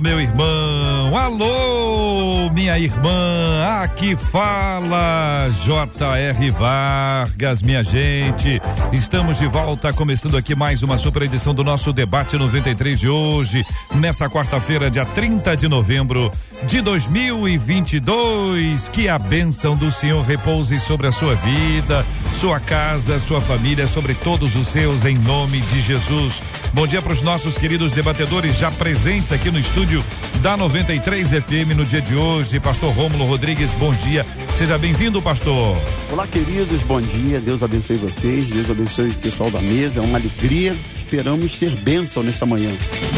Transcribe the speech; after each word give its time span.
meu 0.00 0.20
irmão. 0.20 1.16
Alô, 1.16 2.50
minha 2.52 2.78
irmã. 2.78 3.82
Aqui 3.82 4.14
fala 4.14 5.48
J.R. 5.64 6.50
Vargas, 6.50 7.62
minha 7.62 7.82
gente. 7.82 8.58
Estamos 8.92 9.38
de 9.38 9.46
volta, 9.46 9.92
começando 9.92 10.36
aqui 10.36 10.54
mais 10.54 10.82
uma 10.82 10.98
super 10.98 11.22
edição 11.22 11.54
do 11.54 11.64
nosso 11.64 11.92
debate 11.92 12.36
93 12.36 12.98
de 12.98 13.08
hoje, 13.08 13.64
nessa 13.94 14.28
quarta-feira, 14.28 14.90
dia 14.90 15.04
30 15.04 15.56
de 15.56 15.68
novembro 15.68 16.30
de 16.66 16.80
2022. 16.80 18.88
Que 18.88 19.08
a 19.08 19.18
bênção 19.18 19.76
do 19.76 19.92
Senhor 19.92 20.22
repouse 20.22 20.78
sobre 20.80 21.06
a 21.06 21.12
sua 21.12 21.34
vida, 21.34 22.04
sua 22.34 22.60
casa, 22.60 23.20
sua 23.20 23.40
família, 23.40 23.86
sobre 23.86 24.14
todos 24.14 24.56
os 24.56 24.68
seus, 24.68 25.04
em 25.04 25.16
nome 25.18 25.60
de 25.60 25.80
Jesus. 25.80 26.42
Bom 26.72 26.86
dia 26.86 27.00
para 27.00 27.12
os 27.12 27.22
nossos 27.22 27.56
queridos 27.56 27.92
debatedores 27.92 28.56
já 28.56 28.70
presentes 28.70 29.32
aqui 29.32 29.50
no 29.50 29.58
estúdio 29.58 30.04
da 30.40 30.56
93 30.56 31.30
FM 31.30 31.76
no 31.76 31.84
dia 31.84 32.00
de 32.00 32.14
hoje. 32.14 32.60
Pastor 32.60 32.92
Rômulo 32.92 33.26
Rodrigues, 33.26 33.72
bom 33.72 33.92
dia. 33.92 34.24
Seja 34.56 34.78
bem-vindo, 34.78 35.22
pastor. 35.22 35.76
Olá, 36.10 36.26
queridos, 36.26 36.82
bom 36.82 37.00
dia. 37.00 37.40
Deus 37.40 37.62
abençoe 37.62 37.96
vocês, 37.96 38.46
Deus 38.46 38.70
abençoe 38.70 39.10
o 39.10 39.14
pessoal 39.14 39.50
da 39.50 39.60
mesa. 39.60 40.00
É 40.00 40.02
uma 40.02 40.18
alegria. 40.18 40.74
Esperamos 41.08 41.58
ser 41.58 41.70
bênção 41.70 42.22
nesta 42.22 42.44
manhã. 42.44 42.70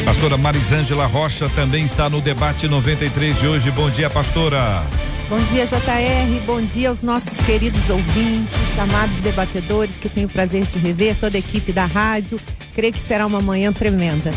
Pastora 0.04 0.36
Marisângela 0.36 1.06
Rocha 1.06 1.48
também 1.48 1.84
está 1.84 2.08
no 2.08 2.20
debate 2.20 2.68
93 2.68 3.36
de 3.36 3.48
hoje. 3.48 3.68
Bom 3.72 3.90
dia, 3.90 4.08
pastora. 4.08 4.86
Bom 5.28 5.40
dia, 5.50 5.66
JR. 5.66 6.40
Bom 6.46 6.62
dia 6.62 6.90
aos 6.90 7.02
nossos 7.02 7.38
queridos 7.44 7.90
ouvintes, 7.90 8.78
amados 8.78 9.18
debatedores 9.18 9.98
que 9.98 10.08
tenho 10.08 10.28
o 10.28 10.30
prazer 10.30 10.64
de 10.66 10.78
rever, 10.78 11.16
toda 11.16 11.36
a 11.36 11.40
equipe 11.40 11.72
da 11.72 11.84
rádio. 11.84 12.38
Creio 12.76 12.92
que 12.92 13.00
será 13.00 13.26
uma 13.26 13.40
manhã 13.40 13.72
tremenda. 13.72 14.30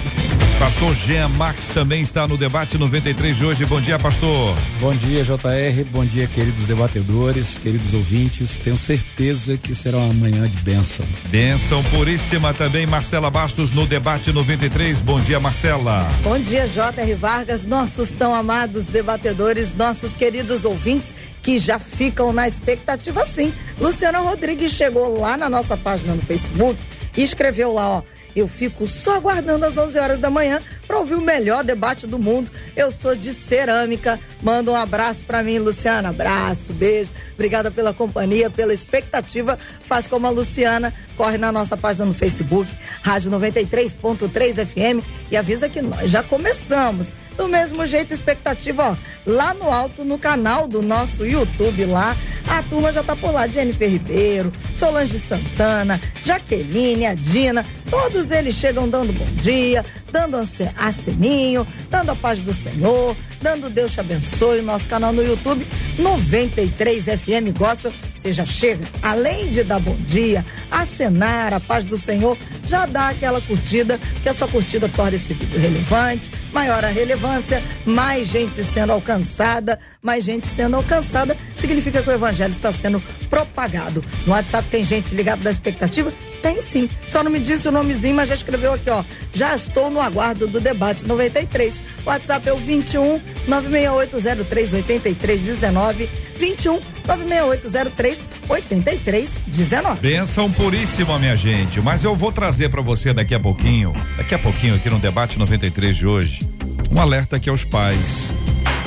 Pastor 0.59 0.95
Jean 0.95 1.27
Max 1.29 1.67
também 1.67 2.01
está 2.01 2.27
no 2.27 2.37
debate 2.37 2.77
93 2.77 3.35
de 3.35 3.45
hoje. 3.45 3.65
Bom 3.65 3.81
dia, 3.81 3.99
pastor. 3.99 4.55
Bom 4.79 4.95
dia, 4.95 5.23
JR. 5.23 5.83
Bom 5.91 6.05
dia, 6.05 6.27
queridos 6.27 6.67
debatedores, 6.67 7.57
queridos 7.57 7.93
ouvintes. 7.93 8.59
Tenho 8.59 8.77
certeza 8.77 9.57
que 9.57 9.73
será 9.75 9.97
uma 9.97 10.13
manhã 10.13 10.47
de 10.47 10.57
bênção. 10.61 11.05
Bênção 11.27 11.83
puríssima 11.85 12.53
também, 12.53 12.85
Marcela 12.85 13.29
Bastos 13.29 13.71
no 13.71 13.85
debate 13.85 14.31
93. 14.31 14.99
Bom 14.99 15.19
dia, 15.19 15.39
Marcela. 15.39 16.07
Bom 16.23 16.39
dia, 16.39 16.67
JR 16.67 17.15
Vargas, 17.17 17.65
nossos 17.65 18.11
tão 18.13 18.33
amados 18.33 18.85
debatedores, 18.85 19.75
nossos 19.75 20.15
queridos 20.15 20.63
ouvintes 20.63 21.15
que 21.41 21.59
já 21.59 21.77
ficam 21.77 22.31
na 22.31 22.47
expectativa 22.47 23.25
sim. 23.25 23.53
Luciana 23.79 24.19
Rodrigues 24.19 24.71
chegou 24.71 25.19
lá 25.19 25.35
na 25.35 25.49
nossa 25.49 25.75
página 25.75 26.13
no 26.13 26.21
Facebook 26.21 26.79
e 27.17 27.23
escreveu 27.23 27.73
lá, 27.73 27.89
ó 27.89 28.03
eu 28.35 28.47
fico 28.47 28.87
só 28.87 29.15
aguardando 29.15 29.65
às 29.65 29.77
11 29.77 29.99
horas 29.99 30.19
da 30.19 30.29
manhã 30.29 30.61
para 30.87 30.97
ouvir 30.97 31.15
o 31.15 31.21
melhor 31.21 31.63
debate 31.63 32.07
do 32.07 32.17
mundo. 32.19 32.49
Eu 32.75 32.91
sou 32.91 33.15
de 33.15 33.33
cerâmica. 33.33 34.19
Manda 34.41 34.71
um 34.71 34.75
abraço 34.75 35.23
para 35.25 35.43
mim, 35.43 35.59
Luciana. 35.59 36.09
Abraço, 36.09 36.73
beijo. 36.73 37.11
Obrigada 37.33 37.69
pela 37.71 37.93
companhia, 37.93 38.49
pela 38.49 38.73
expectativa. 38.73 39.57
Faz 39.85 40.07
como 40.07 40.27
a 40.27 40.29
Luciana, 40.29 40.93
corre 41.15 41.37
na 41.37 41.51
nossa 41.51 41.77
página 41.77 42.05
no 42.05 42.13
Facebook, 42.13 42.69
Rádio 43.01 43.31
93.3 43.31 44.65
FM 44.65 45.05
e 45.31 45.37
avisa 45.37 45.69
que 45.69 45.81
nós 45.81 46.09
já 46.09 46.23
começamos. 46.23 47.11
Do 47.37 47.47
mesmo 47.47 47.85
jeito, 47.87 48.13
expectativa, 48.13 48.91
ó, 48.91 48.95
lá 49.25 49.53
no 49.55 49.71
alto, 49.71 50.05
no 50.05 50.19
canal 50.19 50.67
do 50.67 50.83
nosso 50.83 51.25
YouTube 51.25 51.85
lá, 51.85 52.15
a 52.47 52.61
turma 52.61 52.93
já 52.93 53.01
tá 53.01 53.15
por 53.15 53.33
lá, 53.33 53.47
Jennifer 53.47 53.89
Ribeiro, 53.89 54.53
Solange 54.77 55.17
Santana, 55.17 55.99
Jaqueline, 56.23 57.07
a 57.07 57.15
Dina, 57.15 57.65
todos 57.93 58.31
eles 58.31 58.55
chegam 58.55 58.89
dando 58.89 59.13
bom 59.13 59.25
dia, 59.35 59.85
dando 60.11 60.35
aceninho, 60.75 61.67
dando 61.91 62.09
a 62.11 62.15
paz 62.15 62.39
do 62.39 62.51
Senhor, 62.51 63.15
dando 63.39 63.69
Deus 63.69 63.91
te 63.91 63.99
abençoe, 63.99 64.63
nosso 64.63 64.89
canal 64.89 65.13
no 65.13 65.21
YouTube, 65.21 65.67
93 65.99 67.03
FM 67.03 67.55
Gospel, 67.55 67.93
você 68.17 68.31
já 68.31 68.47
chega, 68.47 68.83
além 68.99 69.49
de 69.49 69.63
dar 69.63 69.79
bom 69.79 69.95
dia, 70.07 70.43
acenar 70.71 71.53
a 71.53 71.59
paz 71.59 71.85
do 71.85 71.95
Senhor, 71.95 72.35
já 72.67 72.87
dá 72.87 73.09
aquela 73.09 73.39
curtida, 73.41 73.99
que 74.23 74.29
a 74.29 74.33
sua 74.33 74.47
curtida 74.47 74.89
torna 74.89 75.15
esse 75.15 75.31
vídeo 75.31 75.59
relevante, 75.59 76.31
maior 76.51 76.83
a 76.83 76.89
relevância, 76.89 77.61
mais 77.85 78.27
gente 78.27 78.63
sendo 78.63 78.91
alcançada, 78.91 79.77
mais 80.01 80.23
gente 80.23 80.47
sendo 80.47 80.77
alcançada, 80.77 81.37
significa 81.55 82.01
que 82.01 82.09
o 82.09 82.13
evangelho 82.13 82.53
está 82.53 82.71
sendo 82.71 82.99
propagado. 83.29 84.03
No 84.25 84.33
WhatsApp 84.33 84.67
tem 84.69 84.83
gente 84.83 85.13
ligada 85.13 85.43
da 85.43 85.51
expectativa? 85.51 86.11
Tem 86.43 86.61
sim. 86.61 86.89
Só 87.07 87.23
não 87.23 87.31
me 87.31 87.39
disse 87.39 87.69
o 87.69 87.71
nomezinho, 87.71 88.15
mas 88.15 88.27
já 88.27 88.35
escreveu 88.35 88.73
aqui, 88.73 88.89
ó. 88.89 89.01
Já 89.33 89.55
estou 89.55 89.89
no 89.89 90.01
aguardo 90.01 90.45
do 90.45 90.59
debate 90.59 91.05
93. 91.05 91.73
WhatsApp 92.05 92.49
é 92.49 92.53
o 92.53 92.57
21 92.57 93.21
96803 93.47 94.73
8319 94.73 96.09
21 96.35 96.81
96803 97.07 98.27
8319. 98.49 100.01
Benção 100.01 100.51
puríssima, 100.51 101.17
minha 101.17 101.37
gente. 101.37 101.79
Mas 101.79 102.03
eu 102.03 102.13
vou 102.13 102.31
trazer 102.31 102.67
para 102.67 102.81
você 102.81 103.13
daqui 103.13 103.33
a 103.33 103.39
pouquinho, 103.39 103.93
daqui 104.17 104.35
a 104.35 104.39
pouquinho 104.39 104.75
aqui 104.75 104.89
no 104.89 104.99
debate 104.99 105.39
93 105.39 105.95
de 105.95 106.05
hoje, 106.05 106.45
um 106.91 106.99
alerta 106.99 107.37
aqui 107.37 107.49
aos 107.49 107.63
pais. 107.63 108.33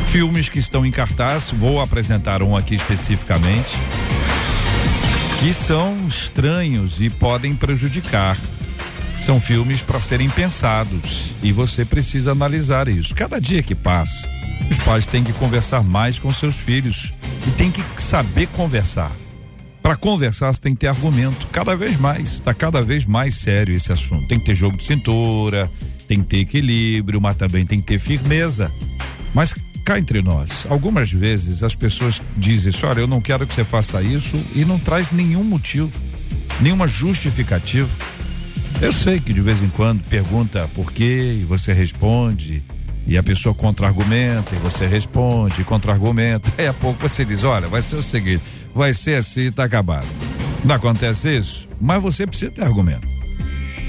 Filmes 0.08 0.50
que 0.50 0.58
estão 0.58 0.84
em 0.84 0.90
cartaz, 0.90 1.50
vou 1.50 1.80
apresentar 1.80 2.42
um 2.42 2.54
aqui 2.54 2.74
especificamente 2.74 3.76
que 5.38 5.52
são 5.52 6.06
estranhos 6.08 7.00
e 7.00 7.10
podem 7.10 7.54
prejudicar. 7.54 8.38
São 9.20 9.40
filmes 9.40 9.82
para 9.82 10.00
serem 10.00 10.28
pensados 10.30 11.34
e 11.42 11.52
você 11.52 11.84
precisa 11.84 12.32
analisar 12.32 12.88
isso. 12.88 13.14
Cada 13.14 13.40
dia 13.40 13.62
que 13.62 13.74
passa, 13.74 14.28
os 14.70 14.78
pais 14.78 15.06
têm 15.06 15.22
que 15.22 15.32
conversar 15.34 15.82
mais 15.82 16.18
com 16.18 16.32
seus 16.32 16.56
filhos 16.56 17.12
e 17.46 17.50
tem 17.52 17.70
que 17.70 17.82
saber 18.02 18.46
conversar. 18.48 19.12
Para 19.82 19.96
conversar, 19.96 20.52
você 20.52 20.60
tem 20.60 20.74
que 20.74 20.80
ter 20.80 20.88
argumento. 20.88 21.46
Cada 21.52 21.76
vez 21.76 21.98
mais, 21.98 22.32
está 22.34 22.52
cada 22.52 22.82
vez 22.82 23.04
mais 23.04 23.36
sério 23.36 23.74
esse 23.74 23.92
assunto. 23.92 24.26
Tem 24.26 24.38
que 24.38 24.46
ter 24.46 24.54
jogo 24.54 24.76
de 24.76 24.84
cintura, 24.84 25.70
tem 26.08 26.20
que 26.22 26.26
ter 26.26 26.38
equilíbrio, 26.38 27.20
mas 27.20 27.36
também 27.36 27.64
tem 27.64 27.80
que 27.80 27.86
ter 27.86 27.98
firmeza. 27.98 28.72
Mas 29.32 29.54
cá 29.86 30.00
entre 30.00 30.20
nós, 30.20 30.66
algumas 30.68 31.12
vezes 31.12 31.62
as 31.62 31.76
pessoas 31.76 32.20
dizem: 32.36 32.72
olha, 32.82 33.00
eu 33.00 33.06
não 33.06 33.20
quero 33.20 33.46
que 33.46 33.54
você 33.54 33.64
faça 33.64 34.02
isso 34.02 34.36
e 34.52 34.64
não 34.64 34.80
traz 34.80 35.12
nenhum 35.12 35.44
motivo, 35.44 35.92
nenhuma 36.60 36.88
justificativa. 36.88 37.88
Eu 38.82 38.92
sei 38.92 39.20
que 39.20 39.32
de 39.32 39.40
vez 39.40 39.62
em 39.62 39.68
quando 39.68 40.02
pergunta 40.02 40.68
por 40.74 40.92
quê 40.92 41.38
e 41.40 41.44
você 41.44 41.72
responde, 41.72 42.64
e 43.06 43.16
a 43.16 43.22
pessoa 43.22 43.54
contra-argumenta 43.54 44.56
e 44.56 44.58
você 44.58 44.88
responde, 44.88 45.62
contra-argumenta. 45.62 46.52
Aí 46.58 46.66
a 46.66 46.74
pouco 46.74 47.08
você 47.08 47.24
diz: 47.24 47.44
olha, 47.44 47.68
vai 47.68 47.80
ser 47.80 47.94
o 47.94 48.02
seguinte, 48.02 48.42
vai 48.74 48.92
ser 48.92 49.14
assim 49.14 49.42
e 49.42 49.50
tá 49.52 49.62
acabado. 49.62 50.08
Não 50.64 50.74
acontece 50.74 51.38
isso? 51.38 51.68
Mas 51.80 52.02
você 52.02 52.26
precisa 52.26 52.50
ter 52.50 52.64
argumento 52.64 53.06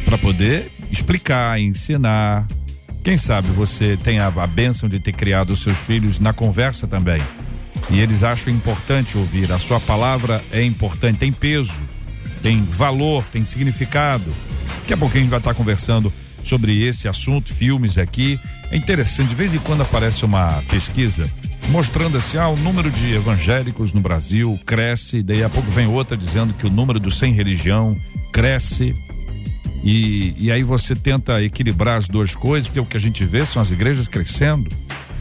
para 0.06 0.18
poder 0.20 0.72
explicar, 0.92 1.60
ensinar, 1.60 2.48
quem 3.08 3.18
sabe 3.18 3.48
você 3.52 3.96
tem 3.96 4.20
a, 4.20 4.28
a 4.28 4.46
bênção 4.46 4.90
de 4.90 5.00
ter 5.00 5.14
criado 5.14 5.52
os 5.52 5.62
seus 5.62 5.78
filhos 5.78 6.20
na 6.20 6.34
conversa 6.34 6.86
também. 6.86 7.24
E 7.90 8.02
eles 8.02 8.22
acham 8.22 8.52
importante 8.52 9.18
ouvir. 9.18 9.50
A 9.50 9.58
sua 9.58 9.80
palavra 9.80 10.44
é 10.52 10.62
importante, 10.62 11.20
tem 11.20 11.32
peso, 11.32 11.82
tem 12.44 12.66
valor, 12.66 13.24
tem 13.32 13.46
significado. 13.46 14.30
Daqui 14.82 14.94
a 14.94 14.98
pouquinho 14.98 15.22
a 15.22 15.24
gente 15.24 15.30
vai 15.30 15.40
estar 15.40 15.54
conversando 15.54 16.12
sobre 16.44 16.84
esse 16.86 17.08
assunto, 17.08 17.54
filmes 17.54 17.98
aqui. 17.98 18.38
É 18.70 18.76
interessante, 18.76 19.30
de 19.30 19.36
vez 19.36 19.54
em 19.54 19.60
quando 19.60 19.84
aparece 19.84 20.26
uma 20.26 20.62
pesquisa 20.70 21.32
mostrando 21.70 22.18
assim, 22.18 22.38
ah, 22.38 22.50
o 22.50 22.58
número 22.58 22.92
de 22.92 23.14
evangélicos 23.14 23.94
no 23.94 24.02
Brasil 24.02 24.60
cresce, 24.66 25.24
daí 25.24 25.46
a 25.46 25.50
pouco 25.50 25.72
vem 25.72 25.88
outra 25.88 26.18
dizendo 26.18 26.54
que 26.54 26.68
o 26.68 26.70
número 26.70 27.00
dos 27.00 27.18
sem 27.18 27.32
religião 27.32 27.96
cresce. 28.34 28.94
E, 29.84 30.34
e 30.38 30.52
aí 30.52 30.64
você 30.64 30.96
tenta 30.96 31.42
equilibrar 31.42 31.98
as 31.98 32.08
duas 32.08 32.36
coisas, 32.36 32.68
porque 32.68 32.80
o 32.80 32.86
que 32.86 32.98
a 32.98 33.00
gente 33.00 33.24
vê 33.26 33.46
são 33.46 33.62
as 33.62 33.72
igrejas 33.72 34.08
crescendo. 34.08 34.70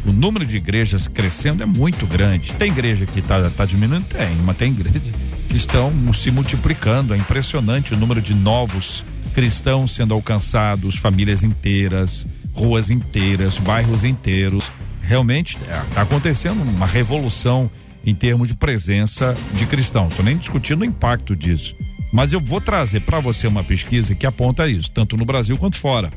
O 0.04 0.12
número 0.12 0.46
de 0.46 0.56
igrejas 0.56 1.08
crescendo 1.08 1.62
é 1.62 1.66
muito 1.66 2.06
grande. 2.06 2.52
Tem 2.52 2.70
igreja 2.70 3.06
que 3.06 3.18
está 3.18 3.50
tá 3.50 3.64
diminuindo? 3.64 4.06
Tem, 4.06 4.36
mas 4.36 4.56
tem 4.56 4.72
igrejas 4.72 5.02
que 5.48 5.56
estão 5.56 5.92
se 6.12 6.30
multiplicando. 6.30 7.12
É 7.12 7.16
impressionante 7.16 7.92
o 7.92 7.96
número 7.96 8.22
de 8.22 8.32
novos 8.32 9.04
cristãos 9.34 9.94
sendo 9.94 10.14
alcançados, 10.14 10.96
famílias 10.96 11.42
inteiras, 11.42 12.26
ruas 12.52 12.88
inteiras, 12.88 13.58
bairros 13.58 14.04
inteiros. 14.04 14.70
Realmente 15.02 15.58
está 15.90 16.02
acontecendo 16.02 16.62
uma 16.62 16.86
revolução 16.86 17.70
em 18.04 18.14
termos 18.14 18.48
de 18.48 18.56
presença 18.56 19.34
de 19.52 19.66
cristãos. 19.66 20.10
Estou 20.10 20.24
nem 20.24 20.36
discutindo 20.36 20.82
o 20.82 20.84
impacto 20.84 21.34
disso. 21.34 21.76
Mas 22.16 22.32
eu 22.32 22.40
vou 22.40 22.62
trazer 22.62 23.00
para 23.00 23.20
você 23.20 23.46
uma 23.46 23.62
pesquisa 23.62 24.14
que 24.14 24.26
aponta 24.26 24.66
isso, 24.66 24.90
tanto 24.90 25.18
no 25.18 25.26
Brasil 25.26 25.54
quanto 25.58 25.76
fora. 25.76 26.10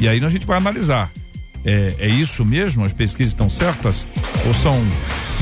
E 0.00 0.08
aí 0.08 0.24
a 0.24 0.30
gente 0.30 0.46
vai 0.46 0.56
analisar. 0.56 1.12
É, 1.62 1.94
é 1.98 2.08
isso 2.08 2.42
mesmo? 2.42 2.86
As 2.86 2.94
pesquisas 2.94 3.34
estão 3.34 3.50
certas? 3.50 4.06
Ou 4.46 4.54
são 4.54 4.74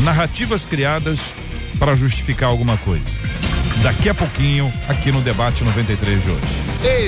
narrativas 0.00 0.64
criadas 0.64 1.32
para 1.78 1.94
justificar 1.94 2.48
alguma 2.48 2.76
coisa? 2.78 3.20
Daqui 3.84 4.08
a 4.08 4.14
pouquinho, 4.14 4.72
aqui 4.88 5.12
no 5.12 5.20
Debate 5.20 5.62
93 5.62 6.24
de 6.24 6.28
hoje. 6.28 6.40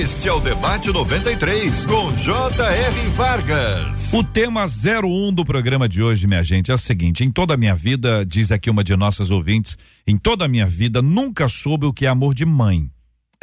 Este 0.01 0.29
é 0.29 0.31
o 0.31 0.39
Debate 0.39 0.89
93, 0.89 1.85
com 1.85 2.15
J.R. 2.15 3.09
Vargas. 3.17 4.13
O 4.13 4.23
tema 4.23 4.63
01 4.63 5.33
do 5.33 5.43
programa 5.43 5.89
de 5.89 6.01
hoje, 6.01 6.25
minha 6.25 6.41
gente, 6.41 6.71
é 6.71 6.73
o 6.73 6.77
seguinte: 6.77 7.25
em 7.25 7.31
toda 7.31 7.55
a 7.55 7.57
minha 7.57 7.75
vida, 7.75 8.25
diz 8.25 8.49
aqui 8.49 8.69
uma 8.69 8.81
de 8.83 8.95
nossas 8.95 9.29
ouvintes, 9.29 9.77
em 10.07 10.17
toda 10.17 10.45
a 10.45 10.47
minha 10.47 10.67
vida 10.67 11.01
nunca 11.01 11.49
soube 11.49 11.85
o 11.85 11.91
que 11.91 12.05
é 12.05 12.09
amor 12.09 12.33
de 12.33 12.45
mãe. 12.45 12.92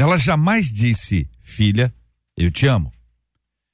Ela 0.00 0.16
jamais 0.16 0.70
disse, 0.70 1.28
filha, 1.42 1.94
eu 2.34 2.50
te 2.50 2.66
amo. 2.66 2.90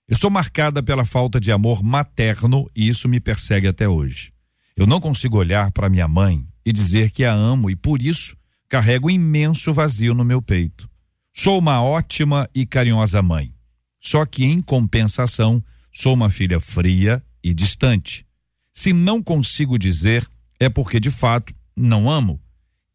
Eu 0.09 0.17
sou 0.17 0.29
marcada 0.29 0.83
pela 0.83 1.05
falta 1.05 1.39
de 1.39 1.53
amor 1.53 1.85
materno 1.85 2.69
e 2.75 2.89
isso 2.89 3.09
me 3.09 3.21
persegue 3.21 3.69
até 3.69 3.89
hoje. 3.89 4.33
Eu 4.77 4.89
não 4.89 4.99
consigo 4.99 5.39
olhar 5.39 5.71
para 5.71 5.89
minha 5.89 6.09
mãe 6.09 6.45
e 6.65 6.73
dizer 6.73 7.13
que 7.13 7.25
a 7.25 7.33
amo 7.33 7.71
e 7.71 7.77
por 7.77 8.03
isso 8.03 8.37
carrego 8.69 9.07
um 9.07 9.11
imenso 9.11 9.73
vazio 9.73 10.15
no 10.15 10.25
meu 10.25 10.43
peito. 10.43 10.91
Sou 11.33 11.61
uma 11.61 11.81
ótima 11.81 12.51
e 12.53 12.67
carinhosa 12.67 13.23
mãe. 13.23 13.55
Só 14.01 14.27
que, 14.27 14.45
em 14.45 14.61
compensação, 14.61 15.63
sou 15.93 16.13
uma 16.13 16.29
filha 16.29 16.59
fria 16.59 17.23
e 17.41 17.55
distante. 17.55 18.27
Se 18.73 18.93
não 18.93 19.23
consigo 19.23 19.79
dizer, 19.79 20.27
é 20.59 20.69
porque 20.69 20.99
de 20.99 21.13
fato 21.13 21.55
não 21.77 22.11
amo. 22.11 22.43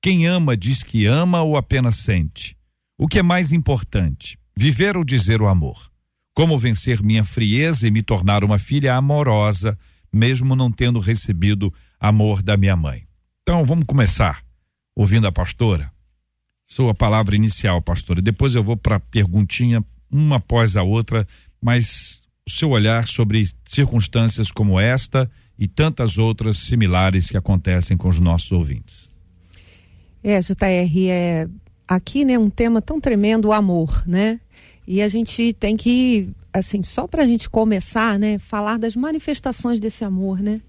Quem 0.01 0.27
ama 0.27 0.57
diz 0.57 0.83
que 0.83 1.05
ama 1.05 1.41
ou 1.41 1.55
apenas 1.55 1.95
sente. 1.95 2.59
O 3.01 3.07
que 3.07 3.17
é 3.17 3.23
mais 3.23 3.51
importante, 3.51 4.37
viver 4.55 4.95
ou 4.95 5.03
dizer 5.03 5.41
o 5.41 5.47
amor? 5.47 5.91
Como 6.35 6.55
vencer 6.55 7.01
minha 7.01 7.23
frieza 7.25 7.87
e 7.87 7.91
me 7.91 8.03
tornar 8.03 8.43
uma 8.43 8.59
filha 8.59 8.93
amorosa, 8.93 9.75
mesmo 10.13 10.55
não 10.55 10.71
tendo 10.71 10.99
recebido 10.99 11.73
amor 11.99 12.43
da 12.43 12.55
minha 12.55 12.75
mãe? 12.75 13.07
Então, 13.41 13.65
vamos 13.65 13.85
começar 13.87 14.43
ouvindo 14.95 15.25
a 15.25 15.31
pastora 15.31 15.91
sua 16.63 16.93
palavra 16.93 17.35
inicial, 17.35 17.81
pastora. 17.81 18.21
Depois 18.21 18.53
eu 18.53 18.63
vou 18.63 18.77
para 18.77 18.97
a 18.97 18.99
perguntinha, 18.99 19.83
uma 20.11 20.35
após 20.35 20.77
a 20.77 20.83
outra, 20.83 21.27
mas 21.59 22.21
o 22.47 22.51
seu 22.51 22.69
olhar 22.69 23.07
sobre 23.07 23.43
circunstâncias 23.65 24.51
como 24.51 24.79
esta 24.79 25.27
e 25.57 25.67
tantas 25.67 26.19
outras 26.19 26.59
similares 26.59 27.31
que 27.31 27.35
acontecem 27.35 27.97
com 27.97 28.07
os 28.07 28.19
nossos 28.19 28.51
ouvintes. 28.51 29.09
É, 30.23 30.39
JR, 30.39 31.09
é 31.09 31.47
aqui, 31.95 32.23
né, 32.23 32.39
um 32.39 32.49
tema 32.49 32.81
tão 32.81 33.01
tremendo, 33.01 33.49
o 33.49 33.53
amor, 33.53 34.01
né? 34.07 34.39
E 34.87 35.01
a 35.01 35.09
gente 35.09 35.51
tem 35.51 35.75
que, 35.75 36.29
assim, 36.53 36.81
só 36.83 37.05
para 37.05 37.23
a 37.23 37.27
gente 37.27 37.49
começar, 37.49 38.17
né, 38.17 38.37
falar 38.37 38.79
das 38.79 38.95
manifestações 38.95 39.77
desse 39.77 40.05
amor, 40.05 40.41
né? 40.41 40.61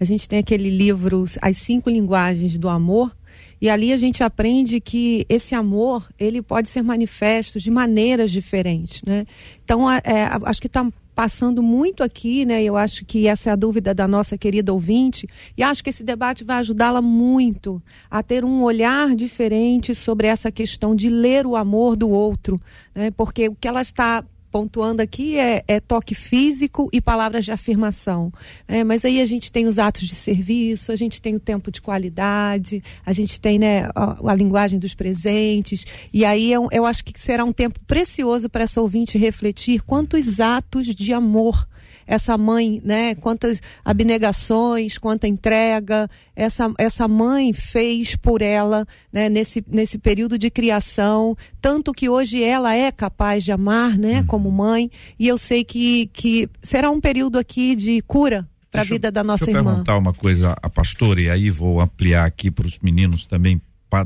A 0.00 0.04
gente 0.04 0.28
tem 0.28 0.40
aquele 0.40 0.70
livro, 0.70 1.24
As 1.40 1.58
Cinco 1.58 1.88
Linguagens 1.88 2.58
do 2.58 2.68
Amor, 2.68 3.16
e 3.60 3.70
ali 3.70 3.92
a 3.92 3.96
gente 3.96 4.24
aprende 4.24 4.80
que 4.80 5.24
esse 5.28 5.54
amor, 5.54 6.08
ele 6.18 6.42
pode 6.42 6.68
ser 6.68 6.82
manifesto 6.82 7.60
de 7.60 7.70
maneiras 7.70 8.32
diferentes, 8.32 9.00
né? 9.06 9.24
Então, 9.62 9.88
é, 9.88 10.02
acho 10.42 10.60
que 10.60 10.66
está 10.66 10.84
passando 11.14 11.62
muito 11.62 12.02
aqui, 12.02 12.44
né? 12.44 12.62
Eu 12.62 12.76
acho 12.76 13.04
que 13.04 13.26
essa 13.28 13.50
é 13.50 13.52
a 13.52 13.56
dúvida 13.56 13.94
da 13.94 14.08
nossa 14.08 14.36
querida 14.36 14.72
ouvinte, 14.72 15.26
e 15.56 15.62
acho 15.62 15.82
que 15.82 15.90
esse 15.90 16.02
debate 16.02 16.44
vai 16.44 16.58
ajudá-la 16.58 17.00
muito 17.00 17.82
a 18.10 18.22
ter 18.22 18.44
um 18.44 18.62
olhar 18.62 19.14
diferente 19.14 19.94
sobre 19.94 20.26
essa 20.26 20.50
questão 20.50 20.94
de 20.94 21.08
ler 21.08 21.46
o 21.46 21.56
amor 21.56 21.96
do 21.96 22.10
outro, 22.10 22.60
né? 22.94 23.10
Porque 23.10 23.48
o 23.48 23.54
que 23.54 23.68
ela 23.68 23.82
está 23.82 24.24
pontuando 24.54 25.02
aqui 25.02 25.36
é, 25.36 25.64
é, 25.66 25.80
toque 25.80 26.14
físico 26.14 26.88
e 26.92 27.00
palavras 27.00 27.44
de 27.44 27.50
afirmação. 27.50 28.32
Né? 28.68 28.84
Mas 28.84 29.04
aí 29.04 29.20
a 29.20 29.24
gente 29.24 29.50
tem 29.50 29.66
os 29.66 29.80
atos 29.80 30.06
de 30.06 30.14
serviço, 30.14 30.92
a 30.92 30.96
gente 30.96 31.20
tem 31.20 31.34
o 31.34 31.40
tempo 31.40 31.72
de 31.72 31.82
qualidade, 31.82 32.80
a 33.04 33.12
gente 33.12 33.40
tem 33.40 33.58
né, 33.58 33.88
a, 33.96 34.30
a 34.30 34.34
linguagem 34.36 34.78
dos 34.78 34.94
presentes. 34.94 35.84
E 36.12 36.24
aí 36.24 36.52
eu, 36.52 36.68
eu 36.70 36.86
acho 36.86 37.04
que 37.04 37.18
será 37.18 37.44
um 37.44 37.52
tempo 37.52 37.80
precioso 37.84 38.48
para 38.48 38.62
essa 38.62 38.80
ouvinte 38.80 39.18
refletir 39.18 39.82
quantos 39.82 40.38
atos 40.38 40.86
de 40.86 41.12
amor 41.12 41.66
essa 42.06 42.36
mãe, 42.36 42.80
né? 42.84 43.14
Quantas 43.14 43.60
abnegações, 43.84 44.98
quanta 44.98 45.26
entrega 45.26 46.08
essa, 46.34 46.72
essa 46.78 47.08
mãe 47.08 47.52
fez 47.52 48.16
por 48.16 48.42
ela, 48.42 48.86
né? 49.12 49.28
Nesse, 49.28 49.64
nesse 49.68 49.98
período 49.98 50.38
de 50.38 50.50
criação, 50.50 51.36
tanto 51.60 51.92
que 51.92 52.08
hoje 52.08 52.42
ela 52.42 52.74
é 52.74 52.90
capaz 52.90 53.44
de 53.44 53.52
amar, 53.52 53.96
né? 53.98 54.20
Uhum. 54.20 54.26
Como 54.26 54.50
mãe, 54.50 54.90
e 55.18 55.28
eu 55.28 55.38
sei 55.38 55.64
que, 55.64 56.06
que 56.12 56.48
será 56.62 56.90
um 56.90 57.00
período 57.00 57.38
aqui 57.38 57.74
de 57.74 58.00
cura 58.02 58.48
para 58.70 58.82
a 58.82 58.84
vida 58.84 59.10
da 59.10 59.22
nossa 59.22 59.44
deixa 59.44 59.58
irmã. 59.58 59.70
Eu 59.70 59.74
perguntar 59.74 59.96
uma 59.96 60.12
coisa 60.12 60.56
a 60.60 60.68
pastora, 60.68 61.20
e 61.20 61.30
aí 61.30 61.50
vou 61.50 61.80
ampliar 61.80 62.24
aqui 62.26 62.50
para 62.50 62.66
os 62.66 62.78
meninos 62.80 63.26
também 63.26 63.60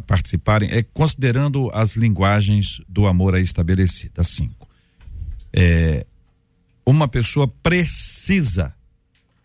participarem, 0.06 0.69
é 0.71 0.83
considerando 0.83 1.71
as 1.73 1.97
linguagens 1.97 2.83
do 2.87 3.06
amor 3.06 3.35
aí 3.35 3.43
estabelecidas, 3.43 4.29
cinco. 4.29 4.69
É, 5.50 6.05
uma 6.90 7.06
pessoa 7.06 7.46
precisa 7.46 8.75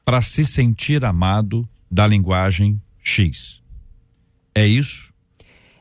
para 0.05 0.21
se 0.21 0.45
sentir 0.45 1.03
amado 1.03 1.67
da 1.91 2.07
linguagem 2.07 2.81
X. 3.03 3.61
É 4.55 4.65
isso? 4.65 5.13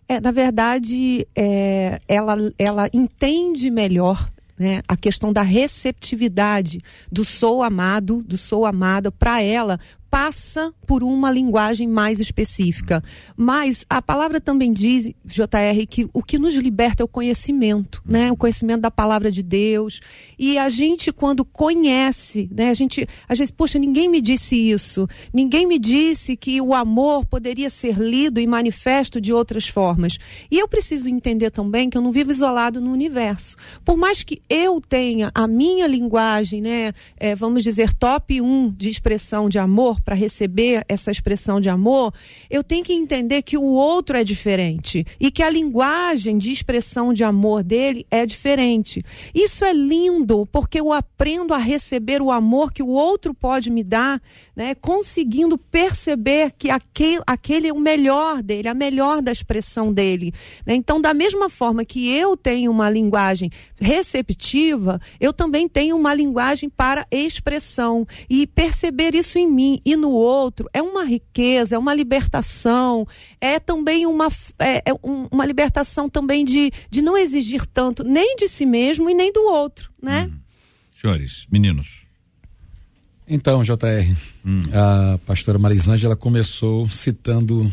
É, 0.08 0.20
na 0.20 0.32
verdade, 0.32 1.24
é, 1.36 2.00
ela, 2.08 2.36
ela 2.58 2.90
entende 2.92 3.70
melhor 3.70 4.28
né, 4.58 4.82
a 4.88 4.96
questão 4.96 5.32
da 5.32 5.42
receptividade 5.42 6.82
do 7.10 7.24
sou 7.24 7.62
amado, 7.62 8.24
do 8.24 8.36
sou 8.36 8.66
amada 8.66 9.12
para 9.12 9.40
ela, 9.40 9.78
passa 10.12 10.74
por 10.86 11.02
uma 11.02 11.30
linguagem 11.30 11.88
mais 11.88 12.20
específica. 12.20 13.02
Mas 13.34 13.86
a 13.88 14.02
palavra 14.02 14.42
também 14.42 14.70
diz, 14.70 15.06
JR, 15.24 15.86
que 15.88 16.06
o 16.12 16.22
que 16.22 16.38
nos 16.38 16.54
liberta 16.54 17.02
é 17.02 17.04
o 17.04 17.08
conhecimento, 17.08 18.02
né? 18.04 18.30
O 18.30 18.36
conhecimento 18.36 18.82
da 18.82 18.90
palavra 18.90 19.32
de 19.32 19.42
Deus. 19.42 20.02
E 20.38 20.58
a 20.58 20.68
gente, 20.68 21.10
quando 21.10 21.46
conhece, 21.46 22.46
né? 22.54 22.68
A 22.68 22.74
gente, 22.74 23.08
às 23.26 23.38
vezes, 23.38 23.50
poxa, 23.50 23.78
ninguém 23.78 24.06
me 24.06 24.20
disse 24.20 24.54
isso. 24.54 25.08
Ninguém 25.32 25.66
me 25.66 25.78
disse 25.78 26.36
que 26.36 26.60
o 26.60 26.74
amor 26.74 27.24
poderia 27.24 27.70
ser 27.70 27.98
lido 27.98 28.38
e 28.38 28.46
manifesto 28.46 29.18
de 29.18 29.32
outras 29.32 29.66
formas. 29.66 30.18
E 30.50 30.58
eu 30.58 30.68
preciso 30.68 31.08
entender 31.08 31.50
também 31.50 31.88
que 31.88 31.96
eu 31.96 32.02
não 32.02 32.12
vivo 32.12 32.30
isolado 32.30 32.82
no 32.82 32.92
universo. 32.92 33.56
Por 33.82 33.96
mais 33.96 34.22
que 34.22 34.42
eu 34.46 34.78
tenha 34.78 35.30
a 35.34 35.48
minha 35.48 35.86
linguagem, 35.86 36.60
né? 36.60 36.92
É, 37.16 37.34
vamos 37.34 37.62
dizer, 37.62 37.94
top 37.94 38.42
1 38.42 38.74
de 38.76 38.90
expressão 38.90 39.48
de 39.48 39.58
amor, 39.58 40.01
para 40.02 40.14
receber 40.14 40.84
essa 40.88 41.10
expressão 41.10 41.60
de 41.60 41.68
amor, 41.68 42.12
eu 42.50 42.62
tenho 42.62 42.84
que 42.84 42.92
entender 42.92 43.42
que 43.42 43.56
o 43.56 43.64
outro 43.64 44.16
é 44.16 44.24
diferente 44.24 45.04
e 45.20 45.30
que 45.30 45.42
a 45.42 45.50
linguagem 45.50 46.38
de 46.38 46.52
expressão 46.52 47.12
de 47.12 47.24
amor 47.24 47.62
dele 47.62 48.06
é 48.10 48.26
diferente. 48.26 49.02
Isso 49.34 49.64
é 49.64 49.72
lindo 49.72 50.46
porque 50.50 50.80
eu 50.80 50.92
aprendo 50.92 51.54
a 51.54 51.58
receber 51.58 52.20
o 52.20 52.30
amor 52.30 52.72
que 52.72 52.82
o 52.82 52.88
outro 52.88 53.34
pode 53.34 53.70
me 53.70 53.82
dar, 53.84 54.20
né, 54.54 54.74
conseguindo 54.74 55.56
perceber 55.56 56.52
que 56.58 56.70
aquele, 56.70 57.22
aquele 57.26 57.68
é 57.68 57.72
o 57.72 57.78
melhor 57.78 58.42
dele, 58.42 58.68
a 58.68 58.74
melhor 58.74 59.22
da 59.22 59.32
expressão 59.32 59.92
dele. 59.92 60.32
Né? 60.66 60.74
Então, 60.74 61.00
da 61.00 61.14
mesma 61.14 61.48
forma 61.48 61.84
que 61.84 62.10
eu 62.10 62.36
tenho 62.36 62.70
uma 62.70 62.90
linguagem 62.90 63.50
receptiva, 63.80 65.00
eu 65.20 65.32
também 65.32 65.68
tenho 65.68 65.96
uma 65.96 66.14
linguagem 66.14 66.68
para 66.68 67.06
expressão 67.10 68.06
e 68.28 68.46
perceber 68.46 69.14
isso 69.14 69.38
em 69.38 69.46
mim 69.46 69.80
e 69.84 69.91
no 69.96 70.10
outro 70.10 70.68
é 70.72 70.82
uma 70.82 71.04
riqueza, 71.04 71.74
é 71.74 71.78
uma 71.78 71.94
libertação, 71.94 73.06
é 73.40 73.58
também 73.58 74.06
uma, 74.06 74.28
é, 74.58 74.90
é 74.90 74.94
uma 75.02 75.44
libertação 75.44 76.08
também 76.08 76.44
de, 76.44 76.70
de 76.90 77.02
não 77.02 77.16
exigir 77.16 77.66
tanto 77.66 78.04
nem 78.04 78.36
de 78.36 78.48
si 78.48 78.66
mesmo 78.66 79.08
e 79.08 79.14
nem 79.14 79.32
do 79.32 79.42
outro, 79.42 79.90
né? 80.00 80.30
Hum. 80.32 80.38
Senhores, 80.94 81.46
meninos. 81.50 82.06
Então, 83.26 83.62
JR, 83.62 83.76
hum. 84.44 84.62
a 84.72 85.18
pastora 85.26 85.58
Marisângela 85.58 86.16
começou 86.16 86.88
citando 86.88 87.72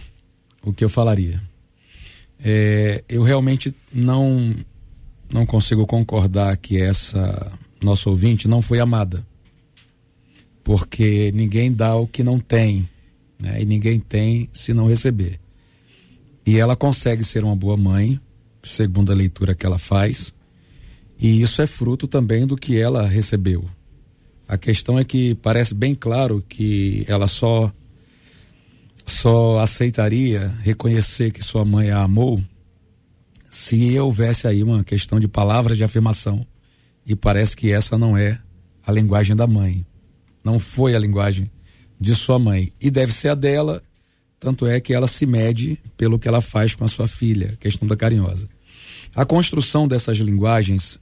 o 0.63 0.73
que 0.73 0.83
eu 0.83 0.89
falaria. 0.89 1.41
É, 2.41 3.03
eu 3.09 3.23
realmente 3.23 3.75
não 3.91 4.55
não 5.31 5.45
consigo 5.45 5.85
concordar 5.85 6.57
que 6.57 6.81
essa 6.81 7.51
nossa 7.83 8.09
ouvinte 8.09 8.47
não 8.47 8.61
foi 8.61 8.79
amada 8.79 9.23
porque 10.69 11.31
ninguém 11.33 11.73
dá 11.73 11.95
o 11.95 12.05
que 12.05 12.21
não 12.21 12.39
tem, 12.39 12.87
né? 13.41 13.59
e 13.59 13.65
ninguém 13.65 13.99
tem 13.99 14.47
se 14.53 14.71
não 14.71 14.87
receber. 14.87 15.39
E 16.45 16.59
ela 16.59 16.75
consegue 16.75 17.23
ser 17.23 17.43
uma 17.43 17.55
boa 17.55 17.75
mãe, 17.75 18.21
segundo 18.61 19.11
a 19.11 19.15
leitura 19.15 19.55
que 19.55 19.65
ela 19.65 19.79
faz, 19.79 20.31
e 21.17 21.41
isso 21.41 21.59
é 21.63 21.65
fruto 21.65 22.07
também 22.07 22.45
do 22.45 22.55
que 22.55 22.79
ela 22.79 23.07
recebeu. 23.07 23.67
A 24.47 24.59
questão 24.59 24.99
é 24.99 25.03
que 25.03 25.33
parece 25.33 25.73
bem 25.73 25.95
claro 25.95 26.45
que 26.47 27.03
ela 27.07 27.27
só 27.27 27.73
só 29.07 29.57
aceitaria 29.61 30.53
reconhecer 30.61 31.31
que 31.31 31.43
sua 31.43 31.65
mãe 31.65 31.89
a 31.89 32.03
amou 32.03 32.39
se 33.49 33.99
houvesse 33.99 34.45
aí 34.45 34.61
uma 34.61 34.83
questão 34.83 35.19
de 35.19 35.27
palavras 35.27 35.77
de 35.77 35.83
afirmação. 35.83 36.45
E 37.07 37.15
parece 37.15 37.57
que 37.57 37.71
essa 37.71 37.97
não 37.97 38.15
é 38.15 38.39
a 38.85 38.91
linguagem 38.91 39.35
da 39.35 39.47
mãe. 39.47 39.83
Não 40.49 40.57
foi 40.59 40.95
a 40.95 40.99
linguagem 40.99 41.51
de 41.99 42.15
sua 42.15 42.39
mãe. 42.39 42.73
E 42.81 42.89
deve 42.89 43.13
ser 43.13 43.29
a 43.29 43.35
dela, 43.35 43.83
tanto 44.39 44.65
é 44.65 44.79
que 44.79 44.93
ela 44.93 45.07
se 45.07 45.27
mede 45.27 45.77
pelo 45.95 46.17
que 46.17 46.27
ela 46.27 46.41
faz 46.41 46.73
com 46.73 46.83
a 46.83 46.87
sua 46.87 47.07
filha, 47.07 47.55
questão 47.59 47.87
da 47.87 47.95
carinhosa. 47.95 48.49
A 49.13 49.25
construção 49.25 49.87
dessas 49.87 50.17
linguagens, 50.17 50.99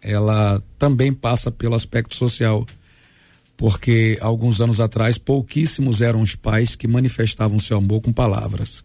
ela 0.00 0.62
também 0.78 1.12
passa 1.12 1.50
pelo 1.50 1.74
aspecto 1.74 2.16
social 2.16 2.66
porque 3.56 4.18
alguns 4.20 4.60
anos 4.60 4.80
atrás 4.80 5.18
pouquíssimos 5.18 6.02
eram 6.02 6.20
os 6.20 6.34
pais 6.34 6.76
que 6.76 6.86
manifestavam 6.86 7.58
seu 7.58 7.78
amor 7.78 8.00
com 8.02 8.12
palavras, 8.12 8.84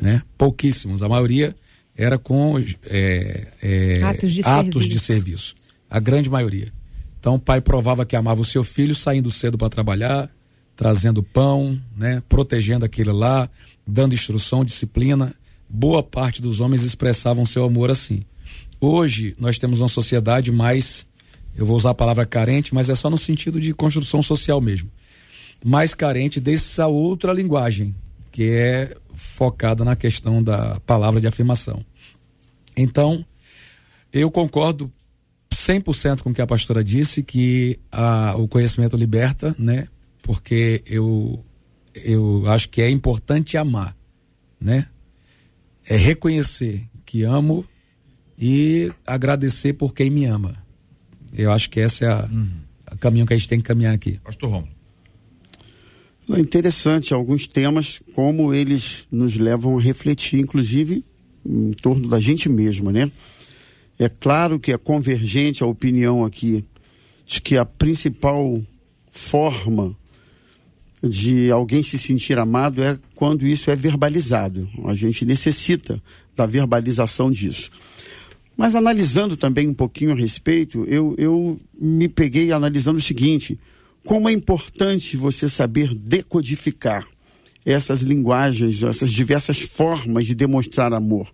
né? 0.00 0.22
Pouquíssimos, 0.38 1.02
a 1.02 1.08
maioria 1.08 1.54
era 1.94 2.18
com 2.18 2.58
é, 2.84 3.46
é, 3.62 4.02
atos, 4.02 4.32
de, 4.32 4.40
atos 4.42 4.82
serviço. 4.82 4.88
de 4.88 4.98
serviço, 4.98 5.54
a 5.88 5.98
grande 5.98 6.30
maioria. 6.30 6.72
Então 7.26 7.34
o 7.34 7.40
pai 7.40 7.60
provava 7.60 8.06
que 8.06 8.14
amava 8.14 8.40
o 8.40 8.44
seu 8.44 8.62
filho 8.62 8.94
saindo 8.94 9.32
cedo 9.32 9.58
para 9.58 9.68
trabalhar, 9.68 10.30
trazendo 10.76 11.24
pão, 11.24 11.76
né? 11.96 12.22
Protegendo 12.28 12.84
aquele 12.84 13.10
lá, 13.10 13.50
dando 13.84 14.14
instrução, 14.14 14.64
disciplina. 14.64 15.34
Boa 15.68 16.04
parte 16.04 16.40
dos 16.40 16.60
homens 16.60 16.84
expressavam 16.84 17.44
seu 17.44 17.64
amor 17.64 17.90
assim. 17.90 18.22
Hoje 18.80 19.34
nós 19.40 19.58
temos 19.58 19.80
uma 19.80 19.88
sociedade 19.88 20.52
mais 20.52 21.04
eu 21.56 21.66
vou 21.66 21.74
usar 21.74 21.90
a 21.90 21.94
palavra 21.94 22.24
carente, 22.24 22.72
mas 22.72 22.88
é 22.88 22.94
só 22.94 23.10
no 23.10 23.18
sentido 23.18 23.58
de 23.60 23.74
construção 23.74 24.22
social 24.22 24.60
mesmo. 24.60 24.88
Mais 25.64 25.94
carente 25.94 26.38
dessa 26.38 26.86
outra 26.86 27.32
linguagem, 27.32 27.92
que 28.30 28.44
é 28.44 28.96
focada 29.16 29.84
na 29.84 29.96
questão 29.96 30.40
da 30.40 30.78
palavra 30.86 31.20
de 31.20 31.26
afirmação. 31.26 31.84
Então, 32.76 33.26
eu 34.12 34.30
concordo 34.30 34.92
100% 35.56 36.22
com 36.22 36.30
o 36.30 36.34
que 36.34 36.42
a 36.42 36.46
pastora 36.46 36.84
disse, 36.84 37.22
que 37.22 37.78
a, 37.90 38.36
o 38.36 38.46
conhecimento 38.46 38.96
liberta, 38.96 39.56
né? 39.58 39.88
Porque 40.22 40.82
eu, 40.86 41.44
eu 41.94 42.44
acho 42.48 42.68
que 42.68 42.82
é 42.82 42.90
importante 42.90 43.56
amar, 43.56 43.96
né? 44.60 44.88
É 45.84 45.96
reconhecer 45.96 46.86
que 47.04 47.22
amo 47.22 47.64
e 48.38 48.92
agradecer 49.06 49.72
por 49.72 49.94
quem 49.94 50.10
me 50.10 50.24
ama. 50.26 50.56
Eu 51.32 51.52
acho 51.52 51.70
que 51.70 51.80
esse 51.80 52.04
é 52.04 52.08
a, 52.08 52.28
uhum. 52.30 52.48
o 52.92 52.98
caminho 52.98 53.26
que 53.26 53.32
a 53.32 53.36
gente 53.36 53.48
tem 53.48 53.58
que 53.58 53.64
caminhar 53.64 53.94
aqui. 53.94 54.20
Pastor 54.22 54.50
Romulo. 54.50 54.76
É 56.28 56.40
interessante 56.40 57.14
alguns 57.14 57.46
temas, 57.46 58.00
como 58.14 58.52
eles 58.52 59.06
nos 59.12 59.36
levam 59.36 59.78
a 59.78 59.80
refletir, 59.80 60.40
inclusive 60.40 61.04
em 61.44 61.72
torno 61.72 62.08
da 62.08 62.18
gente 62.18 62.48
mesma, 62.48 62.90
né? 62.90 63.10
É 63.98 64.08
claro 64.08 64.60
que 64.60 64.72
é 64.72 64.78
convergente 64.78 65.62
a 65.62 65.66
opinião 65.66 66.24
aqui 66.24 66.64
de 67.24 67.40
que 67.40 67.56
a 67.56 67.64
principal 67.64 68.62
forma 69.10 69.96
de 71.02 71.50
alguém 71.50 71.82
se 71.82 71.98
sentir 71.98 72.38
amado 72.38 72.82
é 72.82 72.98
quando 73.14 73.46
isso 73.46 73.70
é 73.70 73.76
verbalizado. 73.76 74.68
A 74.84 74.94
gente 74.94 75.24
necessita 75.24 76.02
da 76.34 76.46
verbalização 76.46 77.30
disso. 77.30 77.70
Mas 78.56 78.74
analisando 78.74 79.36
também 79.36 79.68
um 79.68 79.74
pouquinho 79.74 80.12
a 80.12 80.14
respeito, 80.14 80.84
eu, 80.84 81.14
eu 81.18 81.60
me 81.78 82.08
peguei 82.08 82.52
analisando 82.52 82.98
o 82.98 83.02
seguinte: 83.02 83.58
como 84.04 84.28
é 84.28 84.32
importante 84.32 85.16
você 85.16 85.48
saber 85.48 85.94
decodificar 85.94 87.06
essas 87.64 88.00
linguagens, 88.00 88.82
essas 88.82 89.10
diversas 89.10 89.60
formas 89.60 90.24
de 90.24 90.34
demonstrar 90.34 90.92
amor. 90.92 91.30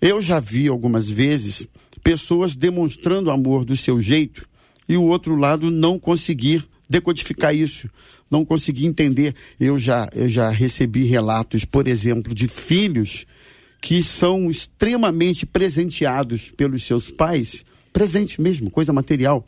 Eu 0.00 0.22
já 0.22 0.40
vi 0.40 0.66
algumas 0.66 1.10
vezes 1.10 1.68
pessoas 2.08 2.56
demonstrando 2.56 3.30
amor 3.30 3.66
do 3.66 3.76
seu 3.76 4.00
jeito 4.00 4.48
e 4.88 4.96
o 4.96 5.02
outro 5.02 5.36
lado 5.36 5.70
não 5.70 5.98
conseguir 5.98 6.66
decodificar 6.88 7.54
isso, 7.54 7.86
não 8.30 8.46
conseguir 8.46 8.86
entender. 8.86 9.34
Eu 9.60 9.78
já, 9.78 10.08
eu 10.14 10.26
já 10.26 10.48
recebi 10.48 11.04
relatos, 11.04 11.66
por 11.66 11.86
exemplo, 11.86 12.34
de 12.34 12.48
filhos 12.48 13.26
que 13.78 14.02
são 14.02 14.50
extremamente 14.50 15.44
presenteados 15.44 16.50
pelos 16.56 16.82
seus 16.82 17.10
pais, 17.10 17.62
presente 17.92 18.40
mesmo, 18.40 18.70
coisa 18.70 18.90
material. 18.90 19.46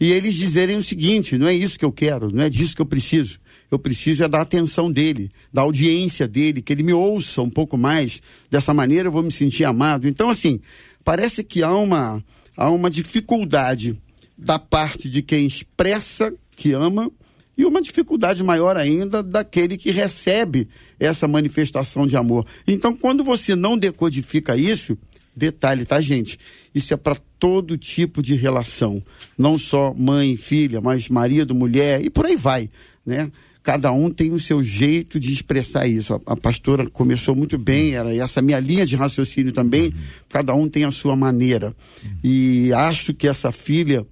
E 0.00 0.10
eles 0.10 0.34
dizerem 0.34 0.76
o 0.76 0.82
seguinte: 0.82 1.38
não 1.38 1.46
é 1.46 1.54
isso 1.54 1.78
que 1.78 1.84
eu 1.84 1.92
quero, 1.92 2.34
não 2.34 2.42
é 2.42 2.50
disso 2.50 2.74
que 2.74 2.82
eu 2.82 2.86
preciso. 2.86 3.38
Eu 3.70 3.78
preciso 3.78 4.24
é 4.24 4.28
da 4.28 4.40
atenção 4.40 4.90
dele, 4.90 5.30
da 5.52 5.62
audiência 5.62 6.26
dele, 6.26 6.60
que 6.60 6.72
ele 6.72 6.82
me 6.82 6.92
ouça 6.92 7.40
um 7.40 7.48
pouco 7.48 7.78
mais. 7.78 8.20
Dessa 8.50 8.74
maneira 8.74 9.06
eu 9.06 9.12
vou 9.12 9.22
me 9.22 9.30
sentir 9.30 9.64
amado. 9.64 10.08
Então, 10.08 10.28
assim, 10.28 10.60
parece 11.04 11.42
que 11.42 11.62
há 11.62 11.74
uma, 11.74 12.22
há 12.56 12.70
uma 12.70 12.90
dificuldade 12.90 14.00
da 14.36 14.58
parte 14.58 15.08
de 15.08 15.22
quem 15.22 15.46
expressa 15.46 16.32
que 16.56 16.72
ama 16.72 17.10
e 17.56 17.64
uma 17.64 17.82
dificuldade 17.82 18.42
maior 18.42 18.76
ainda 18.76 19.22
daquele 19.22 19.76
que 19.76 19.90
recebe 19.90 20.66
essa 20.98 21.28
manifestação 21.28 22.06
de 22.06 22.16
amor. 22.16 22.46
Então, 22.66 22.96
quando 22.96 23.22
você 23.22 23.54
não 23.54 23.76
decodifica 23.76 24.56
isso, 24.56 24.96
detalhe, 25.36 25.84
tá, 25.84 26.00
gente? 26.00 26.38
Isso 26.74 26.94
é 26.94 26.96
para 26.96 27.16
todo 27.38 27.76
tipo 27.76 28.22
de 28.22 28.34
relação, 28.34 29.02
não 29.36 29.58
só 29.58 29.94
mãe, 29.94 30.36
filha, 30.36 30.80
mas 30.80 31.08
marido, 31.08 31.54
mulher 31.54 32.04
e 32.04 32.10
por 32.10 32.26
aí 32.26 32.36
vai, 32.36 32.68
né? 33.04 33.30
Cada 33.62 33.92
um 33.92 34.10
tem 34.10 34.32
o 34.32 34.38
seu 34.38 34.62
jeito 34.62 35.20
de 35.20 35.32
expressar 35.32 35.86
isso. 35.86 36.14
A, 36.14 36.20
a 36.32 36.36
pastora 36.36 36.88
começou 36.88 37.34
muito 37.34 37.58
bem, 37.58 37.94
era 37.94 38.14
essa 38.14 38.40
minha 38.40 38.58
linha 38.58 38.86
de 38.86 38.96
raciocínio 38.96 39.52
também. 39.52 39.86
Uhum. 39.86 39.92
Cada 40.28 40.54
um 40.54 40.68
tem 40.68 40.84
a 40.84 40.90
sua 40.90 41.14
maneira. 41.14 41.74
Uhum. 42.02 42.10
E 42.24 42.72
acho 42.72 43.12
que 43.12 43.28
essa 43.28 43.52
filha 43.52 44.06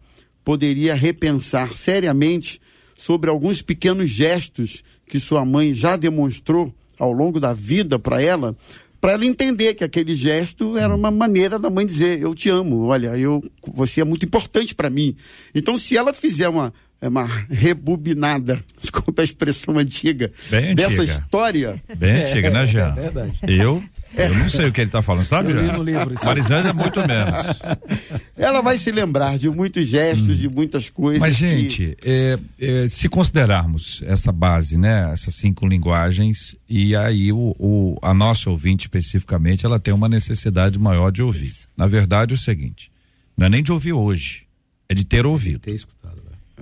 poderia 0.44 0.94
repensar 0.94 1.74
seriamente 1.74 2.60
sobre 2.96 3.30
alguns 3.30 3.62
pequenos 3.62 4.10
gestos 4.10 4.82
que 5.06 5.20
sua 5.20 5.44
mãe 5.44 5.72
já 5.72 5.96
demonstrou 5.96 6.74
ao 6.98 7.12
longo 7.12 7.38
da 7.38 7.52
vida 7.54 7.98
para 7.98 8.20
ela, 8.20 8.56
para 9.00 9.12
ela 9.12 9.24
entender 9.24 9.74
que 9.74 9.84
aquele 9.84 10.14
gesto 10.14 10.76
era 10.76 10.94
uma 10.94 11.10
maneira 11.10 11.58
da 11.58 11.70
mãe 11.70 11.86
dizer: 11.86 12.20
Eu 12.20 12.34
te 12.34 12.50
amo, 12.50 12.86
olha, 12.86 13.16
eu, 13.16 13.42
você 13.74 14.00
é 14.00 14.04
muito 14.04 14.26
importante 14.26 14.74
para 14.74 14.90
mim. 14.90 15.14
Então, 15.54 15.78
se 15.78 15.96
ela 15.96 16.12
fizer 16.12 16.48
uma, 16.48 16.74
uma 17.06 17.26
rebobinada, 17.48 18.60
desculpa 18.80 19.22
a 19.22 19.24
expressão 19.24 19.78
antiga, 19.78 20.32
Bem 20.50 20.74
dessa 20.74 21.02
antiga. 21.02 21.12
história. 21.12 21.82
Bem 21.96 22.22
antiga, 22.22 22.50
né, 22.50 22.66
Jean? 22.66 22.94
É 22.96 23.02
verdade. 23.02 23.38
Eu 23.46 23.82
eu 24.16 24.34
não 24.34 24.48
sei 24.48 24.66
o 24.66 24.72
que 24.72 24.80
ele 24.80 24.88
está 24.88 25.02
falando, 25.02 25.24
sabe, 25.24 25.52
Eu 25.52 25.60
li 25.60 25.92
livro. 25.92 26.14
Marisânia 26.24 26.70
é 26.70 26.72
muito 26.72 26.98
menos. 27.06 27.34
Ela 28.36 28.62
vai 28.62 28.78
se 28.78 28.90
lembrar 28.90 29.36
de 29.38 29.50
muitos 29.50 29.86
gestos, 29.86 30.28
hum. 30.28 30.34
de 30.34 30.48
muitas 30.48 30.88
coisas. 30.88 31.20
Mas, 31.20 31.36
gente, 31.36 31.96
que... 32.00 32.08
é, 32.08 32.38
é, 32.58 32.88
se 32.88 33.08
considerarmos 33.08 34.02
essa 34.06 34.32
base, 34.32 34.78
né, 34.78 35.10
essas 35.12 35.34
cinco 35.34 35.66
linguagens, 35.66 36.56
e 36.68 36.96
aí 36.96 37.32
o, 37.32 37.54
o, 37.58 37.98
a 38.02 38.14
nossa 38.14 38.48
ouvinte 38.50 38.86
especificamente, 38.86 39.66
ela 39.66 39.78
tem 39.78 39.92
uma 39.92 40.08
necessidade 40.08 40.78
maior 40.78 41.10
de 41.10 41.22
ouvir. 41.22 41.52
Na 41.76 41.86
verdade, 41.86 42.32
é 42.32 42.34
o 42.34 42.38
seguinte, 42.38 42.90
não 43.36 43.46
é 43.46 43.50
nem 43.50 43.62
de 43.62 43.70
ouvir 43.70 43.92
hoje, 43.92 44.44
é 44.88 44.94
de 44.94 45.04
ter 45.04 45.26
ouvido. 45.26 45.60
Ter 45.60 45.74
escutado? 45.74 45.97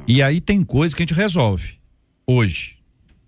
E 0.07 0.23
aí 0.23 0.41
tem 0.41 0.63
coisa 0.63 0.95
que 0.95 1.03
a 1.03 1.07
gente 1.07 1.15
resolve 1.15 1.75
hoje. 2.27 2.77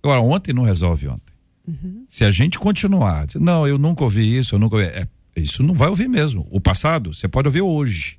Agora, 0.02 0.20
ontem 0.20 0.52
não 0.52 0.62
resolve 0.62 1.08
ontem. 1.08 1.32
Uhum. 1.66 2.04
Se 2.08 2.24
a 2.24 2.30
gente 2.30 2.58
continuar, 2.58 3.26
não, 3.36 3.66
eu 3.66 3.78
nunca 3.78 4.02
ouvi 4.02 4.38
isso, 4.38 4.54
eu 4.54 4.58
nunca 4.58 4.76
ouvi. 4.76 4.88
É, 4.88 5.06
isso 5.36 5.62
não 5.62 5.74
vai 5.74 5.88
ouvir 5.88 6.08
mesmo. 6.08 6.46
O 6.50 6.60
passado, 6.60 7.12
você 7.12 7.28
pode 7.28 7.48
ouvir 7.48 7.60
hoje. 7.60 8.18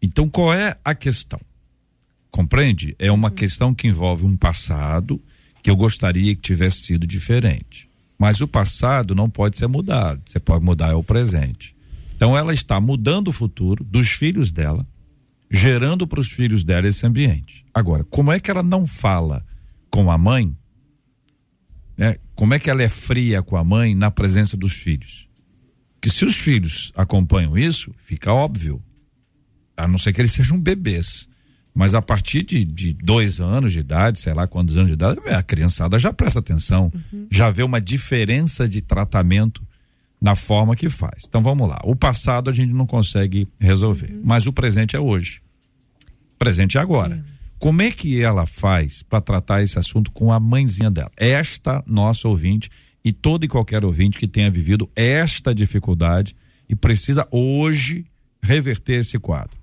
Então, 0.00 0.28
qual 0.28 0.52
é 0.52 0.76
a 0.84 0.94
questão? 0.94 1.40
Compreende? 2.30 2.94
É 2.98 3.10
uma 3.10 3.28
uhum. 3.28 3.34
questão 3.34 3.74
que 3.74 3.88
envolve 3.88 4.24
um 4.24 4.36
passado 4.36 5.20
que 5.62 5.70
eu 5.70 5.76
gostaria 5.76 6.34
que 6.34 6.42
tivesse 6.42 6.82
sido 6.82 7.06
diferente. 7.06 7.88
Mas 8.18 8.40
o 8.40 8.46
passado 8.46 9.14
não 9.14 9.30
pode 9.30 9.56
ser 9.56 9.66
mudado. 9.66 10.20
Você 10.26 10.38
pode 10.38 10.64
mudar 10.64 10.90
é 10.90 10.94
o 10.94 11.02
presente. 11.02 11.74
Então, 12.14 12.36
ela 12.36 12.52
está 12.52 12.80
mudando 12.80 13.28
o 13.28 13.32
futuro 13.32 13.82
dos 13.82 14.10
filhos 14.10 14.52
dela, 14.52 14.86
gerando 15.54 16.06
para 16.06 16.20
os 16.20 16.28
filhos 16.28 16.64
dela 16.64 16.88
esse 16.88 17.06
ambiente. 17.06 17.64
Agora, 17.72 18.04
como 18.04 18.32
é 18.32 18.40
que 18.40 18.50
ela 18.50 18.62
não 18.62 18.86
fala 18.86 19.44
com 19.90 20.10
a 20.10 20.18
mãe 20.18 20.56
né? 21.96 22.16
Como 22.34 22.54
é 22.54 22.58
que 22.58 22.68
ela 22.68 22.82
é 22.82 22.88
fria 22.88 23.42
com 23.42 23.56
a 23.56 23.64
mãe 23.64 23.94
na 23.94 24.10
presença 24.10 24.56
dos 24.56 24.72
filhos? 24.72 25.28
Que 26.00 26.10
se 26.10 26.24
os 26.24 26.36
filhos 26.36 26.92
acompanham 26.94 27.56
isso, 27.56 27.94
fica 27.98 28.32
óbvio. 28.32 28.82
A 29.76 29.88
não 29.88 29.98
ser 29.98 30.12
que 30.12 30.20
eles 30.20 30.32
sejam 30.32 30.60
bebês. 30.60 31.28
Mas 31.74 31.94
a 31.94 32.02
partir 32.02 32.42
de, 32.42 32.64
de 32.64 32.92
dois 32.92 33.40
anos 33.40 33.72
de 33.72 33.80
idade, 33.80 34.20
sei 34.20 34.32
lá 34.32 34.46
quantos 34.46 34.76
anos 34.76 34.88
de 34.88 34.94
idade, 34.94 35.18
a 35.28 35.42
criançada 35.42 35.98
já 35.98 36.12
presta 36.12 36.38
atenção, 36.38 36.92
uhum. 36.94 37.26
já 37.30 37.50
vê 37.50 37.62
uma 37.62 37.80
diferença 37.80 38.68
de 38.68 38.80
tratamento 38.80 39.66
na 40.20 40.36
forma 40.36 40.76
que 40.76 40.88
faz. 40.88 41.24
Então 41.26 41.42
vamos 41.42 41.68
lá. 41.68 41.80
O 41.84 41.96
passado 41.96 42.48
a 42.48 42.52
gente 42.52 42.72
não 42.72 42.86
consegue 42.86 43.48
resolver, 43.58 44.12
uhum. 44.12 44.22
mas 44.24 44.46
o 44.46 44.52
presente 44.52 44.94
é 44.94 45.00
hoje. 45.00 45.40
Presente 46.38 46.78
é 46.78 46.80
agora. 46.80 47.24
Como 47.58 47.80
é 47.80 47.90
que 47.90 48.20
ela 48.20 48.44
faz 48.46 49.02
para 49.02 49.20
tratar 49.20 49.62
esse 49.62 49.78
assunto 49.78 50.10
com 50.10 50.32
a 50.32 50.38
mãezinha 50.38 50.90
dela? 50.90 51.10
Esta 51.16 51.82
nossa 51.86 52.28
ouvinte 52.28 52.70
e 53.04 53.12
todo 53.12 53.44
e 53.44 53.48
qualquer 53.48 53.84
ouvinte 53.84 54.18
que 54.18 54.28
tenha 54.28 54.50
vivido 54.50 54.90
esta 54.94 55.54
dificuldade 55.54 56.36
e 56.68 56.74
precisa 56.74 57.26
hoje 57.30 58.04
reverter 58.42 59.00
esse 59.00 59.18
quadro. 59.18 59.56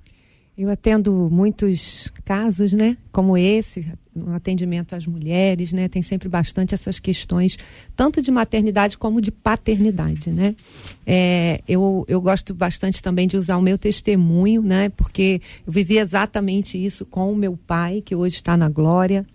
Eu 0.58 0.70
atendo 0.70 1.30
muitos 1.32 2.12
casos, 2.24 2.74
né? 2.74 2.98
Como 3.12 3.38
esse, 3.38 3.92
no 4.14 4.34
atendimento 4.34 4.94
às 4.94 5.06
mulheres, 5.06 5.72
né? 5.72 5.88
Tem 5.88 6.02
sempre 6.02 6.28
bastante 6.28 6.74
essas 6.74 7.00
questões, 7.00 7.58
tanto 7.96 8.22
de 8.22 8.30
maternidade 8.30 8.98
como 8.98 9.22
de 9.22 9.32
paternidade, 9.32 10.30
né? 10.30 10.56
É, 11.06 11.62
eu, 11.68 12.06
eu 12.08 12.20
gosto 12.20 12.54
bastante 12.54 13.02
também 13.02 13.28
de 13.28 13.38
usar 13.38 13.58
o 13.58 13.62
meu 13.62 13.78
testemunho, 13.78 14.62
né? 14.62 14.90
Porque 14.90 15.42
eu 15.66 15.72
vivi 15.72 15.98
exatamente 15.98 16.84
isso 16.84 17.06
com 17.06 17.32
o 17.32 17.36
meu 17.36 17.56
pai, 17.56 18.02
que 18.02 18.16
hoje 18.16 18.36
está 18.36 18.58
na 18.58 18.70
glória. 18.70 19.26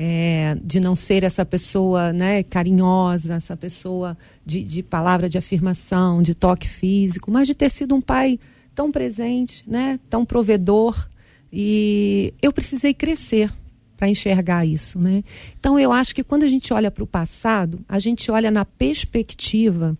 É, 0.00 0.56
de 0.62 0.78
não 0.78 0.94
ser 0.94 1.24
essa 1.24 1.44
pessoa 1.44 2.12
né, 2.12 2.44
carinhosa, 2.44 3.34
essa 3.34 3.56
pessoa 3.56 4.16
de, 4.46 4.62
de 4.62 4.80
palavra 4.80 5.28
de 5.28 5.36
afirmação, 5.36 6.22
de 6.22 6.36
toque 6.36 6.68
físico, 6.68 7.32
mas 7.32 7.48
de 7.48 7.54
ter 7.54 7.68
sido 7.68 7.96
um 7.96 8.00
pai 8.00 8.38
tão 8.76 8.92
presente, 8.92 9.64
né, 9.66 9.98
tão 10.08 10.24
provedor. 10.24 11.08
E 11.52 12.32
eu 12.40 12.52
precisei 12.52 12.94
crescer 12.94 13.50
para 13.98 14.08
enxergar 14.08 14.64
isso, 14.64 14.98
né? 14.98 15.24
Então 15.58 15.78
eu 15.78 15.92
acho 15.92 16.14
que 16.14 16.22
quando 16.22 16.44
a 16.44 16.48
gente 16.48 16.72
olha 16.72 16.90
para 16.90 17.02
o 17.02 17.06
passado, 17.06 17.80
a 17.88 17.98
gente 17.98 18.30
olha 18.30 18.50
na 18.50 18.64
perspectiva 18.64 19.98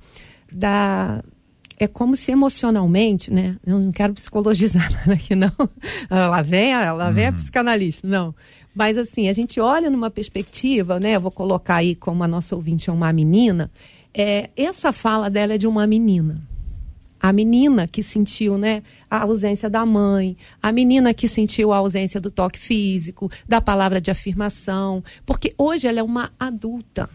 da 0.51 1.23
é 1.81 1.87
como 1.87 2.17
se 2.17 2.33
emocionalmente, 2.33 3.33
né? 3.33 3.57
Eu 3.65 3.79
não 3.79 3.93
quero 3.93 4.15
psicologizar 4.15 4.91
nada 4.95 5.13
aqui 5.13 5.35
não. 5.35 5.53
lá 6.11 6.43
vem, 6.43 6.75
lá 6.75 7.11
vem 7.11 7.27
a 7.27 7.31
uhum. 7.31 7.37
psicanalista, 7.37 8.07
não. 8.07 8.35
Mas 8.75 8.97
assim, 8.97 9.29
a 9.29 9.33
gente 9.33 9.61
olha 9.61 9.91
numa 9.91 10.11
perspectiva, 10.11 11.01
né? 11.01 11.17
Eu 11.17 11.21
vou 11.21 11.31
colocar 11.31 11.77
aí 11.77 11.95
como 11.95 12.23
a 12.23 12.29
nossa 12.29 12.55
ouvinte 12.55 12.89
é 12.89 12.93
uma 12.93 13.13
menina. 13.13 13.71
É, 14.15 14.51
essa 14.57 14.93
fala 14.93 15.29
dela 15.29 15.55
é 15.55 15.59
de 15.59 15.67
uma 15.67 15.87
menina 15.87 16.41
a 17.21 17.33
menina 17.33 17.87
que 17.87 18.03
sentiu 18.03 18.57
né, 18.57 18.83
a 19.11 19.23
ausência 19.23 19.69
da 19.69 19.85
mãe, 19.85 20.37
a 20.63 20.73
menina 20.73 21.13
que 21.13 21.29
sentiu 21.29 21.73
a 21.73 21.77
ausência 21.79 22.21
do 22.21 22.31
toque 22.31 22.59
físico, 22.59 23.31
da 23.47 23.61
palavra 23.61 24.01
de 24.01 24.11
afirmação, 24.11 25.03
porque 25.27 25.55
hoje 25.59 25.87
ela 25.87 26.01
é 26.01 26.03
uma 26.03 26.31
adulta. 26.39 27.09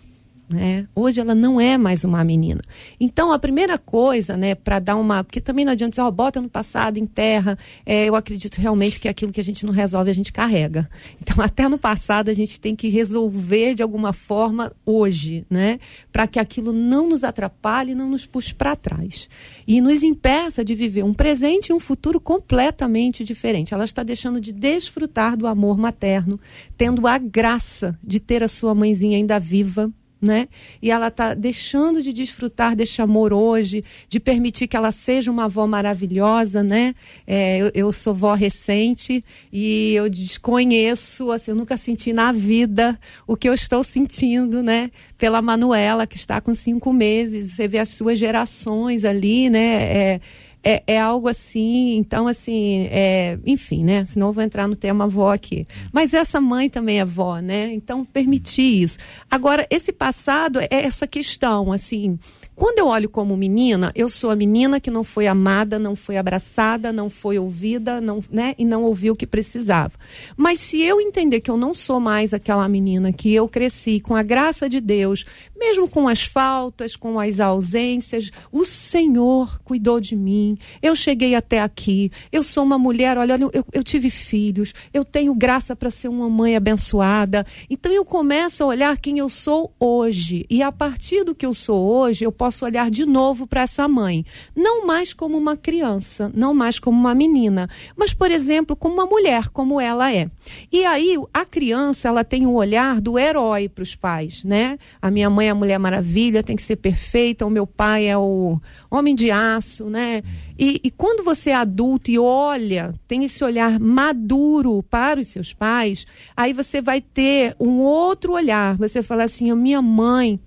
Né? 0.50 0.88
Hoje 0.94 1.22
ela 1.22 1.34
não 1.34 1.60
é 1.60 1.78
mais 1.78 2.04
uma 2.04 2.24
menina. 2.24 2.62
Então, 3.00 3.32
a 3.32 3.40
primeira 3.40 3.78
coisa, 3.78 4.36
né, 4.36 4.54
para 4.54 4.78
dar 4.78 4.96
uma. 4.98 5.24
Porque 5.24 5.40
também 5.40 5.64
não 5.64 5.72
adianta 5.72 5.92
dizer, 5.92 6.02
ó, 6.02 6.08
oh, 6.08 6.12
bota 6.12 6.42
no 6.42 6.50
passado, 6.50 6.98
enterra. 6.98 7.58
É, 7.86 8.06
eu 8.06 8.16
acredito 8.16 8.58
realmente 8.58 9.00
que 9.00 9.08
aquilo 9.08 9.32
que 9.32 9.40
a 9.40 9.44
gente 9.44 9.66
não 9.66 9.74
resolve, 9.74 10.12
a 10.12 10.14
gente 10.14 10.34
carrega. 10.34 10.88
Então, 11.22 11.38
até 11.44 11.68
no 11.68 11.78
passado, 11.78 12.30
a 12.30 12.34
gente 12.34 12.60
tem 12.60 12.76
que 12.76 12.90
resolver 12.90 13.74
de 13.74 13.82
alguma 13.82 14.12
forma 14.12 14.72
hoje, 14.86 15.46
né? 15.50 15.80
Para 16.12 16.28
que 16.28 16.38
aquilo 16.38 16.74
não 16.74 17.08
nos 17.08 17.24
atrapalhe, 17.24 17.96
não 17.96 18.10
nos 18.10 18.26
puxe 18.26 18.54
para 18.54 18.76
trás. 18.76 19.30
E 19.66 19.80
nos 19.82 20.04
impeça 20.04 20.64
de 20.64 20.76
viver 20.76 21.04
um 21.04 21.14
presente 21.14 21.70
e 21.70 21.74
um 21.74 21.80
futuro 21.80 22.20
completamente 22.20 23.24
diferente. 23.24 23.74
Ela 23.74 23.86
está 23.86 24.04
deixando 24.04 24.42
de 24.42 24.52
desfrutar 24.52 25.38
do 25.38 25.48
amor 25.48 25.78
materno, 25.78 26.40
tendo 26.78 27.08
a 27.08 27.18
graça 27.18 27.98
de 28.04 28.20
ter 28.20 28.44
a 28.44 28.48
sua 28.48 28.76
mãezinha 28.76 29.18
ainda 29.18 29.40
viva 29.40 29.92
né? 30.24 30.48
E 30.82 30.90
ela 30.90 31.10
está 31.10 31.34
deixando 31.34 32.02
de 32.02 32.14
desfrutar 32.14 32.76
desse 32.76 33.02
amor 33.02 33.34
hoje, 33.34 33.84
de 34.08 34.20
permitir 34.20 34.68
que 34.68 34.78
ela 34.78 34.92
seja 34.92 35.30
uma 35.30 35.46
avó 35.46 35.68
maravilhosa, 35.68 36.64
né? 36.64 36.96
É, 37.28 37.58
eu, 37.60 37.72
eu, 37.76 37.92
sou 37.92 38.14
vó 38.14 38.34
recente 38.34 39.24
e 39.52 39.94
eu 39.94 40.10
desconheço, 40.10 41.30
assim, 41.32 41.52
eu 41.52 41.56
nunca 41.56 41.76
senti 41.76 42.14
na 42.14 42.32
vida 42.32 42.98
o 43.28 43.36
que 43.36 43.50
eu 43.50 43.54
estou 43.54 43.84
sentindo, 43.84 44.64
né? 44.64 44.90
Pela 45.18 45.42
Manuela, 45.42 46.08
que 46.08 46.16
está 46.16 46.40
com 46.40 46.56
cinco 46.56 46.94
meses, 46.94 47.52
você 47.52 47.68
vê 47.68 47.80
as 47.80 47.90
suas 47.90 48.18
gerações 48.18 49.04
ali, 49.04 49.50
né? 49.50 49.84
É, 49.84 50.22
é, 50.64 50.84
é 50.88 51.00
algo 51.00 51.28
assim, 51.28 51.98
então 51.98 52.28
assim, 52.28 52.88
é, 52.90 53.38
enfim, 53.46 53.84
né? 53.84 54.06
Senão 54.06 54.28
eu 54.28 54.34
vou 54.34 54.44
entrar 54.44 54.68
no 54.68 54.76
tema 54.76 55.04
avó 55.04 55.34
aqui. 55.34 55.68
Mas 55.92 56.14
essa 56.14 56.40
mãe 56.40 56.70
também 56.70 57.00
é 57.00 57.06
vó, 57.06 57.40
né? 57.40 57.74
Então 57.74 58.06
permitir 58.06 58.84
isso. 58.84 58.98
Agora, 59.30 59.68
esse 59.70 59.92
passado 59.92 60.60
é 60.60 60.68
essa 60.70 61.06
questão, 61.06 61.72
assim, 61.72 62.18
quando 62.56 62.80
eu 62.80 62.88
olho 62.88 63.10
como 63.10 63.36
menina, 63.36 63.92
eu 63.96 64.08
sou 64.08 64.30
a 64.30 64.36
menina 64.36 64.80
que 64.80 64.92
não 64.92 65.04
foi 65.04 65.28
amada, 65.28 65.80
não 65.80 65.96
foi 65.96 66.18
abraçada, 66.18 66.94
não 66.94 67.10
foi 67.10 67.40
ouvida, 67.40 68.00
não, 68.00 68.24
né, 68.30 68.56
e 68.58 68.66
não 68.66 68.84
ouviu 68.84 69.14
o 69.14 69.16
que 69.16 69.26
precisava. 69.26 69.94
Mas 70.38 70.60
se 70.60 70.82
eu 70.82 71.02
entender 71.02 71.42
que 71.42 71.50
eu 71.50 71.58
não 71.58 71.74
sou 71.74 72.00
mais 72.00 72.34
aquela 72.34 72.68
menina 72.68 73.12
que 73.12 73.34
eu 73.34 73.48
cresci 73.48 74.00
com 74.00 74.16
a 74.16 74.24
graça 74.24 74.70
de 74.70 74.80
Deus, 74.80 75.26
mesmo 75.58 75.88
com 75.88 76.08
as 76.08 76.24
faltas, 76.24 76.96
com 76.96 77.20
as 77.20 77.40
ausências, 77.40 78.32
o 78.52 78.64
Senhor 78.64 79.60
cuidou 79.64 80.00
de 80.00 80.16
mim. 80.16 80.58
Eu 80.82 80.96
cheguei 80.96 81.36
até 81.36 81.62
aqui. 81.62 82.12
Eu 82.32 82.44
sou 82.44 82.64
uma 82.64 82.78
mulher, 82.78 83.18
olha, 83.18 83.38
eu, 83.54 83.66
eu 83.72 83.84
tive 83.84 84.10
filhos, 84.10 84.74
eu 84.94 85.06
tenho 85.06 85.34
graça 85.34 85.76
para 85.76 85.90
ser 85.90 86.08
uma 86.08 86.30
mãe 86.30 86.56
abençoada. 86.56 87.46
Então 87.70 87.92
eu 87.92 88.06
começo 88.06 88.64
a 88.64 88.68
olhar 88.68 88.98
quem 88.98 89.20
eu 89.20 89.30
sou 89.30 89.74
hoje. 89.80 90.46
E 90.50 90.62
a 90.62 90.72
partir 90.72 91.24
do 91.24 91.34
que 91.34 91.46
eu 91.46 91.54
sou 91.54 91.82
hoje, 91.82 92.26
eu 92.26 92.32
posso 92.44 92.66
olhar 92.66 92.92
de 92.92 93.06
novo 93.06 93.48
para 93.48 93.62
essa 93.62 93.88
mãe. 93.88 94.26
Não 94.54 94.86
mais 94.86 95.14
como 95.14 95.38
uma 95.38 95.56
criança, 95.56 96.30
não 96.36 96.54
mais 96.54 96.78
como 96.78 97.00
uma 97.00 97.16
menina, 97.16 97.70
mas, 97.96 98.14
por 98.14 98.30
exemplo, 98.30 98.76
como 98.76 98.96
uma 98.96 99.06
mulher, 99.06 99.48
como 99.48 99.80
ela 99.80 100.14
é. 100.14 100.30
E 100.70 100.84
aí, 100.84 101.18
a 101.34 101.46
criança, 101.46 102.10
ela 102.10 102.22
tem 102.22 102.46
o 102.46 102.52
olhar 102.52 103.00
do 103.00 103.18
herói 103.18 103.70
para 103.70 103.82
os 103.82 103.96
pais, 103.96 104.44
né? 104.44 104.78
A 105.02 105.10
minha 105.10 105.30
mãe 105.30 105.48
é 105.48 105.52
a 105.52 105.56
Mulher 105.56 105.80
Maravilha, 105.80 106.44
tem 106.44 106.58
que 106.58 106.64
ser 106.64 106.76
perfeita, 106.76 107.46
o 107.46 107.50
meu 107.50 107.66
pai 107.66 108.08
é 108.08 108.18
o 108.18 108.60
homem 108.92 109.16
de 109.16 109.32
aço, 109.32 109.86
né? 109.86 110.22
E, 110.60 110.82
e 110.84 110.92
quando 110.92 111.24
você 111.24 111.52
é 111.52 111.56
adulto 111.56 112.12
e 112.12 112.20
olha, 112.20 112.94
tem 113.08 113.24
esse 113.24 113.42
olhar 113.42 113.80
maduro 113.80 114.84
para 114.84 115.18
os 115.18 115.28
seus 115.28 115.54
pais, 115.54 116.06
aí 116.36 116.52
você 116.52 116.82
vai 116.82 117.00
ter 117.00 117.56
um 117.58 117.80
outro 117.80 118.34
olhar. 118.34 118.76
Você 118.76 119.02
fala 119.02 119.24
assim: 119.24 119.50
a 119.50 119.56
minha 119.56 119.82
mãe 119.82 120.42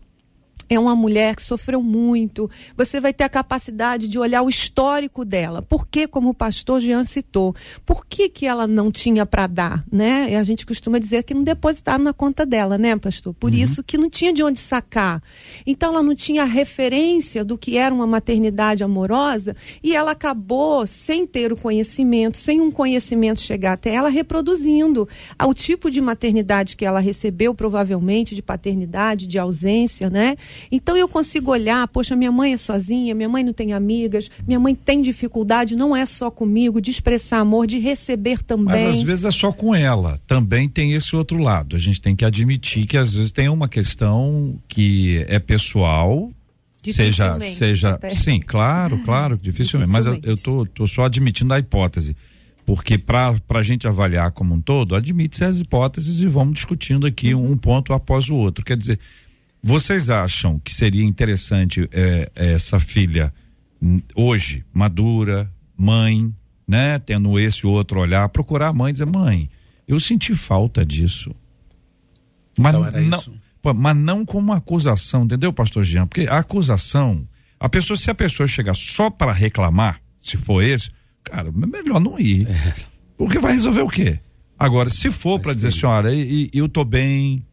é 0.69 0.79
uma 0.79 0.95
mulher 0.95 1.37
que 1.37 1.43
sofreu 1.43 1.83
muito. 1.83 2.51
Você 2.77 3.01
vai 3.01 3.13
ter 3.13 3.25
a 3.25 3.29
capacidade 3.29 4.09
de 4.09 4.19
olhar 4.19 4.43
o 4.43 4.49
histórico 4.49 5.25
dela. 5.25 5.63
Por 5.63 5.87
que, 5.87 6.07
como 6.07 6.31
o 6.31 6.35
pastor 6.35 6.81
Jean 6.81 7.05
citou, 7.05 7.55
por 7.85 8.07
que, 8.07 8.29
que 8.29 8.47
ela 8.47 8.67
não 8.67 8.91
tinha 8.91 9.25
para 9.25 9.47
dar, 9.47 9.85
né? 9.91 10.31
E 10.31 10.35
a 10.35 10.45
gente 10.45 10.67
costuma 10.67 10.99
dizer 10.99 11.23
que 11.23 11.35
não 11.35 11.43
depositaram 11.43 12.05
na 12.05 12.13
conta 12.13 12.45
dela, 12.45 12.77
né, 12.77 12.97
pastor? 12.97 13.35
Por 13.35 13.51
uhum. 13.51 13.59
isso 13.59 13.83
que 13.83 13.99
não 13.99 14.11
tinha 14.11 14.33
de 14.33 14.43
onde 14.43 14.59
sacar. 14.59 15.23
Então 15.67 15.91
ela 15.93 16.03
não 16.03 16.15
tinha 16.15 16.45
referência 16.45 17.45
do 17.45 17.57
que 17.57 17.77
era 17.77 17.95
uma 17.95 18.07
maternidade 18.07 18.83
amorosa 18.83 19.55
e 19.83 19.95
ela 19.95 20.13
acabou 20.13 20.87
sem 20.87 21.27
ter 21.27 21.53
o 21.53 21.57
conhecimento, 21.57 22.39
sem 22.39 22.61
um 22.61 22.71
conhecimento 22.71 23.41
chegar 23.41 23.73
até 23.73 23.95
ela 23.95 24.09
reproduzindo 24.09 25.09
o 25.45 25.55
tipo 25.55 25.91
de 25.91 26.01
maternidade 26.01 26.77
que 26.77 26.85
ela 26.85 27.01
recebeu 27.01 27.55
provavelmente 27.55 28.35
de 28.35 28.43
paternidade, 28.43 29.27
de 29.27 29.39
ausência, 29.39 30.11
né? 30.11 30.37
Então 30.71 30.97
eu 30.97 31.09
consigo 31.09 31.51
olhar, 31.51 31.87
poxa, 31.89 32.17
minha 32.17 32.33
mãe 32.33 32.53
é 32.53 32.57
sozinha, 32.57 33.15
minha 33.15 33.29
mãe 33.29 33.45
não 33.45 33.53
tem 33.53 33.73
amigas, 33.73 34.31
minha 34.47 34.61
mãe 34.61 34.75
tem 34.75 35.03
dificuldade, 35.03 35.77
não 35.77 35.95
é 35.95 36.05
só 36.07 36.31
comigo, 36.31 36.81
de 36.81 36.91
expressar 36.91 37.39
amor, 37.39 37.67
de 37.67 37.79
receber 37.79 38.43
também. 38.43 38.85
Mas 38.85 38.97
às 38.97 39.03
vezes 39.03 39.25
é 39.25 39.31
só 39.31 39.53
com 39.53 39.75
ela. 39.75 40.19
Também 40.27 40.69
tem 40.69 40.93
esse 40.93 41.15
outro 41.15 41.39
lado. 41.39 41.77
A 41.77 41.79
gente 41.79 42.01
tem 42.01 42.15
que 42.15 42.25
admitir 42.25 42.87
que 42.87 42.97
às 42.97 43.13
vezes 43.13 43.31
tem 43.31 43.49
uma 43.49 43.69
questão 43.69 44.59
que 44.69 45.25
é 45.29 45.39
pessoal, 45.39 46.31
seja 46.93 47.39
seja 47.41 47.91
até. 47.91 48.11
sim 48.11 48.41
claro 48.41 48.99
claro 49.05 49.39
dificilmente, 49.43 49.91
mas 49.91 50.07
eu, 50.07 50.19
eu 50.23 50.37
tô, 50.37 50.65
tô 50.67 50.87
só 50.87 51.05
admitindo 51.05 51.53
a 51.53 51.59
hipótese 51.59 52.17
porque 52.65 52.99
para 52.99 53.35
a 53.49 53.63
gente 53.63 53.87
avaliar 53.87 54.33
como 54.33 54.55
um 54.55 54.61
todo 54.61 54.95
admite-se 54.95 55.45
as 55.45 55.61
hipóteses 55.61 56.21
e 56.21 56.27
vamos 56.27 56.55
discutindo 56.55 57.07
aqui 57.07 57.35
uhum. 57.35 57.53
um 57.53 57.57
ponto 57.57 57.93
após 57.93 58.29
o 58.29 58.37
outro 58.37 58.65
quer 58.65 58.77
dizer 58.77 58.99
vocês 59.67 60.11
acham 60.11 60.61
que 60.61 60.73
seria 60.73 61.05
interessante 61.05 61.89
é, 61.93 62.31
essa 62.37 62.79
filha 62.79 63.35
hoje, 64.15 64.65
madura, 64.73 65.53
mãe, 65.77 66.33
né? 66.69 67.01
Tendo 67.01 67.37
esse 67.37 67.67
outro 67.67 67.99
olhar, 67.99 68.29
procurar 68.29 68.69
a 68.69 68.73
mãe 68.73 68.91
e 68.91 68.93
dizer, 68.93 69.07
mãe, 69.07 69.51
eu 69.89 69.99
senti 69.99 70.37
falta 70.37 70.87
disso. 70.87 71.35
Mas 72.57 72.77
então 72.77 73.01
não, 73.03 73.19
isso. 73.19 73.41
mas 73.75 73.97
não 73.97 74.25
como 74.25 74.53
uma 74.53 74.59
acusação, 74.59 75.25
entendeu, 75.25 75.53
pastor 75.53 75.83
Jean? 75.83 76.07
Porque 76.07 76.29
a 76.31 76.39
acusação, 76.39 77.27
a 77.59 77.69
pessoa, 77.69 77.97
se 77.97 78.09
a 78.09 78.15
pessoa 78.15 78.47
chegar 78.47 78.75
só 78.75 79.11
para 79.11 79.33
reclamar, 79.33 80.01
se 80.21 80.37
for 80.37 80.63
esse, 80.63 80.93
cara, 81.25 81.49
é 81.49 81.67
melhor 81.67 81.99
não 81.99 82.21
ir. 82.21 82.49
É. 82.49 82.75
Porque 83.19 83.41
vai 83.41 83.55
resolver 83.55 83.83
o 83.83 83.89
quê? 83.89 84.21
Agora, 84.57 84.89
se 84.89 85.11
for 85.11 85.41
para 85.41 85.55
dizer, 85.55 85.73
senhora, 85.73 86.11
eu 86.53 86.69
tô 86.69 86.85
bem, 86.85 87.45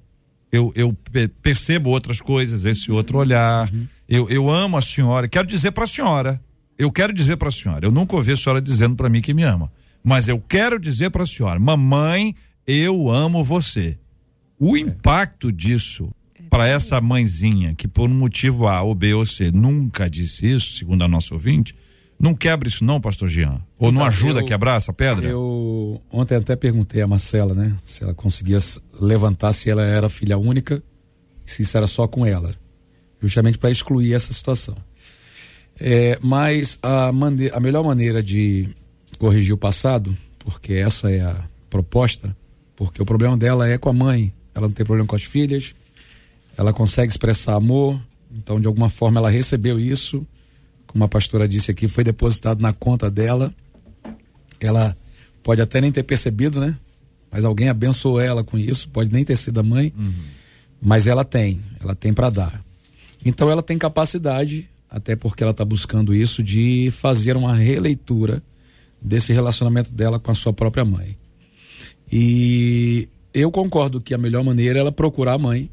eu, 0.54 0.72
eu 0.76 0.96
percebo 1.42 1.90
outras 1.90 2.22
coisas, 2.22 2.64
esse 2.64 2.92
outro 2.92 3.18
olhar. 3.18 3.68
Uhum. 3.74 3.88
Eu, 4.08 4.30
eu 4.30 4.50
amo 4.52 4.78
a 4.78 4.82
senhora, 4.84 5.28
quero 5.28 5.48
dizer 5.48 5.72
para 5.72 5.86
a 5.86 5.88
senhora. 5.88 6.40
Eu 6.78 6.92
quero 6.92 7.12
dizer 7.12 7.38
para 7.38 7.50
a 7.50 7.52
senhora. 7.52 7.88
Eu 7.88 7.92
nunca 7.92 8.16
ouvi 8.16 8.32
a 8.32 8.38
senhora 8.38 8.62
dizendo 8.62 8.96
para 8.96 9.10
mim 9.10 9.20
que 9.20 9.34
me 9.34 9.42
ama. 9.42 9.72
Mas 10.04 10.28
eu 10.28 10.40
quero 10.40 10.80
dizer 10.80 11.10
para 11.10 11.24
a 11.24 11.26
senhora: 11.26 11.60
mamãe 11.60 12.36
eu 12.68 13.10
amo 13.10 13.44
você. 13.44 13.98
O 14.60 14.78
impacto 14.78 15.52
disso 15.52 16.12
para 16.52 16.68
essa 16.68 17.02
mãezinha 17.02 17.74
que 17.74 17.88
por 17.88 18.08
um 18.08 18.14
motivo 18.14 18.68
A 18.68 18.84
ou 18.84 18.94
B 18.94 19.12
ou 19.16 19.26
C 19.26 19.52
nunca 19.52 20.08
disse 20.08 20.46
isso, 20.46 20.74
segundo 20.74 21.04
a 21.04 21.08
nossa 21.08 21.34
ouvinte, 21.34 21.76
não 22.24 22.34
quebra 22.34 22.68
isso 22.68 22.84
não, 22.84 23.00
pastor 23.02 23.28
Jean? 23.28 23.60
Ou 23.78 23.92
não 23.92 24.02
Então, 24.02 24.06
ajuda 24.08 24.40
eu- 24.40 24.46
a 24.46 24.48
quebrar 24.48 24.78
essa 24.78 24.92
pedra? 24.94 25.28
Eu 25.28 26.02
ontem 26.12 26.36
até 26.36 26.56
perguntei 26.56 27.02
a 27.02 27.08
Marcela, 27.08 27.54
né? 27.54 27.76
Se 27.86 28.04
ela 28.04 28.14
conseguia 28.14 28.58
levantar 29.00 29.54
se 29.54 29.70
ela 29.70 29.84
era 29.84 30.10
filha 30.10 30.38
única, 30.38 30.82
se 31.46 31.62
isso 31.62 31.76
era 31.78 31.86
só 31.88 32.08
com 32.08 32.26
ela. 32.26 32.56
Justamente 33.22 33.58
para 33.58 33.70
excluir 33.72 34.14
essa 34.14 34.32
situação. 34.34 34.76
É, 35.80 36.18
mas 36.22 36.78
a, 36.82 37.12
mane- 37.12 37.50
a 37.52 37.60
melhor 37.60 37.84
maneira 37.84 38.22
de 38.22 38.70
corrigir 39.18 39.54
o 39.54 39.58
passado, 39.58 40.16
porque 40.40 40.74
essa 40.74 41.10
é 41.12 41.22
a 41.22 41.36
proposta, 41.70 42.36
porque 42.76 43.02
o 43.02 43.06
problema 43.06 43.36
dela 43.38 43.68
é 43.68 43.78
com 43.78 43.90
a 43.90 43.94
mãe. 43.94 44.34
Ela 44.54 44.68
não 44.68 44.74
tem 44.74 44.86
problema 44.86 45.08
com 45.08 45.16
as 45.16 45.24
filhas, 45.24 45.74
ela 46.56 46.72
consegue 46.72 47.12
expressar 47.12 47.56
amor, 47.56 48.00
então 48.32 48.60
de 48.62 48.68
alguma 48.68 48.90
forma 48.90 49.20
ela 49.20 49.30
recebeu 49.32 49.80
isso, 49.80 50.26
como 50.94 51.04
a 51.04 51.10
pastora 51.10 51.48
disse 51.48 51.70
aqui, 51.70 51.88
foi 51.90 52.06
depositado 52.06 52.62
na 52.62 52.72
conta 52.72 53.12
dela 53.12 53.54
ela 54.66 54.96
pode 55.42 55.62
até 55.62 55.82
nem 55.82 55.92
ter 55.92 56.04
percebido, 56.04 56.60
né? 56.60 56.76
Mas 57.30 57.44
alguém 57.46 57.68
abençoou 57.68 58.22
ela 58.22 58.44
com 58.44 58.58
isso, 58.58 58.90
pode 58.90 59.12
nem 59.12 59.26
ter 59.26 59.36
sido 59.36 59.60
a 59.60 59.64
mãe, 59.64 59.92
mas 60.82 61.08
ela 61.08 61.26
tem, 61.26 61.60
ela 61.82 61.96
tem 61.96 62.14
para 62.14 62.30
dar. 62.30 62.64
Então 63.26 63.50
ela 63.50 63.64
tem 63.64 63.78
capacidade, 63.78 64.70
até 64.90 65.16
porque 65.16 65.44
ela 65.44 65.52
está 65.52 65.66
buscando 65.66 66.14
isso, 66.14 66.44
de 66.44 66.92
fazer 66.92 67.36
uma 67.36 67.56
releitura 67.56 68.42
desse 69.02 69.34
relacionamento 69.34 69.92
dela 69.92 70.20
com 70.20 70.32
a 70.32 70.36
sua 70.36 70.54
própria 70.54 70.86
mãe. 70.86 71.18
E 72.12 73.10
eu 73.34 73.52
concordo 73.52 74.00
que 74.00 74.14
a 74.14 74.18
melhor 74.18 74.44
maneira 74.44 74.78
é 74.78 74.82
ela 74.82 74.92
procurar 74.92 75.34
a 75.34 75.40
mãe 75.40 75.70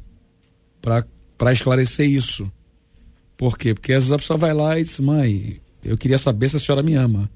para 0.81 1.51
esclarecer 1.51 2.09
isso. 2.09 2.51
Por 3.41 3.57
quê? 3.57 3.73
Porque 3.73 3.91
às 3.91 4.03
vezes 4.03 4.11
a 4.11 4.17
pessoa 4.19 4.37
vai 4.37 4.53
lá 4.53 4.77
e 4.77 4.83
diz: 4.83 4.99
mãe, 4.99 5.59
eu 5.83 5.97
queria 5.97 6.19
saber 6.19 6.47
se 6.47 6.57
a 6.57 6.59
senhora 6.59 6.83
me 6.83 6.93
ama. 6.93 7.27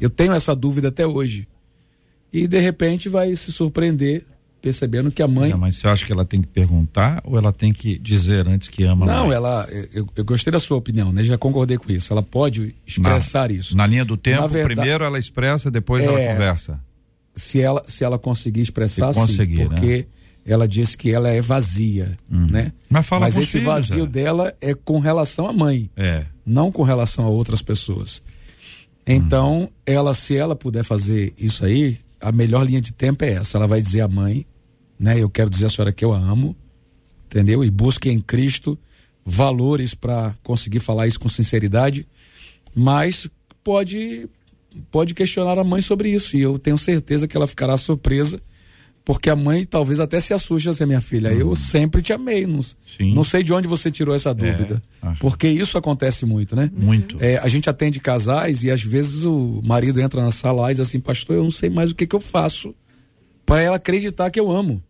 Eu 0.00 0.08
tenho 0.08 0.32
essa 0.32 0.54
dúvida 0.54 0.86
até 0.86 1.04
hoje. 1.04 1.48
E 2.32 2.46
de 2.46 2.60
repente 2.60 3.08
vai 3.08 3.34
se 3.34 3.50
surpreender 3.50 4.24
percebendo 4.62 5.10
que 5.10 5.20
a 5.20 5.26
mãe. 5.26 5.50
Mas, 5.50 5.58
mas 5.58 5.76
você 5.78 5.88
acha 5.88 6.06
que 6.06 6.12
ela 6.12 6.24
tem 6.24 6.40
que 6.40 6.46
perguntar 6.46 7.20
ou 7.24 7.36
ela 7.36 7.52
tem 7.52 7.72
que 7.72 7.98
dizer 7.98 8.46
antes 8.46 8.68
que 8.68 8.84
ama 8.84 9.04
Não, 9.04 9.32
ela. 9.32 9.66
Eu, 9.92 10.08
eu 10.14 10.24
gostei 10.24 10.52
da 10.52 10.60
sua 10.60 10.76
opinião, 10.76 11.10
né? 11.12 11.24
Já 11.24 11.36
concordei 11.36 11.76
com 11.76 11.90
isso. 11.90 12.12
Ela 12.12 12.22
pode 12.22 12.72
expressar 12.86 13.50
isso. 13.50 13.76
Na 13.76 13.84
linha 13.84 14.04
do 14.04 14.16
tempo, 14.16 14.42
Na 14.42 14.46
verdade- 14.46 14.76
primeiro 14.76 15.02
ela 15.02 15.18
expressa, 15.18 15.72
depois 15.72 16.04
ela 16.04 16.20
É, 16.20 16.34
conversa. 16.34 16.78
Se 17.34 17.60
ela, 17.60 17.84
se 17.88 18.04
ela 18.04 18.16
conseguir 18.16 18.60
expressar, 18.60 19.12
Se 19.12 19.18
conseguir, 19.18 19.64
sim, 19.64 19.68
né? 19.70 19.80
Ela 20.44 20.66
disse 20.66 20.96
que 20.96 21.10
ela 21.10 21.28
é 21.28 21.40
vazia, 21.40 22.16
né? 22.28 22.72
Mas 22.88 23.06
fala 23.06 23.22
Mas 23.22 23.36
esse 23.36 23.52
filhos, 23.52 23.66
vazio 23.66 24.04
é. 24.04 24.06
dela 24.06 24.54
é 24.60 24.74
com 24.74 24.98
relação 24.98 25.48
à 25.48 25.52
mãe. 25.52 25.90
É. 25.96 26.26
não 26.44 26.72
com 26.72 26.82
relação 26.82 27.24
a 27.24 27.28
outras 27.28 27.62
pessoas. 27.62 28.22
Então, 29.06 29.70
ela, 29.86 30.14
se 30.14 30.36
ela 30.36 30.54
puder 30.54 30.84
fazer 30.84 31.32
isso 31.36 31.64
aí, 31.64 31.98
a 32.20 32.30
melhor 32.32 32.64
linha 32.64 32.80
de 32.80 32.92
tempo 32.92 33.24
é 33.24 33.34
essa. 33.34 33.58
Ela 33.58 33.66
vai 33.66 33.80
dizer 33.80 34.00
à 34.00 34.08
mãe, 34.08 34.46
né? 34.98 35.20
Eu 35.20 35.28
quero 35.28 35.50
dizer 35.50 35.66
à 35.66 35.68
senhora 35.68 35.92
que 35.92 36.04
eu 36.04 36.12
a 36.12 36.18
amo, 36.18 36.56
entendeu? 37.26 37.64
E 37.64 37.70
busque 37.70 38.10
em 38.10 38.20
Cristo 38.20 38.78
valores 39.24 39.94
para 39.94 40.34
conseguir 40.42 40.80
falar 40.80 41.06
isso 41.06 41.18
com 41.18 41.28
sinceridade, 41.28 42.06
mas 42.74 43.28
pode 43.62 44.28
pode 44.90 45.12
questionar 45.14 45.58
a 45.58 45.64
mãe 45.64 45.82
sobre 45.82 46.08
isso 46.08 46.34
e 46.34 46.40
eu 46.40 46.58
tenho 46.58 46.78
certeza 46.78 47.28
que 47.28 47.36
ela 47.36 47.46
ficará 47.46 47.76
surpresa 47.76 48.40
porque 49.04 49.28
a 49.28 49.36
mãe 49.36 49.64
talvez 49.64 49.98
até 49.98 50.20
se 50.20 50.32
assuste 50.32 50.68
assim, 50.68 50.86
minha 50.86 51.00
filha, 51.00 51.28
eu 51.28 51.54
sempre 51.56 52.00
te 52.00 52.12
amei, 52.12 52.46
não, 52.46 52.62
Sim. 52.62 53.14
não 53.14 53.24
sei 53.24 53.42
de 53.42 53.52
onde 53.52 53.66
você 53.66 53.90
tirou 53.90 54.14
essa 54.14 54.32
dúvida, 54.32 54.82
ah. 55.00 55.14
porque 55.18 55.48
isso 55.48 55.76
acontece 55.76 56.24
muito, 56.24 56.54
né? 56.54 56.70
Muito. 56.72 57.16
É, 57.20 57.38
a 57.38 57.48
gente 57.48 57.68
atende 57.68 57.98
casais 57.98 58.62
e 58.62 58.70
às 58.70 58.82
vezes 58.82 59.24
o 59.24 59.60
marido 59.64 60.00
entra 60.00 60.22
na 60.22 60.30
sala 60.30 60.70
e 60.70 60.74
diz 60.74 60.80
assim, 60.80 61.00
pastor, 61.00 61.36
eu 61.36 61.44
não 61.44 61.50
sei 61.50 61.68
mais 61.68 61.90
o 61.90 61.94
que, 61.94 62.06
que 62.06 62.14
eu 62.14 62.20
faço 62.20 62.74
para 63.44 63.60
ela 63.60 63.76
acreditar 63.76 64.30
que 64.30 64.38
eu 64.38 64.50
amo. 64.50 64.80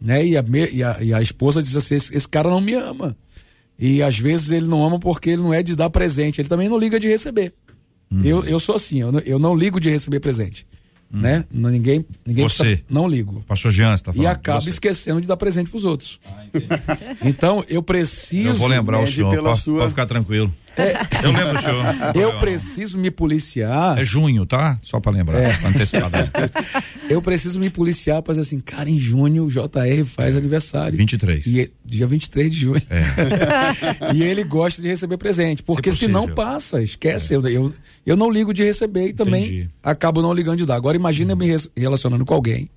Né? 0.00 0.26
E, 0.26 0.36
a, 0.36 0.44
e, 0.72 0.82
a, 0.82 1.02
e 1.02 1.14
a 1.14 1.22
esposa 1.22 1.62
diz 1.62 1.76
assim, 1.76 1.94
esse, 1.94 2.16
esse 2.16 2.28
cara 2.28 2.50
não 2.50 2.60
me 2.60 2.74
ama. 2.74 3.16
E 3.78 4.02
às 4.02 4.18
vezes 4.18 4.50
ele 4.50 4.66
não 4.66 4.84
ama 4.84 4.98
porque 4.98 5.30
ele 5.30 5.42
não 5.42 5.54
é 5.54 5.62
de 5.62 5.76
dar 5.76 5.90
presente, 5.90 6.40
ele 6.40 6.48
também 6.48 6.68
não 6.68 6.78
liga 6.78 6.98
de 6.98 7.08
receber. 7.08 7.54
Eu, 8.22 8.44
eu 8.44 8.60
sou 8.60 8.74
assim, 8.74 9.00
eu 9.00 9.10
não, 9.10 9.20
eu 9.20 9.38
não 9.38 9.56
ligo 9.56 9.80
de 9.80 9.88
receber 9.88 10.20
presente. 10.20 10.66
Né? 11.12 11.44
Não, 11.50 11.68
ninguém 11.68 12.06
ninguém 12.24 12.48
Você. 12.48 12.62
precisa- 12.64 12.82
não 12.88 13.06
ligo. 13.06 13.44
Pastor 13.46 13.70
Jean, 13.70 13.94
você 13.94 14.02
tá 14.02 14.12
E 14.12 14.14
falando. 14.16 14.32
acaba 14.32 14.66
esquecendo 14.68 15.20
de 15.20 15.26
dar 15.26 15.36
presente 15.36 15.68
pros 15.68 15.84
outros. 15.84 16.18
então, 17.22 17.62
eu 17.68 17.82
preciso. 17.82 18.48
Eu 18.48 18.54
vou 18.54 18.66
lembrar 18.68 18.98
o 19.00 19.06
senhor, 19.06 19.30
pela 19.30 19.50
pode, 19.50 19.60
sua- 19.60 19.78
pode 19.80 19.90
ficar 19.90 20.06
tranquilo. 20.06 20.52
Eu 21.22 21.32
lembro 21.32 21.60
senhor. 21.60 21.84
Eu 22.14 22.38
preciso 22.38 22.98
me 22.98 23.10
policiar. 23.10 23.98
É 23.98 24.04
junho, 24.04 24.46
tá? 24.46 24.78
Só 24.82 24.98
pra 25.00 25.12
lembrar, 25.12 25.38
É. 25.38 25.58
antecipado. 25.66 26.12
Eu 27.08 27.20
preciso 27.20 27.60
me 27.60 27.68
policiar 27.70 28.22
pra 28.22 28.32
dizer 28.32 28.42
assim, 28.42 28.60
cara, 28.60 28.88
em 28.88 28.98
junho 28.98 29.44
o 29.44 29.48
JR 29.50 30.04
faz 30.06 30.36
aniversário. 30.36 30.96
23. 30.96 31.46
E, 31.46 31.72
dia 31.84 32.06
23 32.06 32.52
de 32.52 32.58
junho. 32.58 32.82
É. 32.90 33.02
e 34.14 34.22
ele 34.22 34.44
gosta 34.44 34.80
de 34.80 34.88
receber 34.88 35.16
presente. 35.18 35.62
Porque 35.62 35.92
Se 35.92 36.08
não 36.08 36.28
passa, 36.28 36.82
esquece. 36.82 37.34
Eu, 37.34 37.46
eu, 37.46 37.72
eu 38.06 38.16
não 38.16 38.30
ligo 38.30 38.52
de 38.54 38.64
receber 38.64 39.08
e 39.08 39.12
também 39.12 39.44
Entendi. 39.44 39.70
acabo 39.82 40.22
não 40.22 40.32
ligando 40.32 40.58
de 40.58 40.66
dar. 40.66 40.76
Agora 40.76 40.96
imagina 40.96 41.32
eu 41.32 41.36
me 41.36 41.46
relacionando 41.76 42.24
com 42.24 42.34
alguém 42.34 42.70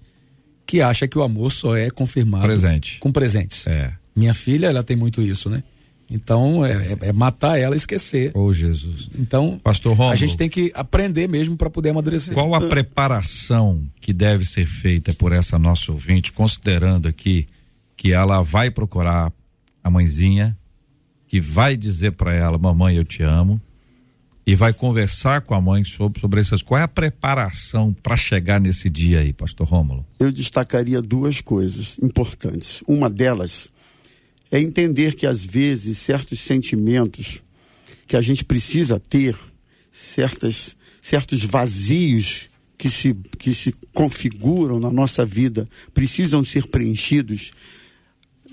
que 0.66 0.82
acha 0.82 1.08
que 1.08 1.18
o 1.18 1.22
amor 1.24 1.52
só 1.52 1.76
é 1.78 1.90
confirmado 1.90 2.46
Presente. 2.46 2.98
com 3.00 3.12
presentes. 3.12 3.68
É. 3.68 3.92
Minha 4.16 4.34
filha, 4.34 4.68
ela 4.68 4.84
tem 4.84 4.98
muito 4.98 5.22
isso, 5.22 5.50
né? 5.50 5.64
Então, 6.10 6.64
é, 6.66 6.94
é- 6.94 6.98
é 7.10 7.14
matar 7.14 7.58
ela 7.60 7.74
e 7.76 7.78
esquecer. 7.78 8.32
Ô, 8.36 8.54
Jesus. 8.54 9.10
Então, 9.18 9.60
Pastor 9.64 9.94
Rômulo. 9.94 10.14
a 10.14 10.16
gente 10.16 10.38
tem 10.38 10.50
que 10.50 10.72
aprender 10.76 11.28
mesmo 11.28 11.58
para 11.58 11.70
poder 11.70 11.90
amadurecer. 11.90 12.34
Qual 12.34 12.54
a 12.54 12.68
preparação 12.68 13.82
que 14.00 14.14
deve 14.14 14.46
ser 14.46 14.66
feita 14.66 15.14
por 15.14 15.32
essa 15.32 15.58
nossa 15.58 15.92
ouvinte, 15.92 16.32
considerando 16.32 17.08
aqui 17.08 17.48
que 17.98 18.14
ela 18.14 18.42
vai 18.42 18.70
procurar 18.70 19.32
a 19.84 19.90
mãezinha, 19.90 20.56
que 21.28 21.40
vai 21.42 21.76
dizer 21.76 22.12
para 22.14 22.34
ela, 22.34 22.58
mamãe, 22.58 22.96
eu 22.96 23.04
te 23.04 23.24
amo, 23.24 23.60
e 24.48 24.54
vai 24.54 24.72
conversar 24.74 25.42
com 25.42 25.56
a 25.56 25.62
mãe 25.62 25.84
sobre, 25.84 26.20
sobre 26.20 26.40
essas. 26.40 26.62
Qual 26.62 26.80
é 26.80 26.84
a 26.84 26.88
preparação 26.88 27.92
para 27.92 28.16
chegar 28.16 28.62
nesse 28.62 28.92
dia 28.92 29.22
aí, 29.22 29.34
Pastor 29.34 29.68
Rômulo? 29.68 30.06
eu 30.20 30.32
destacaria 30.32 31.02
duas 31.02 31.42
coisas 31.42 31.98
importantes. 32.02 32.84
Uma 32.88 33.10
delas 33.10 33.70
é 34.52 34.60
entender 34.60 35.16
que 35.16 35.26
às 35.26 35.44
vezes 35.44 35.98
certos 35.98 36.40
sentimentos 36.40 37.44
que 38.08 38.16
a 38.16 38.22
gente 38.22 38.46
precisa 38.46 39.00
ter, 39.00 39.36
certas, 39.92 40.76
certos 41.02 41.44
vazios 41.44 42.50
que 42.78 42.90
se, 42.90 43.14
que 43.38 43.54
se 43.54 43.74
configuram 43.94 44.80
na 44.80 44.92
nossa 44.92 45.26
vida, 45.26 45.68
precisam 45.94 46.44
ser 46.44 46.68
preenchidos. 46.68 47.52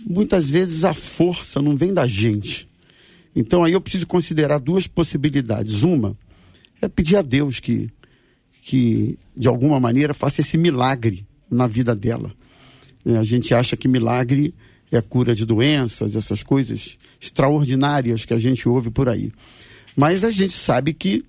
Muitas 0.07 0.48
vezes 0.48 0.85
a 0.85 0.94
força 0.94 1.61
não 1.61 1.76
vem 1.76 1.92
da 1.92 2.07
gente. 2.07 2.66
Então 3.35 3.64
aí 3.64 3.72
eu 3.72 3.81
preciso 3.81 4.07
considerar 4.07 4.59
duas 4.59 4.87
possibilidades. 4.87 5.83
Uma 5.83 6.12
é 6.81 6.88
pedir 6.88 7.16
a 7.16 7.22
Deus 7.22 7.61
que 7.61 7.88
que 8.62 9.18
de 9.37 9.48
alguma 9.48 9.81
maneira 9.81 10.14
faça 10.14 10.40
esse 10.40 10.57
milagre 10.57 11.26
na 11.50 11.66
vida 11.66 11.94
dela. 11.94 12.33
É, 13.05 13.16
a 13.16 13.24
gente 13.24 13.52
acha 13.52 13.76
que 13.76 13.88
milagre 13.88 14.55
é 14.92 14.98
a 14.98 15.02
cura 15.02 15.35
de 15.35 15.44
doenças, 15.44 16.14
essas 16.14 16.42
coisas 16.42 16.98
extraordinárias 17.20 18.24
que 18.24 18.35
a 18.35 18.38
gente 18.38 18.68
ouve 18.68 18.90
por 18.90 19.09
aí. 19.09 19.33
Mas 19.96 20.24
a 20.24 20.31
gente 20.31 20.52
sabe 20.52 20.92
que 20.92 21.24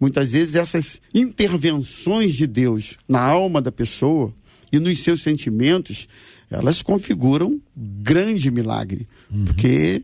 muitas 0.00 0.32
vezes 0.32 0.54
essas 0.54 1.00
intervenções 1.12 2.34
de 2.34 2.46
Deus 2.46 2.96
na 3.08 3.20
alma 3.20 3.60
da 3.60 3.72
pessoa 3.72 4.32
e 4.70 4.78
nos 4.78 5.02
seus 5.02 5.22
sentimentos, 5.22 6.08
elas 6.50 6.82
configuram 6.82 7.52
um 7.52 7.60
grande 7.76 8.50
milagre, 8.50 9.06
porque 9.46 10.02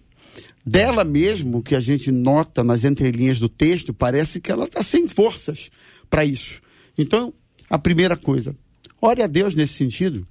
dela 0.66 1.04
mesmo 1.04 1.62
que 1.62 1.74
a 1.74 1.80
gente 1.80 2.10
nota 2.10 2.64
nas 2.64 2.84
entrelinhas 2.84 3.38
do 3.38 3.48
texto, 3.48 3.92
parece 3.92 4.40
que 4.40 4.50
ela 4.50 4.64
está 4.64 4.82
sem 4.82 5.06
forças 5.06 5.70
para 6.08 6.24
isso. 6.24 6.60
Então, 6.96 7.32
a 7.68 7.78
primeira 7.78 8.16
coisa, 8.16 8.54
ore 9.00 9.22
a 9.22 9.26
Deus 9.26 9.54
nesse 9.54 9.74
sentido. 9.74 10.24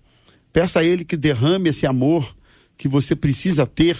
Peça 0.51 0.79
a 0.79 0.83
Ele 0.83 1.03
que 1.05 1.17
derrame 1.17 1.69
esse 1.69 1.85
amor 1.85 2.35
que 2.83 2.87
você 2.89 3.15
precisa 3.15 3.65
ter 3.65 3.97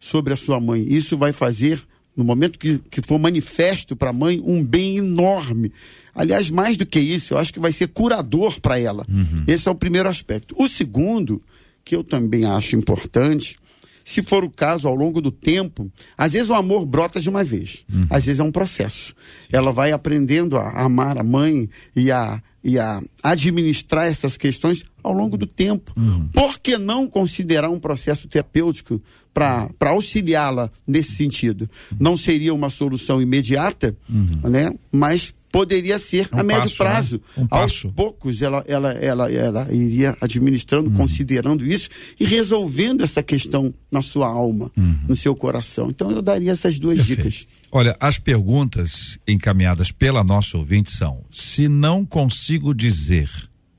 sobre 0.00 0.34
a 0.34 0.36
sua 0.36 0.58
mãe. 0.58 0.84
Isso 0.84 1.16
vai 1.16 1.30
fazer, 1.30 1.80
no 2.16 2.24
momento 2.24 2.58
que, 2.58 2.78
que 2.90 3.00
for 3.00 3.20
manifesto 3.20 3.94
para 3.94 4.10
a 4.10 4.12
mãe, 4.12 4.42
um 4.44 4.64
bem 4.64 4.96
enorme. 4.96 5.70
Aliás, 6.12 6.50
mais 6.50 6.76
do 6.76 6.84
que 6.84 6.98
isso, 6.98 7.34
eu 7.34 7.38
acho 7.38 7.52
que 7.52 7.60
vai 7.60 7.70
ser 7.70 7.86
curador 7.86 8.60
para 8.60 8.80
ela. 8.80 9.06
Esse 9.46 9.68
é 9.68 9.70
o 9.70 9.76
primeiro 9.76 10.08
aspecto. 10.08 10.56
O 10.58 10.68
segundo, 10.68 11.40
que 11.84 11.94
eu 11.94 12.02
também 12.02 12.44
acho 12.44 12.74
importante, 12.74 13.56
se 14.04 14.24
for 14.24 14.42
o 14.42 14.50
caso, 14.50 14.88
ao 14.88 14.94
longo 14.96 15.20
do 15.20 15.30
tempo, 15.30 15.88
às 16.18 16.32
vezes 16.32 16.50
o 16.50 16.54
amor 16.54 16.84
brota 16.84 17.20
de 17.20 17.30
uma 17.30 17.44
vez, 17.44 17.84
às 18.10 18.26
vezes 18.26 18.40
é 18.40 18.42
um 18.42 18.50
processo. 18.50 19.14
Ela 19.52 19.70
vai 19.70 19.92
aprendendo 19.92 20.56
a 20.56 20.82
amar 20.82 21.16
a 21.16 21.22
mãe 21.22 21.70
e 21.94 22.10
a 22.10 22.42
e 22.62 22.78
a 22.78 23.02
administrar 23.22 24.06
essas 24.06 24.36
questões 24.36 24.84
ao 25.02 25.12
longo 25.12 25.36
do 25.36 25.46
tempo. 25.46 25.92
Uhum. 25.96 26.28
Por 26.28 26.58
que 26.58 26.76
não 26.76 27.08
considerar 27.08 27.70
um 27.70 27.80
processo 27.80 28.28
terapêutico 28.28 29.00
para 29.32 29.70
auxiliá-la 29.80 30.70
nesse 30.86 31.12
sentido? 31.12 31.68
Não 31.98 32.16
seria 32.16 32.52
uma 32.52 32.68
solução 32.68 33.20
imediata, 33.20 33.96
uhum. 34.08 34.50
né? 34.50 34.72
mas 34.92 35.34
poderia 35.50 35.98
ser 35.98 36.28
um 36.32 36.38
a 36.38 36.42
médio 36.42 36.62
passo, 36.62 36.82
né? 36.82 36.90
prazo. 36.90 37.20
Né? 37.36 37.42
Um 37.44 37.46
Aos 37.50 37.82
poucos 37.82 38.42
ela, 38.42 38.64
ela, 38.66 38.92
ela, 38.92 39.32
ela 39.32 39.72
iria 39.72 40.16
administrando, 40.20 40.88
uhum. 40.88 40.96
considerando 40.96 41.66
isso 41.66 41.88
e 42.18 42.24
resolvendo 42.24 43.02
essa 43.02 43.22
questão 43.22 43.74
na 43.90 44.02
sua 44.02 44.28
alma, 44.28 44.70
uhum. 44.76 44.98
no 45.08 45.16
seu 45.16 45.34
coração. 45.34 45.90
Então 45.90 46.10
eu 46.10 46.22
daria 46.22 46.52
essas 46.52 46.78
duas 46.78 46.98
Perfeito. 46.98 47.28
dicas. 47.28 47.48
Olha, 47.70 47.96
as 48.00 48.18
perguntas 48.18 49.18
encaminhadas 49.26 49.90
pela 49.90 50.22
nossa 50.22 50.56
ouvinte 50.56 50.90
são: 50.90 51.24
se 51.32 51.68
não 51.68 52.04
consigo 52.04 52.74
dizer 52.74 53.30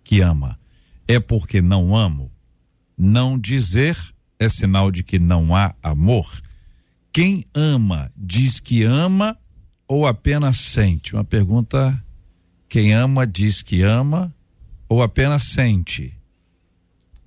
que 0.03 0.21
ama, 0.21 0.60
é 1.07 1.19
porque 1.19 1.62
não 1.62 1.95
amo? 1.95 2.31
Não 2.97 3.39
dizer 3.39 3.97
é 4.38 4.49
sinal 4.49 4.91
de 4.91 5.03
que 5.03 5.19
não 5.19 5.55
há 5.55 5.73
amor? 5.81 6.41
Quem 7.13 7.45
ama 7.53 8.12
diz 8.15 8.60
que 8.60 8.84
ama 8.84 9.38
ou 9.91 10.08
apenas 10.08 10.58
sente? 10.58 11.13
Uma 11.13 11.23
pergunta: 11.25 12.01
quem 12.69 12.93
ama 12.93 13.27
diz 13.27 13.62
que 13.62 13.82
ama 13.82 14.34
ou 14.88 15.04
apenas 15.04 15.43
sente? 15.43 16.13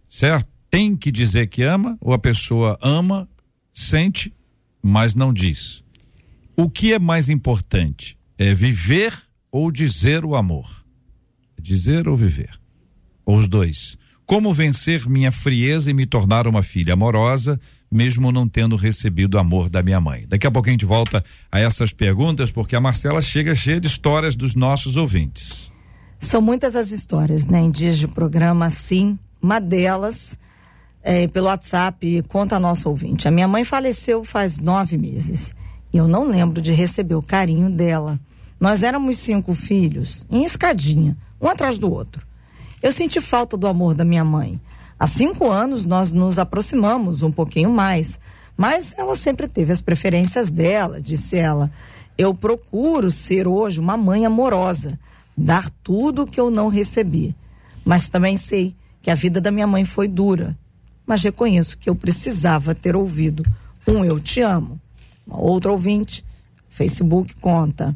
Certo? 0.09 0.49
Tem 0.71 0.97
que 0.97 1.13
dizer 1.13 1.49
que 1.49 1.63
ama 1.63 1.99
ou 2.01 2.15
a 2.15 2.19
pessoa 2.19 2.79
ama, 2.81 3.29
sente, 3.71 4.33
mas 4.83 5.15
não 5.15 5.31
diz? 5.33 5.85
O 6.57 6.71
que 6.71 6.95
é 6.95 6.99
mais 6.99 7.29
importante? 7.29 8.17
É 8.39 8.55
viver 8.55 9.13
ou 9.53 9.71
dizer 9.71 10.25
o 10.25 10.35
amor? 10.35 10.85
Dizer 11.61 12.09
ou 12.09 12.17
viver? 12.17 12.59
Ou 13.27 13.37
os 13.37 13.47
dois? 13.47 13.99
Como 14.25 14.55
vencer 14.55 15.07
minha 15.07 15.31
frieza 15.31 15.91
e 15.91 15.95
me 15.95 16.07
tornar 16.07 16.49
uma 16.49 16.63
filha 16.63 16.95
amorosa, 16.95 17.61
mesmo 17.95 18.33
não 18.33 18.49
tendo 18.49 18.75
recebido 18.75 19.37
o 19.37 19.39
amor 19.39 19.71
da 19.71 19.83
minha 19.83 20.01
mãe. 20.01 20.27
Daqui 20.29 20.47
a 20.47 20.51
pouco 20.51 20.69
a 20.69 20.73
gente 20.73 20.85
volta 20.85 21.25
a 21.51 21.61
essas 21.61 21.93
perguntas, 21.93 22.51
porque 22.51 22.75
a 22.75 22.81
Marcela 22.81 23.23
chega 23.23 23.55
cheia 23.55 23.81
de 23.81 23.87
histórias 23.87 24.35
dos 24.35 24.57
nossos 24.57 24.97
ouvintes. 24.97 25.71
São 26.19 26.43
muitas 26.43 26.75
as 26.75 26.91
histórias, 26.91 27.47
né, 27.47 27.61
em 27.61 27.71
dias 27.71 27.97
de 27.97 28.09
programa, 28.09 28.69
sim. 28.69 29.19
Uma 29.41 29.61
delas, 29.61 30.39
é, 31.03 31.29
pelo 31.29 31.47
WhatsApp, 31.47 32.25
conta 32.29 32.57
a 32.57 32.61
nossa 32.61 32.89
ouvinte. 32.89 33.29
A 33.29 33.31
minha 33.31 33.47
mãe 33.47 33.63
faleceu 33.63 34.25
faz 34.25 34.59
nove 34.59 34.99
meses. 34.99 35.55
E 35.93 35.97
eu 35.97 36.09
não 36.09 36.25
lembro 36.25 36.61
de 36.61 36.73
receber 36.73 37.15
o 37.15 37.23
carinho 37.23 37.71
dela. 37.71 38.19
Nós 38.59 38.83
éramos 38.83 39.19
cinco 39.19 39.55
filhos, 39.55 40.27
em 40.29 40.43
escadinha, 40.43 41.17
um 41.41 41.47
atrás 41.47 41.79
do 41.79 41.93
outro. 41.93 42.27
Eu 42.83 42.91
senti 42.91 43.21
falta 43.21 43.57
do 43.57 43.67
amor 43.67 43.95
da 43.95 44.05
minha 44.05 44.25
mãe. 44.25 44.61
Há 44.99 45.07
cinco 45.07 45.51
anos 45.51 45.85
nós 45.85 46.13
nos 46.13 46.39
aproximamos 46.39 47.23
um 47.23 47.33
pouquinho 47.33 47.71
mais, 47.71 48.19
mas 48.57 48.95
ela 48.97 49.17
sempre 49.17 49.49
teve 49.49 49.73
as 49.73 49.81
preferências 49.81 50.51
dela, 50.51 51.01
disse 51.01 51.37
ela. 51.37 51.71
Eu 52.17 52.33
procuro 52.33 53.11
ser 53.11 53.49
hoje 53.49 53.81
uma 53.81 53.97
mãe 53.97 54.25
amorosa, 54.25 54.99
dar 55.37 55.69
tudo 55.83 56.23
o 56.23 56.27
que 56.27 56.41
eu 56.41 56.51
não 56.51 56.69
recebi. 56.69 57.35
Mas 57.85 58.09
também 58.09 58.37
sei 58.37 58.75
que 59.03 59.11
a 59.11 59.15
vida 59.15 59.41
da 59.41 59.51
minha 59.51 59.67
mãe 59.67 59.85
foi 59.85 60.07
dura. 60.07 60.57
Mas 61.05 61.23
reconheço 61.23 61.77
que 61.77 61.91
eu 61.91 61.95
precisava 61.95 62.75
ter 62.75 62.97
ouvido 62.97 63.45
um 63.87 64.05
eu 64.05 64.19
te 64.19 64.41
amo. 64.41 64.81
Uma 65.27 65.41
outra 65.41 65.73
ouvinte, 65.73 66.25
Facebook 66.71 67.35
conta. 67.37 67.95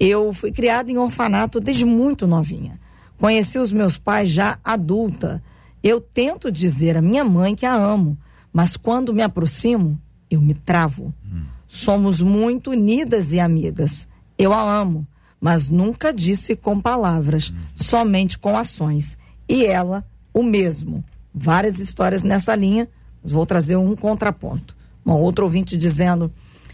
Eu 0.00 0.32
fui 0.32 0.50
criada 0.50 0.90
em 0.90 0.98
orfanato 0.98 1.60
desde 1.60 1.84
muito 1.84 2.26
novinha. 2.26 2.80
Conheci 3.18 3.58
os 3.58 3.70
meus 3.70 3.96
pais 3.96 4.30
já 4.30 4.58
adulta 4.64 5.42
eu 5.84 6.00
tento 6.00 6.50
dizer 6.50 6.96
à 6.96 7.02
minha 7.02 7.22
mãe 7.22 7.54
que 7.54 7.66
a 7.66 7.74
amo, 7.74 8.16
mas 8.50 8.74
quando 8.74 9.12
me 9.12 9.22
aproximo, 9.22 10.00
eu 10.30 10.40
me 10.40 10.54
travo. 10.54 11.12
Hum. 11.30 11.42
Somos 11.68 12.22
muito 12.22 12.70
unidas 12.70 13.34
e 13.34 13.38
amigas. 13.38 14.08
Eu 14.38 14.54
a 14.54 14.62
amo, 14.62 15.06
mas 15.38 15.68
nunca 15.68 16.10
disse 16.10 16.56
com 16.56 16.80
palavras, 16.80 17.50
hum. 17.50 17.56
somente 17.76 18.38
com 18.38 18.56
ações. 18.56 19.18
E 19.46 19.66
ela, 19.66 20.02
o 20.32 20.42
mesmo. 20.42 21.04
Várias 21.34 21.78
histórias 21.78 22.22
nessa 22.22 22.56
linha, 22.56 22.88
mas 23.22 23.30
vou 23.30 23.44
trazer 23.44 23.76
um 23.76 23.94
contraponto. 23.94 24.74
Uma 25.04 25.16
outra 25.16 25.44
ouvinte 25.44 25.76
dizendo: 25.76 26.32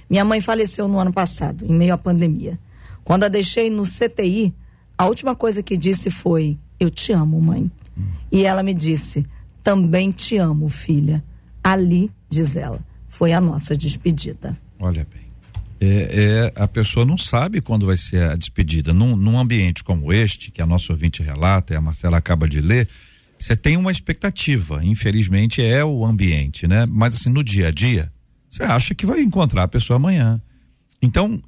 Minha 0.09 0.25
mãe 0.25 0.41
faleceu 0.41 0.87
no 0.87 1.01
ano 1.01 1.13
passado, 1.13 1.67
em 1.67 1.75
meio 1.75 1.95
à 1.95 1.99
pandemia. 1.99 2.61
Quando 3.03 3.25
a 3.25 3.29
deixei 3.29 3.71
no 3.71 3.83
CTI, 3.83 4.55
a 4.97 5.07
última 5.07 5.35
coisa 5.35 5.65
que 5.65 5.77
disse 5.77 6.13
foi: 6.13 6.57
Eu 6.79 6.91
te 6.91 7.13
amo, 7.13 7.41
mãe. 7.43 7.69
E 8.31 8.45
ela 8.45 8.63
me 8.63 8.75
disse: 8.75 9.27
Também 9.63 10.11
te 10.11 10.37
amo, 10.37 10.69
filha. 10.69 11.23
Ali, 11.63 12.11
diz 12.29 12.57
ela, 12.57 12.81
foi 13.09 13.33
a 13.33 13.41
nossa 13.41 13.77
despedida. 13.77 14.57
Olha 14.79 15.07
bem. 15.13 15.21
É, 15.83 16.53
é, 16.57 16.63
a 16.63 16.69
pessoa 16.69 17.07
não 17.07 17.17
sabe 17.17 17.61
quando 17.61 17.87
vai 17.87 17.97
ser 17.97 18.23
a 18.31 18.37
despedida. 18.37 18.93
Num, 18.93 19.17
num 19.17 19.39
ambiente 19.39 19.83
como 19.83 20.13
este, 20.13 20.51
que 20.51 20.61
a 20.61 20.67
nossa 20.67 20.93
ouvinte 20.93 21.23
relata, 21.23 21.73
e 21.73 21.77
a 21.77 21.81
Marcela 21.81 22.19
acaba 22.19 22.47
de 22.47 22.61
ler, 22.61 22.87
você 23.39 23.57
tem 23.57 23.77
uma 23.77 23.91
expectativa. 23.91 24.85
Infelizmente 24.85 25.63
é 25.63 25.83
o 25.83 26.05
ambiente, 26.05 26.67
né? 26.69 26.85
Mas 26.87 27.15
assim, 27.15 27.31
no 27.31 27.43
dia 27.43 27.69
a 27.69 27.71
dia, 27.71 28.13
você 28.49 28.63
acha 28.63 28.95
que 28.95 29.07
vai 29.07 29.21
encontrar 29.21 29.63
a 29.63 29.69
pessoa 29.69 29.97
amanhã. 29.97 30.41
Então, 31.01 31.43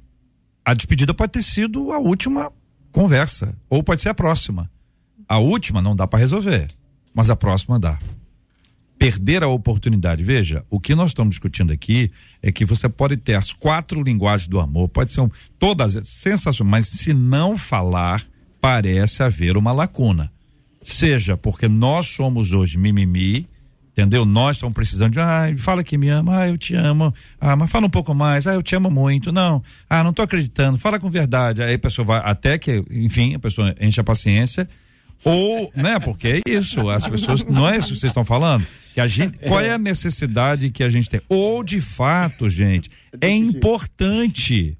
a 0.65 0.73
despedida 0.73 1.13
pode 1.13 1.33
ter 1.33 1.43
sido 1.43 1.91
a 1.91 1.99
última 1.99 2.51
conversa, 2.91 3.55
ou 3.69 3.83
pode 3.83 4.01
ser 4.01 4.09
a 4.09 4.13
próxima. 4.15 4.69
A 5.27 5.39
última 5.39 5.81
não 5.81 5.95
dá 5.95 6.07
para 6.07 6.19
resolver, 6.19 6.67
mas 7.13 7.29
a 7.29 7.35
próxima 7.35 7.79
dá. 7.79 7.99
Perder 8.97 9.43
a 9.43 9.47
oportunidade. 9.47 10.23
Veja, 10.23 10.63
o 10.69 10.79
que 10.79 10.95
nós 10.95 11.09
estamos 11.09 11.31
discutindo 11.31 11.73
aqui 11.73 12.11
é 12.41 12.51
que 12.51 12.65
você 12.65 12.87
pode 12.87 13.17
ter 13.17 13.35
as 13.35 13.51
quatro 13.51 14.01
linguagens 14.01 14.47
do 14.47 14.59
amor, 14.59 14.87
pode 14.89 15.11
ser 15.11 15.21
um, 15.21 15.29
todas 15.59 15.93
sensacionais, 16.07 16.71
mas 16.71 16.87
se 16.87 17.13
não 17.13 17.57
falar, 17.57 18.23
parece 18.61 19.23
haver 19.23 19.57
uma 19.57 19.71
lacuna. 19.71 20.31
Seja 20.81 21.35
porque 21.35 21.67
nós 21.67 22.07
somos 22.07 22.51
hoje 22.51 22.77
mimimi, 22.77 23.47
entendeu? 23.93 24.25
Nós 24.25 24.57
estamos 24.57 24.73
precisando 24.73 25.13
de, 25.13 25.19
ah, 25.19 25.53
fala 25.57 25.83
que 25.83 25.97
me 25.97 26.09
ama, 26.09 26.39
ah, 26.39 26.49
eu 26.49 26.57
te 26.57 26.75
amo, 26.75 27.13
ah, 27.39 27.55
mas 27.55 27.71
fala 27.71 27.85
um 27.85 27.89
pouco 27.89 28.13
mais, 28.13 28.47
ah, 28.47 28.55
eu 28.55 28.63
te 28.63 28.75
amo 28.75 28.89
muito, 28.89 29.31
não, 29.31 29.63
ah, 29.89 30.03
não 30.03 30.09
estou 30.09 30.23
acreditando, 30.23 30.77
fala 30.77 30.99
com 30.99 31.09
verdade, 31.09 31.61
aí 31.61 31.75
a 31.75 31.79
pessoa 31.79 32.05
vai, 32.05 32.21
até 32.23 32.57
que, 32.57 32.83
enfim, 32.89 33.35
a 33.35 33.39
pessoa 33.39 33.73
enche 33.79 33.99
a 33.99 34.03
paciência, 34.03 34.67
ou, 35.23 35.71
né, 35.75 35.99
porque 35.99 36.27
é 36.27 36.41
isso, 36.49 36.89
as 36.89 37.07
pessoas, 37.07 37.43
não 37.43 37.67
é 37.67 37.77
isso 37.77 37.93
que 37.93 37.99
vocês 37.99 38.09
estão 38.09 38.25
falando? 38.25 38.65
Que 38.93 38.99
a 38.99 39.07
gente, 39.07 39.37
qual 39.39 39.59
é 39.59 39.71
a 39.71 39.77
necessidade 39.77 40.69
que 40.69 40.83
a 40.83 40.89
gente 40.89 41.09
tem? 41.09 41.21
Ou 41.27 41.63
de 41.63 41.79
fato, 41.81 42.49
gente, 42.49 42.91
é 43.19 43.29
importante. 43.29 44.77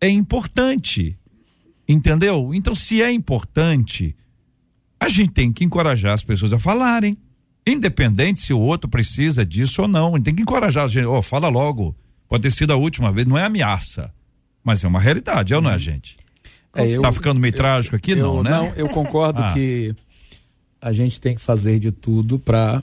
É 0.00 0.08
importante. 0.08 1.16
Entendeu? 1.88 2.52
Então, 2.54 2.74
se 2.74 3.02
é 3.02 3.12
importante, 3.12 4.16
a 4.98 5.08
gente 5.08 5.30
tem 5.30 5.52
que 5.52 5.64
encorajar 5.64 6.14
as 6.14 6.24
pessoas 6.24 6.52
a 6.52 6.58
falarem. 6.58 7.16
Independente 7.66 8.40
se 8.40 8.52
o 8.52 8.58
outro 8.58 8.88
precisa 8.88 9.44
disso 9.44 9.82
ou 9.82 9.88
não. 9.88 10.14
A 10.14 10.16
gente 10.16 10.24
tem 10.24 10.34
que 10.34 10.42
encorajar 10.42 10.84
a 10.84 10.88
gente. 10.88 11.06
Ó, 11.06 11.18
oh, 11.18 11.22
fala 11.22 11.48
logo. 11.48 11.96
Pode 12.28 12.42
ter 12.42 12.50
sido 12.50 12.72
a 12.72 12.76
última 12.76 13.12
vez. 13.12 13.26
Não 13.26 13.38
é 13.38 13.44
ameaça. 13.44 14.12
Mas 14.62 14.82
é 14.82 14.88
uma 14.88 15.00
realidade, 15.00 15.52
é 15.52 15.56
ou 15.56 15.62
não 15.62 15.70
é, 15.70 15.78
gente? 15.78 16.16
É, 16.74 16.88
eu, 16.88 17.02
tá 17.02 17.12
ficando 17.12 17.40
meio 17.40 17.52
eu, 17.52 17.56
trágico 17.56 17.96
aqui, 17.96 18.12
eu, 18.12 18.16
não, 18.16 18.42
né? 18.42 18.50
Não, 18.50 18.66
eu 18.74 18.88
concordo 18.88 19.42
ah. 19.42 19.52
que 19.52 19.94
a 20.80 20.92
gente 20.92 21.20
tem 21.20 21.34
que 21.34 21.40
fazer 21.40 21.78
de 21.78 21.90
tudo 21.90 22.38
para 22.38 22.82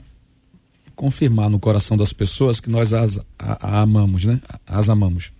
confirmar 0.94 1.50
no 1.50 1.58
coração 1.58 1.96
das 1.96 2.12
pessoas 2.12 2.60
que 2.60 2.70
nós 2.70 2.92
as 2.92 3.18
a, 3.38 3.78
a 3.78 3.80
amamos, 3.82 4.24
né? 4.24 4.40
As 4.66 4.88
amamos. 4.88 5.32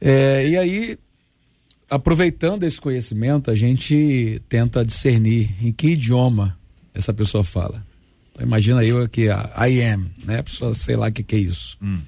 É, 0.00 0.48
e 0.48 0.56
aí, 0.56 0.98
aproveitando 1.90 2.64
esse 2.64 2.80
conhecimento, 2.80 3.50
a 3.50 3.54
gente 3.54 4.40
tenta 4.48 4.84
discernir 4.84 5.50
em 5.62 5.72
que 5.72 5.88
idioma 5.88 6.56
essa 6.94 7.12
pessoa 7.12 7.42
fala. 7.42 7.84
Então, 8.32 8.46
imagina 8.46 8.84
eu 8.84 9.02
aqui, 9.02 9.24
I 9.24 9.82
am, 9.82 10.10
né? 10.24 10.38
A 10.38 10.42
pessoa, 10.42 10.74
sei 10.74 10.96
lá 10.96 11.08
o 11.08 11.12
que, 11.12 11.22
que 11.22 11.36
é 11.36 11.40
isso. 11.40 11.76
Hum. 11.82 12.00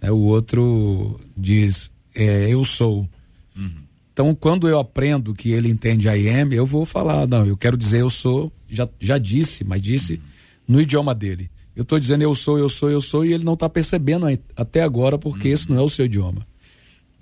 É, 0.00 0.10
o 0.10 0.18
outro 0.18 1.20
diz, 1.36 1.90
é, 2.14 2.52
eu 2.52 2.64
sou. 2.64 3.08
Uhum. 3.56 3.83
Então, 4.14 4.32
quando 4.32 4.68
eu 4.68 4.78
aprendo 4.78 5.34
que 5.34 5.50
ele 5.50 5.68
entende 5.68 6.08
I 6.08 6.28
eu 6.52 6.64
vou 6.64 6.86
falar, 6.86 7.26
não, 7.26 7.44
eu 7.44 7.56
quero 7.56 7.76
dizer 7.76 8.02
eu 8.02 8.08
sou, 8.08 8.52
já, 8.70 8.88
já 9.00 9.18
disse, 9.18 9.64
mas 9.64 9.82
disse 9.82 10.20
no 10.68 10.80
idioma 10.80 11.12
dele. 11.12 11.50
Eu 11.74 11.82
estou 11.82 11.98
dizendo 11.98 12.22
eu 12.22 12.32
sou, 12.32 12.56
eu 12.56 12.68
sou, 12.68 12.88
eu 12.88 13.00
sou, 13.00 13.26
e 13.26 13.32
ele 13.32 13.42
não 13.42 13.54
está 13.54 13.68
percebendo 13.68 14.26
até 14.54 14.84
agora, 14.84 15.18
porque 15.18 15.48
esse 15.48 15.68
não 15.68 15.78
é 15.78 15.82
o 15.82 15.88
seu 15.88 16.06
idioma. 16.06 16.46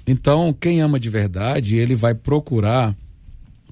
Então, 0.07 0.53
quem 0.53 0.83
ama 0.83 1.01
de 1.01 1.09
verdade, 1.09 1.77
ele 1.77 1.95
vai 1.95 2.15
procurar 2.15 2.95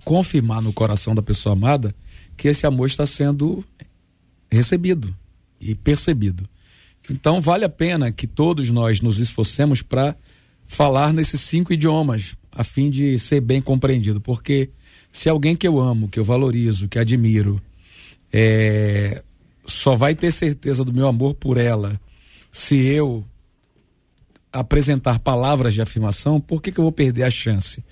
confirmar 0.02 0.62
no 0.62 0.72
coração 0.72 1.14
da 1.14 1.20
pessoa 1.20 1.52
amada 1.52 1.94
que 2.38 2.48
esse 2.48 2.64
amor 2.64 2.87
está 2.87 3.04
sendo 3.04 3.62
recebido 4.50 5.14
e 5.61 5.74
percebido. 5.74 6.48
Então, 7.11 7.38
vale 7.38 7.66
a 7.66 7.68
pena 7.68 8.11
que 8.11 8.26
todos 8.26 8.70
nós 8.70 9.02
nos 9.02 9.18
esforcemos 9.18 9.83
para 9.83 10.16
falar 10.66 11.12
nesses 11.12 11.42
cinco 11.42 11.70
idiomas 11.70 12.35
a 12.61 12.64
fim 12.64 12.90
de 12.90 13.18
ser 13.18 13.40
bem 13.40 13.62
compreendido, 13.62 14.20
porque 14.20 14.68
se 15.11 15.31
alguém 15.31 15.57
que 15.57 15.66
eu 15.66 15.81
amo, 15.81 16.09
que 16.09 16.20
eu 16.20 16.25
valorizo, 16.25 16.88
que 16.88 16.99
admiro, 16.99 17.61
é, 18.31 19.23
só 19.64 19.96
vai 19.96 20.14
ter 20.14 20.31
certeza 20.31 20.85
do 20.85 20.92
meu 20.92 21.09
amor 21.09 21.35
por 21.35 21.57
ela 21.57 21.99
se 22.53 22.77
eu 22.77 23.25
apresentar 24.53 25.20
palavras 25.20 25.73
de 25.73 25.81
afirmação, 25.81 26.38
por 26.38 26.61
que, 26.61 26.70
que 26.70 26.79
eu 26.79 26.85
vou 26.85 26.92
perder 26.92 27.23
a 27.23 27.31
chance 27.31 27.83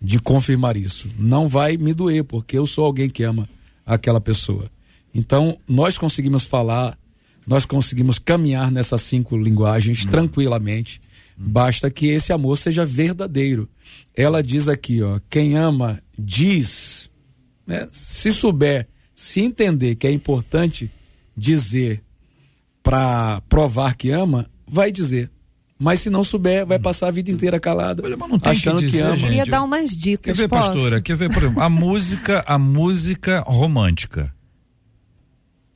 de 0.00 0.20
confirmar 0.20 0.76
isso? 0.76 1.08
Não 1.18 1.48
vai 1.48 1.76
me 1.76 1.92
doer, 1.92 2.22
porque 2.22 2.56
eu 2.56 2.66
sou 2.66 2.84
alguém 2.84 3.10
que 3.10 3.24
ama 3.24 3.48
aquela 3.84 4.20
pessoa. 4.20 4.70
Então, 5.12 5.58
nós 5.66 5.98
conseguimos 5.98 6.44
falar, 6.44 6.96
nós 7.44 7.64
conseguimos 7.66 8.20
caminhar 8.20 8.70
nessas 8.70 9.00
cinco 9.02 9.36
linguagens 9.36 10.04
hum. 10.04 10.08
tranquilamente. 10.08 11.00
Basta 11.36 11.90
que 11.90 12.06
esse 12.06 12.32
amor 12.32 12.56
seja 12.56 12.84
verdadeiro. 12.84 13.68
Ela 14.14 14.42
diz 14.42 14.68
aqui, 14.68 15.02
ó, 15.02 15.20
quem 15.28 15.56
ama 15.56 16.00
diz, 16.18 17.10
né? 17.66 17.86
Se 17.92 18.32
souber, 18.32 18.88
se 19.14 19.40
entender 19.40 19.96
que 19.96 20.06
é 20.06 20.10
importante 20.10 20.90
dizer 21.36 22.02
para 22.82 23.42
provar 23.42 23.94
que 23.96 24.10
ama, 24.10 24.48
vai 24.66 24.90
dizer. 24.90 25.30
Mas 25.78 26.00
se 26.00 26.08
não 26.08 26.24
souber, 26.24 26.64
vai 26.64 26.78
passar 26.78 27.08
a 27.08 27.10
vida 27.10 27.30
inteira 27.30 27.60
calada, 27.60 28.02
Olha, 28.02 28.16
achando 28.44 28.78
que, 28.78 28.86
dizer, 28.86 28.98
que 28.98 29.04
ama. 29.04 29.16
Eu 29.16 29.20
queria 29.20 29.44
dar 29.44 29.62
umas 29.62 29.90
dicas. 29.90 30.34
Quer 30.34 30.42
ver, 30.42 30.48
posso? 30.48 30.70
pastora? 30.72 31.02
Quer 31.02 31.16
ver, 31.16 31.30
por 31.30 31.42
exemplo, 31.42 31.60
a 31.60 31.68
música, 31.68 32.44
a 32.46 32.58
música 32.58 33.40
romântica. 33.40 34.34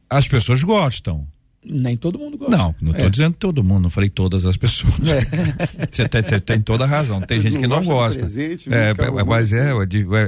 As 0.08 0.26
pessoas 0.26 0.62
gostam. 0.62 1.28
Nem 1.62 1.94
todo 1.94 2.18
mundo 2.18 2.38
gosta. 2.38 2.56
Não, 2.56 2.74
não 2.80 2.92
estou 2.92 3.06
é. 3.06 3.10
dizendo 3.10 3.34
todo 3.34 3.62
mundo, 3.62 3.82
não 3.82 3.90
falei 3.90 4.08
todas 4.08 4.46
as 4.46 4.56
pessoas. 4.56 4.94
É. 5.06 5.20
Você 5.90 6.08
tem, 6.08 6.22
tem, 6.40 6.60
toda 6.62 6.84
a 6.84 6.86
razão. 6.86 7.20
Tem 7.20 7.38
gente 7.38 7.58
que 7.58 7.66
não 7.66 7.84
gosta. 7.84 8.22
Presente, 8.22 8.70
é, 8.72 8.94
mas 9.26 9.52
é, 9.52 9.70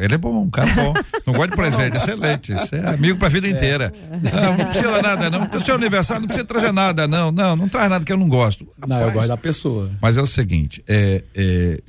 ele 0.02 0.14
é 0.14 0.18
bom, 0.18 0.42
um 0.42 0.50
cara 0.50 0.70
bom. 0.74 0.92
Não 1.26 1.32
gosta 1.32 1.48
de 1.48 1.56
presente, 1.56 1.96
excelente. 1.96 2.52
Você 2.52 2.76
é 2.76 2.86
amigo 2.86 3.18
para 3.18 3.28
a 3.28 3.30
vida 3.30 3.48
inteira. 3.48 3.94
Não, 4.10 4.58
não 4.58 4.66
precisa 4.66 5.00
nada, 5.00 5.30
não. 5.30 5.48
O 5.58 5.64
seu 5.64 5.74
aniversário 5.74 6.20
não 6.20 6.26
precisa 6.26 6.46
trazer 6.46 6.72
nada, 6.72 7.08
não. 7.08 7.32
Não, 7.32 7.56
não 7.56 7.68
traz 7.68 7.88
nada 7.88 8.04
que 8.04 8.12
eu 8.12 8.18
não 8.18 8.28
gosto. 8.28 8.68
Rapaz, 8.78 8.90
não, 8.90 9.00
eu 9.00 9.12
gosto 9.12 9.28
da 9.28 9.36
pessoa. 9.38 9.90
Mas 10.02 10.18
é 10.18 10.20
o 10.20 10.26
seguinte, 10.26 10.84
é, 10.86 11.24
é, 11.34 11.80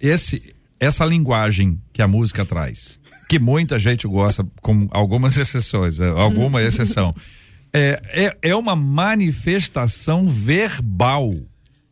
esse, 0.00 0.54
essa 0.78 1.04
linguagem 1.04 1.80
que 1.92 2.00
a 2.00 2.06
música 2.06 2.44
traz, 2.44 2.96
que 3.28 3.40
muita 3.40 3.76
gente 3.76 4.06
gosta, 4.06 4.46
com 4.62 4.86
algumas 4.92 5.36
exceções, 5.36 5.98
é, 5.98 6.08
alguma 6.08 6.62
exceção 6.62 7.12
é, 7.74 8.00
é, 8.08 8.36
é 8.50 8.54
uma 8.54 8.76
manifestação 8.76 10.28
verbal, 10.28 11.34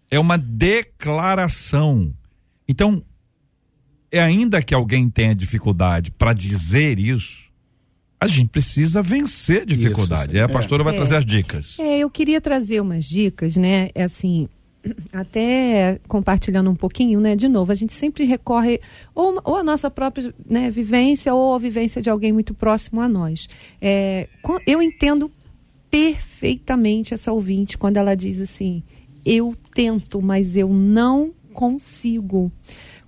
é 0.08 0.18
uma 0.18 0.38
declaração. 0.38 2.14
Então, 2.68 3.02
é 4.08 4.20
ainda 4.20 4.62
que 4.62 4.72
alguém 4.72 5.10
tenha 5.10 5.34
dificuldade 5.34 6.12
para 6.12 6.32
dizer 6.32 7.00
isso, 7.00 7.50
a 8.20 8.28
gente 8.28 8.50
precisa 8.50 9.02
vencer 9.02 9.66
dificuldade. 9.66 10.28
Isso, 10.28 10.36
e 10.36 10.40
a 10.40 10.48
pastora 10.48 10.82
é. 10.82 10.84
vai 10.84 10.94
trazer 10.94 11.16
as 11.16 11.26
dicas. 11.26 11.76
É, 11.80 11.98
eu 11.98 12.08
queria 12.08 12.40
trazer 12.40 12.80
umas 12.80 13.04
dicas, 13.04 13.56
né? 13.56 13.88
É 13.92 14.04
assim, 14.04 14.48
até 15.12 15.98
compartilhando 16.06 16.70
um 16.70 16.76
pouquinho, 16.76 17.18
né? 17.18 17.34
De 17.34 17.48
novo, 17.48 17.72
a 17.72 17.74
gente 17.74 17.92
sempre 17.92 18.24
recorre 18.24 18.80
ou, 19.12 19.40
ou 19.42 19.56
a 19.56 19.64
nossa 19.64 19.90
própria 19.90 20.32
né, 20.48 20.70
vivência 20.70 21.34
ou 21.34 21.56
a 21.56 21.58
vivência 21.58 22.00
de 22.00 22.08
alguém 22.08 22.32
muito 22.32 22.54
próximo 22.54 23.00
a 23.00 23.08
nós. 23.08 23.48
É, 23.80 24.28
eu 24.64 24.80
entendo 24.80 25.28
perfeitamente 25.92 27.12
essa 27.12 27.30
ouvinte 27.30 27.76
quando 27.76 27.98
ela 27.98 28.16
diz 28.16 28.40
assim: 28.40 28.82
eu 29.24 29.54
tento, 29.74 30.22
mas 30.22 30.56
eu 30.56 30.70
não 30.70 31.32
consigo. 31.52 32.50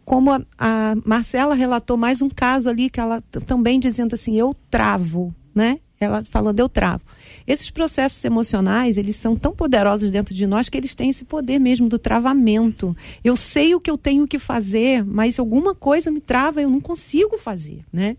Como 0.04 0.30
a, 0.30 0.42
a 0.58 0.94
Marcela 1.02 1.54
relatou 1.54 1.96
mais 1.96 2.20
um 2.20 2.28
caso 2.28 2.68
ali 2.68 2.90
que 2.90 3.00
ela 3.00 3.22
também 3.46 3.80
dizendo 3.80 4.14
assim: 4.14 4.36
eu 4.36 4.54
travo, 4.70 5.34
né? 5.54 5.80
Ela 5.98 6.22
falando 6.24 6.60
eu 6.60 6.68
travo. 6.68 7.02
Esses 7.46 7.70
processos 7.70 8.22
emocionais, 8.22 8.98
eles 8.98 9.16
são 9.16 9.34
tão 9.34 9.54
poderosos 9.54 10.10
dentro 10.10 10.34
de 10.34 10.46
nós 10.46 10.68
que 10.68 10.76
eles 10.76 10.94
têm 10.94 11.08
esse 11.08 11.24
poder 11.24 11.58
mesmo 11.58 11.88
do 11.88 11.98
travamento. 11.98 12.94
Eu 13.22 13.34
sei 13.34 13.74
o 13.74 13.80
que 13.80 13.90
eu 13.90 13.96
tenho 13.96 14.28
que 14.28 14.38
fazer, 14.38 15.02
mas 15.04 15.38
alguma 15.38 15.74
coisa 15.74 16.10
me 16.10 16.20
trava, 16.20 16.60
eu 16.60 16.68
não 16.68 16.80
consigo 16.80 17.38
fazer, 17.38 17.80
né? 17.90 18.16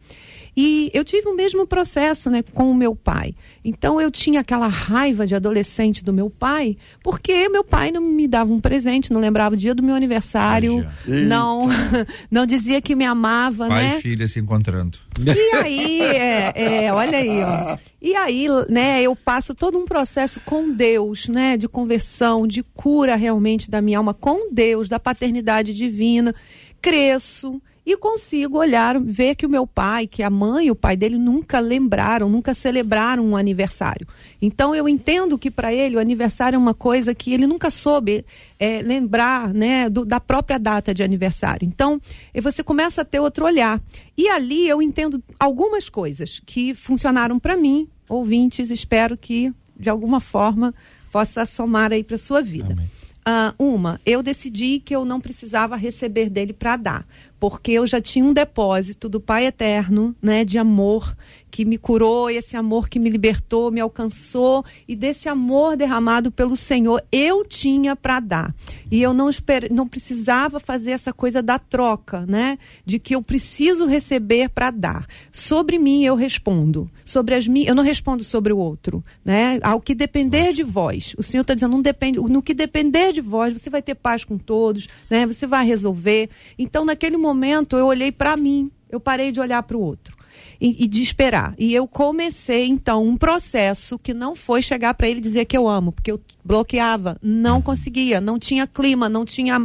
E 0.56 0.90
eu 0.94 1.04
tive 1.04 1.28
o 1.28 1.36
mesmo 1.36 1.68
processo 1.68 2.30
né, 2.30 2.42
com 2.54 2.72
o 2.72 2.76
meu 2.76 2.96
pai. 2.96 3.36
Então 3.64 4.00
eu 4.00 4.10
tinha 4.10 4.40
aquela 4.40 4.68
raiva 4.68 5.28
de 5.28 5.36
adolescente 5.36 6.04
do 6.04 6.14
meu 6.14 6.30
pai, 6.30 6.78
porque 7.04 7.50
meu 7.50 7.64
pai 7.64 7.92
não 7.92 8.02
me 8.02 8.28
dava 8.28 8.54
um 8.54 8.60
presente, 8.60 9.12
não 9.12 9.20
lembrava 9.20 9.56
o 9.56 9.58
dia 9.58 9.76
do 9.76 9.84
meu 9.84 9.96
aniversário, 9.96 10.88
não 11.06 11.64
não 12.32 12.46
dizia 12.46 12.82
que 12.82 12.96
me 12.96 13.04
amava, 13.04 13.68
pai 13.68 13.84
né? 13.84 13.90
Pai 13.90 13.98
e 14.00 14.02
filha 14.02 14.28
se 14.28 14.40
encontrando. 14.40 14.98
E 15.20 15.56
aí, 15.56 16.02
é, 16.02 16.86
é, 16.86 16.94
olha 16.94 17.18
aí, 17.18 17.44
ó. 17.44 17.78
E 18.02 18.16
aí, 18.16 18.48
né, 18.70 19.02
eu 19.02 19.16
passo 19.16 19.56
todo 19.56 19.80
um 19.80 19.86
processo 19.86 20.40
com 20.42 20.72
Deus, 20.72 21.28
né, 21.28 21.58
de 21.58 21.68
conversão, 21.68 22.46
de 22.46 22.62
cura 22.62 23.16
realmente 23.16 23.70
da 23.70 23.82
minha 23.82 23.98
alma 23.98 24.14
com 24.14 24.54
Deus, 24.54 24.88
da 24.88 25.00
paternidade 25.00 25.74
divina. 25.74 26.34
Cresço, 26.82 27.60
e 27.86 27.96
consigo 27.96 28.58
olhar, 28.58 29.00
ver 29.00 29.36
que 29.36 29.46
o 29.46 29.50
meu 29.50 29.68
pai, 29.68 30.08
que 30.08 30.24
a 30.24 30.30
mãe 30.30 30.68
e 30.68 30.72
o 30.72 30.76
pai 30.76 30.98
dele 30.98 31.18
nunca 31.18 31.60
lembraram, 31.60 32.28
nunca 32.28 32.54
celebraram 32.54 33.24
um 33.24 33.38
aniversário. 33.38 34.08
Então 34.42 34.74
eu 34.74 34.90
entendo 34.90 35.38
que 35.38 35.52
para 35.52 35.72
ele 35.72 35.96
o 35.96 36.00
aniversário 36.00 36.56
é 36.56 36.60
uma 36.60 36.74
coisa 36.74 37.14
que 37.14 37.34
ele 37.34 37.46
nunca 37.46 37.70
soube 37.70 38.26
é, 38.58 38.82
lembrar, 38.82 39.54
né, 39.54 39.88
do, 39.90 40.04
da 40.04 40.20
própria 40.20 40.58
data 40.58 40.94
de 40.94 41.04
aniversário. 41.04 41.68
Então 41.68 42.02
você 42.42 42.64
começa 42.64 43.02
a 43.02 43.06
ter 43.06 43.20
outro 43.20 43.46
olhar. 43.46 43.80
E 44.18 44.28
ali 44.30 44.68
eu 44.68 44.82
entendo 44.82 45.24
algumas 45.40 45.88
coisas 45.88 46.42
que 46.44 46.74
funcionaram 46.74 47.38
para 47.38 47.56
mim, 47.56 47.88
ouvintes, 48.10 48.72
espero 48.72 49.16
que 49.16 49.54
de 49.78 49.90
alguma 49.90 50.20
forma 50.20 50.74
possa 51.12 51.46
somar 51.46 51.92
aí 51.92 52.04
para 52.04 52.18
sua 52.18 52.42
vida. 52.42 52.74
Amém. 52.74 52.90
Uh, 53.28 53.74
uma, 53.74 54.00
eu 54.06 54.22
decidi 54.22 54.80
que 54.80 54.96
eu 54.96 55.04
não 55.04 55.20
precisava 55.20 55.76
receber 55.76 56.30
dele 56.30 56.54
para 56.54 56.78
dar, 56.78 57.08
porque 57.40 57.72
eu 57.72 57.86
já 57.86 58.02
tinha 58.02 58.24
um 58.24 58.34
depósito 58.34 59.10
do 59.10 59.20
Pai 59.20 59.46
Eterno, 59.46 60.16
né, 60.22 60.46
de 60.46 60.58
amor 60.58 61.16
que 61.56 61.64
me 61.64 61.78
curou, 61.78 62.30
esse 62.30 62.58
amor 62.58 62.90
que 62.90 63.00
me 63.00 63.10
libertou, 63.10 63.72
me 63.72 63.80
alcançou 63.80 64.66
e 64.86 64.94
desse 64.94 65.30
amor 65.30 65.78
derramado 65.78 66.30
pelo 66.30 66.54
Senhor 66.54 67.02
eu 67.10 67.46
tinha 67.46 67.96
para 67.96 68.20
dar. 68.20 68.54
E 68.92 69.02
eu 69.02 69.14
não 69.14 69.30
esper, 69.30 69.72
não 69.72 69.88
precisava 69.88 70.60
fazer 70.60 70.92
essa 70.92 71.14
coisa 71.14 71.42
da 71.42 71.58
troca, 71.58 72.26
né? 72.26 72.60
De 72.86 73.00
que 73.00 73.16
eu 73.16 73.22
preciso 73.22 73.86
receber 73.86 74.50
para 74.50 74.70
dar. 74.70 75.08
Sobre 75.32 75.80
mim 75.80 76.04
eu 76.04 76.16
respondo, 76.16 76.92
sobre 77.06 77.34
as 77.34 77.48
minhas, 77.48 77.70
eu 77.70 77.76
não 77.76 77.86
respondo 77.86 78.22
sobre 78.22 78.52
o 78.52 78.58
outro, 78.58 79.02
né? 79.24 79.58
Ao 79.64 79.80
que 79.80 79.96
depender 79.96 80.52
de 80.52 80.62
vós. 80.62 81.16
O 81.18 81.24
Senhor 81.24 81.44
está 81.44 81.54
dizendo, 81.54 81.72
não 81.72 81.82
depende, 81.82 82.20
no 82.20 82.42
que 82.42 82.54
depender 82.54 83.14
de 83.14 83.22
vós, 83.22 83.54
você 83.54 83.70
vai 83.70 83.82
ter 83.82 83.96
paz 83.96 84.26
com 84.26 84.38
todos, 84.38 84.90
né? 85.10 85.26
Você 85.26 85.48
vai 85.48 85.66
resolver. 85.66 86.30
Então 86.60 86.84
naquele 86.84 87.16
momento 87.26 87.76
eu 87.76 87.86
olhei 87.86 88.12
para 88.12 88.38
mim, 88.38 88.72
eu 88.90 89.00
parei 89.00 89.32
de 89.32 89.40
olhar 89.40 89.62
para 89.64 89.78
o 89.78 89.82
outro 89.82 90.16
e, 90.60 90.84
e 90.84 90.88
de 90.88 91.02
esperar. 91.02 91.54
E 91.58 91.74
eu 91.74 91.88
comecei, 91.88 92.68
então, 92.68 93.06
um 93.06 93.18
processo 93.18 94.00
que 94.00 94.14
não 94.14 94.36
foi 94.36 94.62
chegar 94.62 94.94
para 94.94 95.08
ele 95.08 95.20
dizer 95.20 95.46
que 95.46 95.58
eu 95.58 95.68
amo, 95.68 95.92
porque 95.92 96.12
eu 96.12 96.22
bloqueava, 96.44 97.18
não 97.22 97.62
conseguia, 97.62 98.22
não 98.22 98.38
tinha 98.38 98.68
clima, 98.68 99.10
não 99.10 99.26
tinha. 99.26 99.56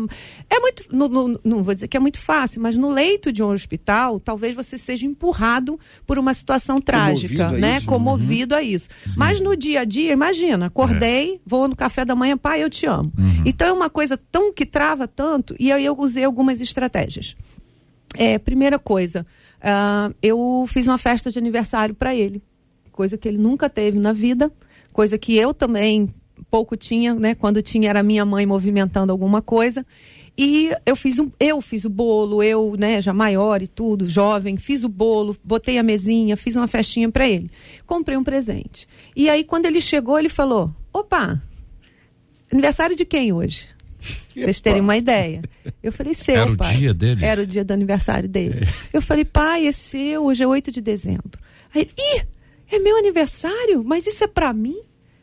É 0.49 0.59
muito. 0.59 0.85
No, 0.91 1.09
no, 1.09 1.41
não 1.45 1.63
vou 1.63 1.75
dizer 1.75 1.89
que 1.89 1.97
é 1.97 2.01
muito 2.01 2.19
fácil, 2.19 2.61
mas 2.63 2.77
no 2.77 2.89
leito 2.89 3.33
de 3.33 3.43
um 3.43 3.51
hospital, 3.51 4.19
talvez 4.19 4.55
você 4.55 4.79
seja 4.79 5.07
empurrado 5.07 5.79
por 6.07 6.19
uma 6.19 6.33
situação 6.33 6.81
trágica, 6.81 7.45
Comovido 7.45 7.61
né? 7.61 7.77
Isso. 7.77 7.87
Comovido 7.87 8.55
uhum. 8.55 8.61
a 8.61 8.63
isso. 8.63 8.89
Sim. 9.05 9.15
Mas 9.17 9.41
no 9.41 9.55
dia 9.55 9.81
a 9.81 9.85
dia, 9.85 10.13
imagina, 10.13 10.67
acordei, 10.67 11.35
é. 11.35 11.39
vou 11.47 11.69
no 11.69 11.77
café 11.77 12.05
da 12.05 12.15
manhã, 12.15 12.37
pai, 12.37 12.63
eu 12.63 12.71
te 12.71 12.87
amo. 12.87 13.13
Uhum. 13.17 13.43
Então 13.45 13.69
é 13.69 13.73
uma 13.73 13.91
coisa 13.91 14.19
tão 14.31 14.53
que 14.53 14.65
trava 14.65 15.07
tanto, 15.07 15.55
e 15.59 15.71
aí 15.71 15.85
eu 15.85 15.97
usei 15.99 16.25
algumas 16.25 16.61
estratégias. 16.61 17.37
É, 18.17 18.39
primeira 18.39 18.79
coisa, 18.79 19.27
uh, 19.61 20.15
eu 20.23 20.67
fiz 20.69 20.89
uma 20.89 20.99
festa 20.99 21.31
de 21.31 21.39
aniversário 21.39 21.95
para 21.95 22.15
ele, 22.15 22.43
coisa 22.91 23.17
que 23.17 23.29
ele 23.29 23.39
nunca 23.39 23.71
teve 23.71 23.99
na 23.99 24.13
vida, 24.13 24.53
coisa 24.93 25.17
que 25.17 25.37
eu 25.37 25.55
também 25.55 26.13
pouco 26.51 26.77
tinha, 26.77 27.15
né? 27.15 27.35
Quando 27.35 27.63
tinha 27.63 27.91
era 27.91 28.03
minha 28.03 28.25
mãe 28.25 28.47
movimentando 28.47 29.13
alguma 29.13 29.43
coisa. 29.43 29.87
E 30.37 30.71
eu 30.87 30.97
fiz 30.97 31.19
um, 31.19 31.31
eu 31.39 31.61
fiz 31.61 31.85
o 31.85 31.91
bolo, 31.91 32.43
eu, 32.43 32.75
né, 32.79 33.03
já 33.03 33.13
maior 33.13 33.63
e 33.63 33.69
tudo, 33.69 34.09
jovem, 34.09 34.57
fiz 34.57 34.85
o 34.85 34.89
bolo, 34.89 35.37
botei 35.45 35.79
a 35.79 35.83
mesinha, 35.83 36.37
fiz 36.37 36.57
uma 36.57 36.67
festinha 36.67 37.11
para 37.11 37.29
ele. 37.29 37.51
Comprei 37.87 38.17
um 38.17 38.25
presente. 38.25 38.89
E 39.15 39.29
aí 39.29 39.45
quando 39.45 39.67
ele 39.67 39.81
chegou, 39.81 40.19
ele 40.19 40.29
falou: 40.29 40.75
"Opa, 40.93 41.41
aniversário 42.51 42.97
de 42.97 43.05
quem 43.05 43.33
hoje?" 43.33 43.69
Pra 44.01 44.45
vocês 44.45 44.61
terem 44.61 44.81
uma 44.81 44.97
ideia. 44.97 45.43
Eu 45.83 45.93
falei, 45.93 46.15
seu, 46.15 46.37
Era 46.37 46.57
pai. 46.57 46.75
o 46.75 46.79
dia 46.79 46.95
dele? 46.95 47.25
Era 47.25 47.43
o 47.43 47.47
dia 47.47 47.65
do 47.65 47.73
aniversário 47.73 48.29
dele. 48.29 48.61
É. 48.65 48.97
Eu 48.97 49.03
falei, 49.03 49.25
pai, 49.25 49.67
é 49.67 49.73
seu, 49.73 50.25
hoje 50.25 50.43
é 50.43 50.47
8 50.47 50.71
de 50.71 50.81
dezembro. 50.81 51.39
Aí 51.75 51.89
ih, 51.99 52.23
é 52.71 52.79
meu 52.79 52.97
aniversário? 52.97 53.83
Mas 53.85 54.07
isso 54.07 54.25
é 54.25 54.27
para 54.27 54.53
mim? 54.53 54.79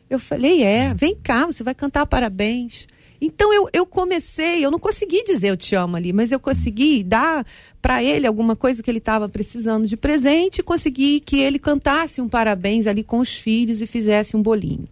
Eu 0.08 0.18
falei, 0.18 0.62
é, 0.62 0.94
vem 0.94 1.14
cá, 1.14 1.46
você 1.46 1.62
vai 1.62 1.74
cantar 1.74 2.06
parabéns. 2.06 2.86
Então 3.20 3.52
eu, 3.52 3.68
eu 3.72 3.84
comecei, 3.84 4.64
eu 4.64 4.70
não 4.70 4.78
consegui 4.78 5.24
dizer 5.24 5.48
eu 5.48 5.56
te 5.56 5.74
amo 5.74 5.96
ali, 5.96 6.12
mas 6.12 6.30
eu 6.30 6.38
consegui 6.38 7.02
dar 7.02 7.44
para 7.82 8.02
ele 8.02 8.26
alguma 8.26 8.54
coisa 8.54 8.82
que 8.82 8.90
ele 8.90 8.98
estava 8.98 9.28
precisando 9.28 9.86
de 9.86 9.96
presente 9.96 10.58
e 10.58 10.62
consegui 10.62 11.18
que 11.20 11.40
ele 11.40 11.58
cantasse 11.58 12.20
um 12.20 12.28
parabéns 12.28 12.86
ali 12.86 13.02
com 13.02 13.18
os 13.18 13.34
filhos 13.34 13.82
e 13.82 13.86
fizesse 13.86 14.36
um 14.36 14.42
bolinho. 14.42 14.86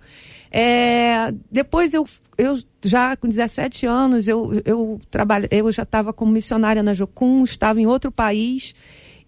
É, 0.51 1.33
depois 1.51 1.95
eu, 1.95 2.05
eu 2.37 2.59
já 2.87 3.17
com 3.17 3.29
17 3.29 3.87
anos 3.87 4.29
eu, 4.29 4.63
eu 4.65 5.01
trabalho, 5.11 5.49
eu 5.51 5.71
já 5.73 5.83
estava 5.83 6.13
como 6.13 6.33
missionária 6.33 6.83
na 6.83 6.95
Jocum, 6.95 7.45
estava 7.45 7.81
em 7.81 7.87
outro 7.87 8.11
país 8.11 8.75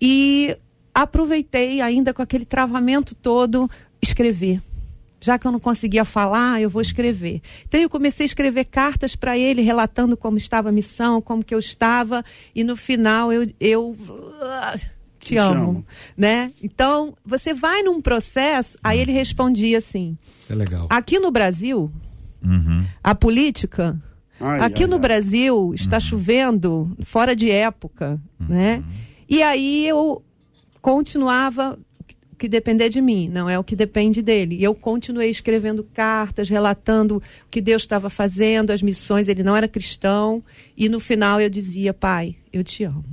e 0.01 0.57
aproveitei 0.95 1.81
ainda 1.81 2.15
com 2.15 2.23
aquele 2.23 2.45
travamento 2.45 3.15
todo 3.15 3.71
escrever 4.01 4.61
já 5.21 5.39
que 5.39 5.47
eu 5.47 5.53
não 5.53 5.59
conseguia 5.61 6.05
falar, 6.05 6.61
eu 6.61 6.71
vou 6.71 6.81
escrever. 6.81 7.41
Então 7.67 7.81
eu 7.81 7.91
comecei 7.91 8.25
a 8.25 8.29
escrever 8.29 8.65
cartas 8.67 9.17
para 9.17 9.37
ele, 9.37 9.63
relatando 9.63 10.17
como 10.17 10.39
estava 10.39 10.69
a 10.69 10.73
missão, 10.73 11.21
como 11.21 11.45
que 11.45 11.55
eu 11.55 11.59
estava, 11.59 12.25
e 12.55 12.63
no 12.63 12.77
final 12.77 13.33
eu, 13.33 13.51
eu 13.59 13.97
te, 15.19 15.31
te 15.31 15.37
amo, 15.37 15.71
amo, 15.71 15.87
né? 16.17 16.53
Então 16.63 17.15
você 17.25 17.53
vai 17.53 17.83
num 17.83 18.01
processo, 18.01 18.79
aí 18.83 19.01
ele 19.01 19.13
respondia 19.13 19.79
assim. 19.79 20.17
Isso 20.41 20.53
é 20.53 20.57
legal. 20.57 20.87
Aqui 20.89 21.19
no 21.19 21.31
Brasil, 21.31 21.91
uhum. 22.43 22.85
a 23.03 23.15
política, 23.15 24.01
ai, 24.41 24.61
aqui 24.61 24.85
ai, 24.85 24.89
no 24.89 24.97
ai. 24.97 25.03
Brasil 25.03 25.73
está 25.75 25.97
uhum. 25.97 26.01
chovendo 26.01 26.97
fora 27.03 27.35
de 27.35 27.51
época, 27.51 28.21
né? 28.39 28.77
uhum. 28.77 28.81
né? 28.81 28.85
E 29.29 29.43
aí 29.43 29.87
eu 29.87 30.23
continuava 30.81 31.79
que 32.39 32.49
depender 32.49 32.89
de 32.89 33.01
mim, 33.03 33.29
não 33.29 33.51
é 33.51 33.59
o 33.59 33.65
que 33.65 33.75
depende 33.75 34.23
dele. 34.23 34.57
E 34.57 34.65
eu 34.65 34.75
continuei 34.75 35.29
escrevendo 35.29 35.83
cartas, 35.93 36.49
relatando 36.49 37.17
o 37.17 37.23
que 37.51 37.61
Deus 37.61 37.83
estava 37.83 38.09
fazendo, 38.09 38.71
as 38.71 38.81
missões. 38.81 39.29
Ele 39.29 39.43
não 39.43 39.57
era 39.57 39.67
cristão. 39.67 40.43
E 40.77 40.89
no 40.89 41.01
final 41.01 41.41
eu 41.41 41.51
dizia: 41.51 41.93
Pai, 41.93 42.37
eu 42.53 42.63
te 42.63 42.85
amo. 42.85 43.05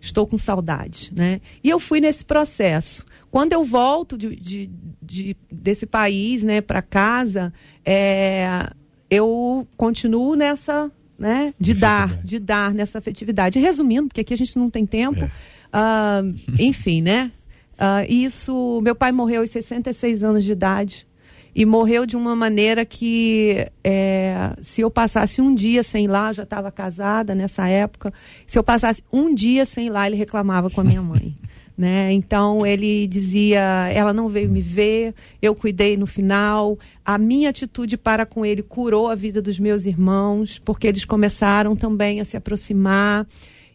Estou 0.00 0.26
com 0.26 0.38
saudade. 0.38 1.12
Né? 1.14 1.40
E 1.62 1.70
eu 1.70 1.78
fui 1.78 2.00
nesse 2.00 2.24
processo. 2.24 3.04
Quando 3.30 3.52
eu 3.52 3.64
volto 3.64 4.16
de, 4.16 4.34
de, 4.36 4.70
de 5.02 5.36
desse 5.50 5.86
país 5.86 6.42
né, 6.42 6.60
para 6.60 6.82
casa, 6.82 7.52
é, 7.84 8.68
eu 9.10 9.66
continuo 9.76 10.34
nessa. 10.34 10.90
Né, 11.16 11.54
de 11.60 11.74
dar, 11.74 12.22
de 12.24 12.40
dar 12.40 12.74
nessa 12.74 12.98
afetividade. 12.98 13.58
Resumindo, 13.60 14.08
porque 14.08 14.22
aqui 14.22 14.34
a 14.34 14.36
gente 14.36 14.58
não 14.58 14.68
tem 14.68 14.84
tempo, 14.84 15.20
é. 15.20 15.30
uh, 15.72 16.34
enfim, 16.58 17.00
né? 17.00 17.30
Uh, 17.74 18.04
isso, 18.12 18.80
meu 18.82 18.96
pai 18.96 19.12
morreu 19.12 19.42
aos 19.42 19.50
66 19.50 20.24
anos 20.24 20.42
de 20.42 20.50
idade 20.50 21.06
e 21.54 21.64
morreu 21.64 22.04
de 22.04 22.16
uma 22.16 22.34
maneira 22.34 22.84
que 22.84 23.66
é, 23.82 24.50
se 24.60 24.80
eu 24.80 24.90
passasse 24.90 25.40
um 25.40 25.54
dia 25.54 25.82
sem 25.82 26.06
ir 26.06 26.08
lá, 26.08 26.32
já 26.32 26.42
estava 26.42 26.72
casada 26.72 27.34
nessa 27.34 27.68
época, 27.68 28.12
se 28.46 28.58
eu 28.58 28.64
passasse 28.64 29.02
um 29.12 29.32
dia 29.32 29.64
sem 29.64 29.86
ir 29.86 29.90
lá, 29.90 30.06
ele 30.06 30.16
reclamava 30.16 30.68
com 30.68 30.80
a 30.80 30.84
minha 30.84 31.02
mãe. 31.02 31.34
Né? 31.76 32.12
Então 32.12 32.64
ele 32.64 33.04
dizia, 33.08 33.90
ela 33.92 34.12
não 34.12 34.28
veio 34.28 34.48
me 34.48 34.62
ver, 34.62 35.12
eu 35.42 35.56
cuidei 35.56 35.96
no 35.96 36.06
final. 36.06 36.78
A 37.04 37.18
minha 37.18 37.50
atitude 37.50 37.96
para 37.96 38.24
com 38.24 38.46
ele 38.46 38.62
curou 38.62 39.08
a 39.08 39.16
vida 39.16 39.42
dos 39.42 39.58
meus 39.58 39.84
irmãos, 39.84 40.60
porque 40.64 40.86
eles 40.86 41.04
começaram 41.04 41.74
também 41.74 42.20
a 42.20 42.24
se 42.24 42.36
aproximar. 42.36 43.26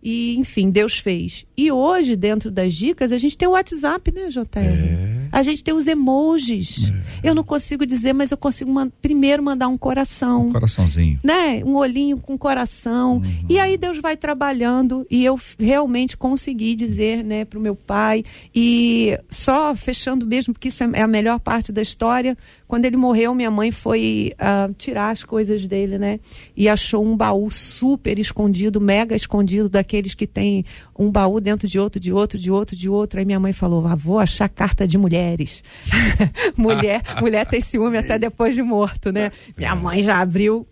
E, 0.01 0.37
enfim, 0.37 0.69
Deus 0.69 0.97
fez. 0.97 1.45
E 1.57 1.73
hoje, 1.73 2.15
dentro 2.15 2.49
das 2.49 2.73
dicas, 2.73 3.11
a 3.11 3.17
gente 3.17 3.37
tem 3.37 3.49
o 3.49 3.51
WhatsApp, 3.51 4.13
né, 4.13 4.29
JR? 4.29 4.59
É. 4.59 5.18
A 5.31 5.43
gente 5.43 5.63
tem 5.63 5.73
os 5.73 5.87
emojis. 5.87 6.91
É. 7.23 7.29
Eu 7.29 7.35
não 7.35 7.43
consigo 7.43 7.85
dizer, 7.85 8.13
mas 8.13 8.31
eu 8.31 8.37
consigo 8.37 8.71
man 8.71 8.89
primeiro 9.01 9.43
mandar 9.43 9.67
um 9.67 9.77
coração. 9.77 10.47
Um 10.47 10.51
coraçãozinho. 10.51 11.19
Né? 11.23 11.63
Um 11.63 11.75
olhinho 11.75 12.17
com 12.17 12.37
coração. 12.37 13.17
Uhum. 13.17 13.45
E 13.49 13.59
aí 13.59 13.77
Deus 13.77 13.99
vai 13.99 14.15
trabalhando 14.15 15.05
e 15.09 15.23
eu 15.23 15.39
realmente 15.57 16.17
consegui 16.17 16.75
dizer, 16.75 17.23
né, 17.23 17.45
pro 17.45 17.59
meu 17.59 17.75
pai. 17.75 18.23
E 18.53 19.17
só 19.29 19.75
fechando 19.75 20.25
mesmo, 20.25 20.53
porque 20.53 20.69
isso 20.69 20.83
é 20.83 21.01
a 21.01 21.07
melhor 21.07 21.39
parte 21.39 21.71
da 21.71 21.81
história, 21.81 22.37
quando 22.69 22.85
ele 22.85 22.97
morreu, 22.97 23.33
minha 23.33 23.49
mãe 23.49 23.71
foi 23.71 24.31
uh, 24.35 24.71
tirar 24.75 25.09
as 25.09 25.23
coisas 25.23 25.65
dele, 25.65 25.97
né? 25.97 26.19
E 26.55 26.69
achou 26.69 27.03
um 27.03 27.17
baú 27.17 27.49
super 27.49 28.19
escondido, 28.19 28.79
mega 28.79 29.15
escondido, 29.15 29.67
daqueles 29.67 30.13
que 30.13 30.27
tem 30.27 30.63
um 30.97 31.09
baú 31.09 31.39
dentro 31.39 31.67
de 31.67 31.79
outro, 31.79 31.99
de 31.99 32.13
outro, 32.13 32.37
de 32.37 32.51
outro, 32.51 32.75
de 32.75 32.87
outro. 32.87 33.19
Aí 33.19 33.25
minha 33.25 33.39
mãe 33.39 33.53
falou: 33.53 33.87
ah, 33.87 33.95
vou 33.95 34.19
achar 34.19 34.47
carta 34.47 34.87
de 34.87 34.99
mulheres. 35.19 35.63
mulher, 36.55 37.01
mulher 37.19 37.45
tem 37.45 37.61
ciúme 37.61 37.97
até 37.97 38.17
depois 38.17 38.55
de 38.55 38.61
morto, 38.61 39.11
né? 39.11 39.31
Minha 39.57 39.75
mãe 39.75 40.01
já 40.01 40.19
abriu. 40.19 40.67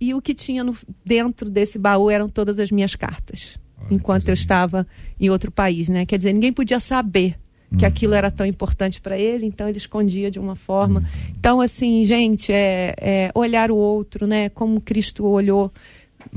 E 0.00 0.14
o 0.14 0.20
que 0.20 0.34
tinha 0.34 0.64
no, 0.64 0.76
dentro 1.04 1.48
desse 1.48 1.78
baú 1.78 2.10
eram 2.10 2.28
todas 2.28 2.58
as 2.58 2.70
minhas 2.70 2.96
cartas. 2.96 3.58
enquanto 3.90 4.28
eu 4.28 4.34
estava 4.34 4.86
em 5.18 5.30
outro 5.30 5.50
país, 5.50 5.88
né? 5.88 6.04
Quer 6.06 6.18
dizer, 6.18 6.32
ninguém 6.32 6.52
podia 6.52 6.80
saber 6.80 7.36
que 7.78 7.86
aquilo 7.86 8.14
era 8.14 8.30
tão 8.30 8.44
importante 8.44 9.00
para 9.00 9.16
ele, 9.18 9.46
então 9.46 9.66
ele 9.66 9.78
escondia 9.78 10.30
de 10.30 10.38
uma 10.38 10.54
forma. 10.54 11.00
Uhum. 11.00 11.06
Então, 11.38 11.60
assim, 11.60 12.04
gente, 12.04 12.52
é, 12.52 12.94
é, 13.00 13.30
olhar 13.34 13.70
o 13.70 13.76
outro, 13.76 14.26
né? 14.26 14.48
Como 14.50 14.80
Cristo 14.80 15.24
olhou. 15.24 15.72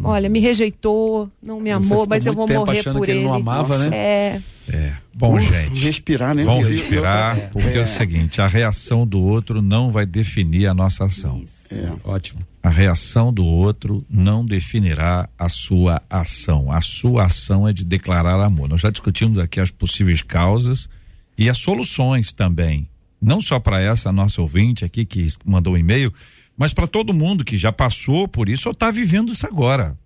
Olha, 0.03 0.29
me 0.29 0.39
rejeitou, 0.39 1.29
não 1.41 1.59
me 1.59 1.71
amou, 1.71 2.05
mas 2.07 2.25
eu 2.25 2.33
vou 2.33 2.47
morrer 2.47 2.83
por 2.83 3.07
ele. 3.07 3.19
ele. 3.19 3.25
não 3.25 3.33
amava, 3.33 3.77
né? 3.77 3.95
É. 3.95 4.41
É. 4.71 4.93
Bom, 5.13 5.39
gente. 5.39 5.83
Respirar, 5.83 6.33
né? 6.33 6.43
Vamos 6.43 6.67
respirar, 6.67 7.37
é. 7.37 7.41
porque 7.47 7.69
é. 7.69 7.77
é. 7.77 7.81
o 7.81 7.85
seguinte: 7.85 8.41
a 8.41 8.47
reação 8.47 9.05
do 9.05 9.21
outro 9.21 9.61
não 9.61 9.91
vai 9.91 10.05
definir 10.05 10.67
a 10.67 10.73
nossa 10.73 11.05
ação. 11.05 11.43
É. 11.71 11.91
Ótimo. 12.03 12.41
A 12.63 12.69
reação 12.69 13.31
do 13.31 13.45
outro 13.45 14.03
não 14.09 14.43
definirá 14.43 15.29
a 15.37 15.47
sua 15.49 16.01
ação. 16.09 16.71
A 16.71 16.81
sua 16.81 17.25
ação 17.25 17.67
é 17.67 17.73
de 17.73 17.83
declarar 17.83 18.43
amor. 18.43 18.67
Nós 18.67 18.81
já 18.81 18.89
discutimos 18.89 19.37
aqui 19.37 19.59
as 19.59 19.69
possíveis 19.69 20.21
causas 20.23 20.89
e 21.37 21.47
as 21.47 21.57
soluções 21.57 22.31
também. 22.31 22.87
Não 23.21 23.41
só 23.41 23.59
para 23.59 23.81
essa 23.81 24.11
nossa 24.11 24.41
ouvinte 24.41 24.83
aqui 24.83 25.05
que 25.05 25.27
mandou 25.45 25.73
um 25.73 25.77
e-mail, 25.77 26.11
mas 26.57 26.73
para 26.73 26.87
todo 26.87 27.13
mundo 27.13 27.43
que 27.43 27.57
já 27.57 27.71
passou 27.71 28.27
por 28.27 28.47
isso 28.49 28.69
ou 28.69 28.73
está 28.73 28.89
vivendo 28.91 29.31
isso 29.31 29.45
agora. 29.45 29.97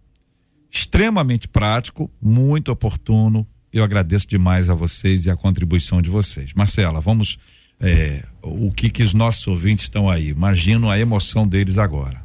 Extremamente 0.71 1.47
prático, 1.47 2.09
muito 2.21 2.71
oportuno. 2.71 3.47
Eu 3.71 3.83
agradeço 3.83 4.27
demais 4.27 4.69
a 4.69 4.73
vocês 4.73 5.25
e 5.25 5.31
a 5.31 5.35
contribuição 5.35 6.01
de 6.01 6.09
vocês. 6.09 6.53
Marcela, 6.53 6.99
vamos. 6.99 7.37
É, 7.79 8.23
o 8.41 8.71
que, 8.71 8.89
que 8.89 9.03
os 9.03 9.13
nossos 9.13 9.47
ouvintes 9.47 9.85
estão 9.85 10.09
aí? 10.09 10.29
Imagino 10.29 10.89
a 10.89 10.99
emoção 10.99 11.47
deles 11.47 11.77
agora. 11.77 12.23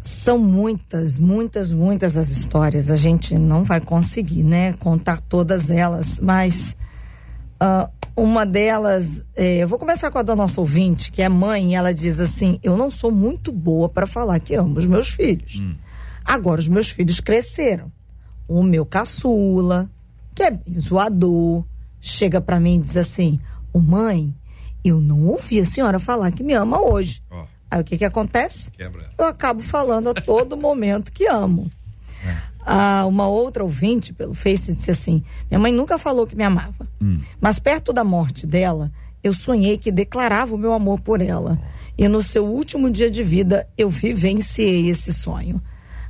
São 0.00 0.38
muitas, 0.38 1.18
muitas, 1.18 1.72
muitas 1.72 2.16
as 2.16 2.30
histórias. 2.30 2.90
A 2.90 2.96
gente 2.96 3.36
não 3.36 3.64
vai 3.64 3.80
conseguir, 3.80 4.42
né, 4.42 4.72
contar 4.74 5.20
todas 5.20 5.68
elas, 5.68 6.20
mas 6.20 6.76
uh, 7.60 7.90
uma 8.16 8.46
delas, 8.46 9.26
é, 9.36 9.58
eu 9.58 9.68
vou 9.68 9.78
começar 9.78 10.10
com 10.10 10.18
a 10.18 10.22
da 10.22 10.34
nossa 10.34 10.60
ouvinte, 10.60 11.12
que 11.12 11.20
é 11.20 11.28
mãe, 11.28 11.72
e 11.72 11.74
ela 11.74 11.92
diz 11.92 12.18
assim: 12.18 12.58
Eu 12.62 12.76
não 12.76 12.90
sou 12.90 13.12
muito 13.12 13.52
boa 13.52 13.88
para 13.88 14.06
falar 14.06 14.40
que 14.40 14.54
amo 14.54 14.78
os 14.78 14.86
meus 14.86 15.08
filhos. 15.08 15.60
Hum. 15.60 15.74
Agora, 16.24 16.60
os 16.60 16.68
meus 16.68 16.88
filhos 16.88 17.20
cresceram. 17.20 17.92
O 18.48 18.62
meu 18.62 18.86
caçula, 18.86 19.90
que 20.34 20.42
é 20.42 20.58
zoador, 20.80 21.64
chega 22.00 22.40
para 22.40 22.58
mim 22.58 22.76
e 22.76 22.80
diz 22.80 22.96
assim: 22.96 23.38
Ô 23.72 23.78
oh, 23.78 23.80
mãe, 23.80 24.34
eu 24.82 25.00
não 25.00 25.26
ouvi 25.26 25.60
a 25.60 25.66
senhora 25.66 25.98
falar 25.98 26.32
que 26.32 26.42
me 26.42 26.54
ama 26.54 26.80
hoje. 26.80 27.22
Oh. 27.30 27.44
Aí 27.70 27.80
o 27.80 27.84
que 27.84 27.98
que 27.98 28.04
acontece? 28.04 28.70
Quebra. 28.70 29.10
Eu 29.18 29.26
acabo 29.26 29.60
falando 29.60 30.08
a 30.08 30.14
todo 30.14 30.56
momento 30.56 31.12
que 31.12 31.26
amo. 31.26 31.70
Ah, 32.68 33.06
uma 33.06 33.28
outra 33.28 33.62
ouvinte 33.62 34.12
pelo 34.12 34.34
Face 34.34 34.74
disse 34.74 34.90
assim: 34.90 35.22
Minha 35.48 35.60
mãe 35.60 35.70
nunca 35.72 35.98
falou 35.98 36.26
que 36.26 36.36
me 36.36 36.42
amava, 36.42 36.88
hum. 37.00 37.20
mas 37.40 37.60
perto 37.60 37.92
da 37.92 38.02
morte 38.02 38.44
dela, 38.44 38.90
eu 39.22 39.32
sonhei 39.32 39.78
que 39.78 39.92
declarava 39.92 40.52
o 40.52 40.58
meu 40.58 40.72
amor 40.72 40.98
por 40.98 41.20
ela. 41.20 41.56
E 41.96 42.08
no 42.08 42.20
seu 42.22 42.44
último 42.44 42.90
dia 42.90 43.08
de 43.08 43.22
vida, 43.22 43.68
eu 43.78 43.88
vivenciei 43.88 44.88
esse 44.88 45.14
sonho. 45.14 45.62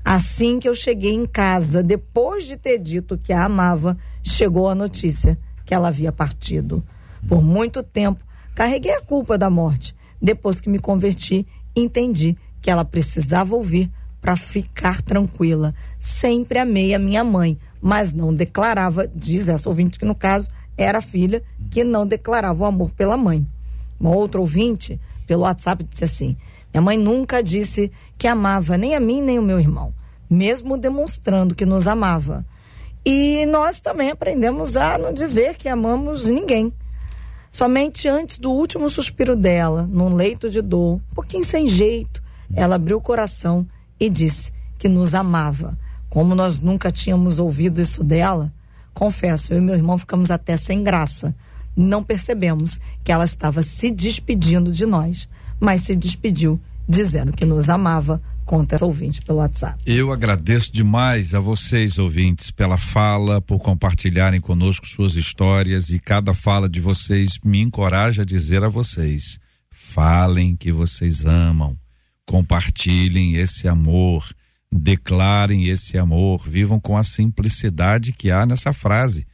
Assim 0.03 0.59
que 0.59 0.67
eu 0.69 0.75
cheguei 0.75 1.13
em 1.13 1.27
casa, 1.27 1.83
depois 1.83 2.47
de 2.47 2.57
ter 2.57 2.79
dito 2.79 3.19
que 3.19 3.35
a 3.35 3.45
amava, 3.45 3.97
chegou 4.23 4.69
a 4.69 4.75
notícia 4.75 5.39
que 5.65 5.75
ela 5.75 5.89
havia 5.89 6.11
partido. 6.11 6.83
Por 7.29 7.43
muito 7.43 7.83
tempo, 7.83 8.25
carreguei 8.55 8.95
a 8.95 9.03
culpa 9.03 9.37
da 9.37 9.51
morte. 9.51 9.95
Depois 10.23 10.61
que 10.61 10.71
me 10.71 10.79
converti, 10.79 11.47
entendi 11.75 12.37
que 12.63 12.71
ela 12.71 12.85
precisava 12.85 13.55
ouvir 13.55 13.91
para 14.27 14.35
ficar 14.35 15.01
tranquila. 15.03 15.73
Sempre 16.01 16.59
amei 16.59 16.93
a 16.93 16.99
minha 16.99 17.23
mãe, 17.23 17.57
mas 17.81 18.13
não 18.13 18.35
declarava, 18.35 19.09
diz 19.15 19.47
essa 19.47 19.69
ouvinte 19.69 20.01
que 20.01 20.05
no 20.05 20.17
caso 20.17 20.51
era 20.77 20.99
a 20.99 21.01
filha, 21.01 21.45
que 21.71 21.85
não 21.85 22.05
declarava 22.05 22.65
o 22.65 22.67
amor 22.67 22.91
pela 22.91 23.17
mãe. 23.17 23.47
Uma 24.01 24.11
outra 24.11 24.41
ouvinte, 24.41 25.01
pelo 25.29 25.43
WhatsApp, 25.43 25.85
disse 25.85 26.03
assim: 26.03 26.37
Minha 26.75 26.83
mãe 26.83 26.99
nunca 26.99 27.41
disse 27.41 27.93
que 28.19 28.27
amava 28.27 28.77
nem 28.77 28.97
a 28.97 29.01
mim 29.01 29.23
nem 29.23 29.39
o 29.39 29.43
meu 29.43 29.61
irmão, 29.61 29.95
mesmo 30.29 30.77
demonstrando 30.77 31.55
que 31.55 31.65
nos 31.65 31.87
amava. 31.87 32.45
E 33.05 33.47
nós 33.47 33.81
também 33.81 34.11
aprendemos 34.11 34.77
a 34.77 34.99
não 34.99 35.13
dizer 35.13 35.55
que 35.55 35.69
amamos 35.69 36.25
ninguém. 36.25 36.73
Somente 37.53 38.09
antes 38.09 38.39
do 38.39 38.51
último 38.51 38.91
suspiro 38.91 39.37
dela, 39.37 39.89
num 39.89 40.13
leito 40.13 40.51
de 40.51 40.61
dor, 40.61 40.97
um 40.97 41.15
pouquinho 41.15 41.45
sem 41.45 41.69
jeito, 41.69 42.21
ela 42.53 42.75
abriu 42.75 42.97
o 42.97 43.01
coração 43.01 43.65
e 43.99 44.09
disse: 44.09 44.53
que 44.79 44.89
nos 44.89 45.15
amava. 45.15 45.79
Como 46.09 46.35
nós 46.35 46.59
nunca 46.59 46.93
tínhamos 46.93 47.39
ouvido 47.39 47.81
isso 47.81 48.03
dela, 48.03 48.53
confesso, 48.95 49.53
eu 49.53 49.59
e 49.59 49.61
meu 49.61 49.75
irmão 49.75 49.99
ficamos 49.99 50.31
até 50.31 50.57
sem 50.57 50.83
graça. 50.83 51.35
Não 51.77 52.03
percebemos 52.03 52.81
que 53.05 53.13
ela 53.13 53.25
estava 53.25 53.63
se 53.63 53.91
despedindo 53.91 54.73
de 54.73 54.87
nós, 54.87 55.29
mas 55.61 55.83
se 55.83 55.95
despediu 55.95 56.61
dizendo 56.89 57.33
que 57.33 57.45
nos 57.45 57.69
amava, 57.69 58.23
conta 58.45 58.83
ouvinte 58.85 59.21
pelo 59.21 59.39
WhatsApp. 59.39 59.83
Eu 59.85 60.13
agradeço 60.13 60.73
demais 60.73 61.35
a 61.35 61.41
vocês, 61.41 61.99
ouvintes, 61.99 62.51
pela 62.51 62.79
fala, 62.79 63.41
por 63.41 63.59
compartilharem 63.59 64.41
conosco 64.41 64.89
suas 64.89 65.17
histórias 65.17 65.91
e 65.91 65.99
cada 65.99 66.33
fala 66.33 66.69
de 66.69 66.81
vocês 66.81 67.39
me 67.45 67.61
encoraja 67.61 68.23
a 68.23 68.25
dizer 68.25 68.63
a 68.63 68.69
vocês: 68.69 69.39
falem 69.71 70.55
que 70.55 70.71
vocês 70.71 71.27
amam, 71.27 71.77
compartilhem 72.27 73.37
esse 73.37 73.67
amor, 73.69 74.29
declarem 74.71 75.69
esse 75.69 75.97
amor, 75.97 76.47
vivam 76.47 76.79
com 76.79 76.97
a 76.97 77.05
simplicidade 77.05 78.13
que 78.13 78.31
há 78.31 78.45
nessa 78.45 78.73
frase. 78.73 79.27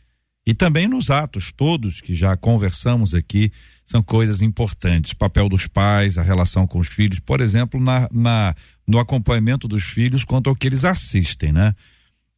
E 0.47 0.55
também 0.55 0.87
nos 0.87 1.11
atos 1.11 1.53
todos 1.53 2.01
que 2.01 2.15
já 2.15 2.37
conversamos 2.37 3.15
aqui, 3.15 3.51
são 3.85 4.03
coisas 4.03 4.41
importantes. 4.41 5.13
O 5.13 5.17
papel 5.17 5.49
dos 5.49 5.67
pais, 5.67 6.19
a 6.19 6.23
relação 6.23 6.67
com 6.67 6.79
os 6.79 6.89
filhos, 6.89 7.21
por 7.21 7.41
exemplo, 7.41 7.81
na, 7.81 8.09
na 8.13 8.55
no 8.87 8.99
acompanhamento 8.99 9.69
dos 9.69 9.85
filhos 9.85 10.25
quanto 10.25 10.51
ao 10.51 10.57
que 10.57 10.67
eles 10.67 10.85
assistem, 10.85 11.53
né? 11.53 11.75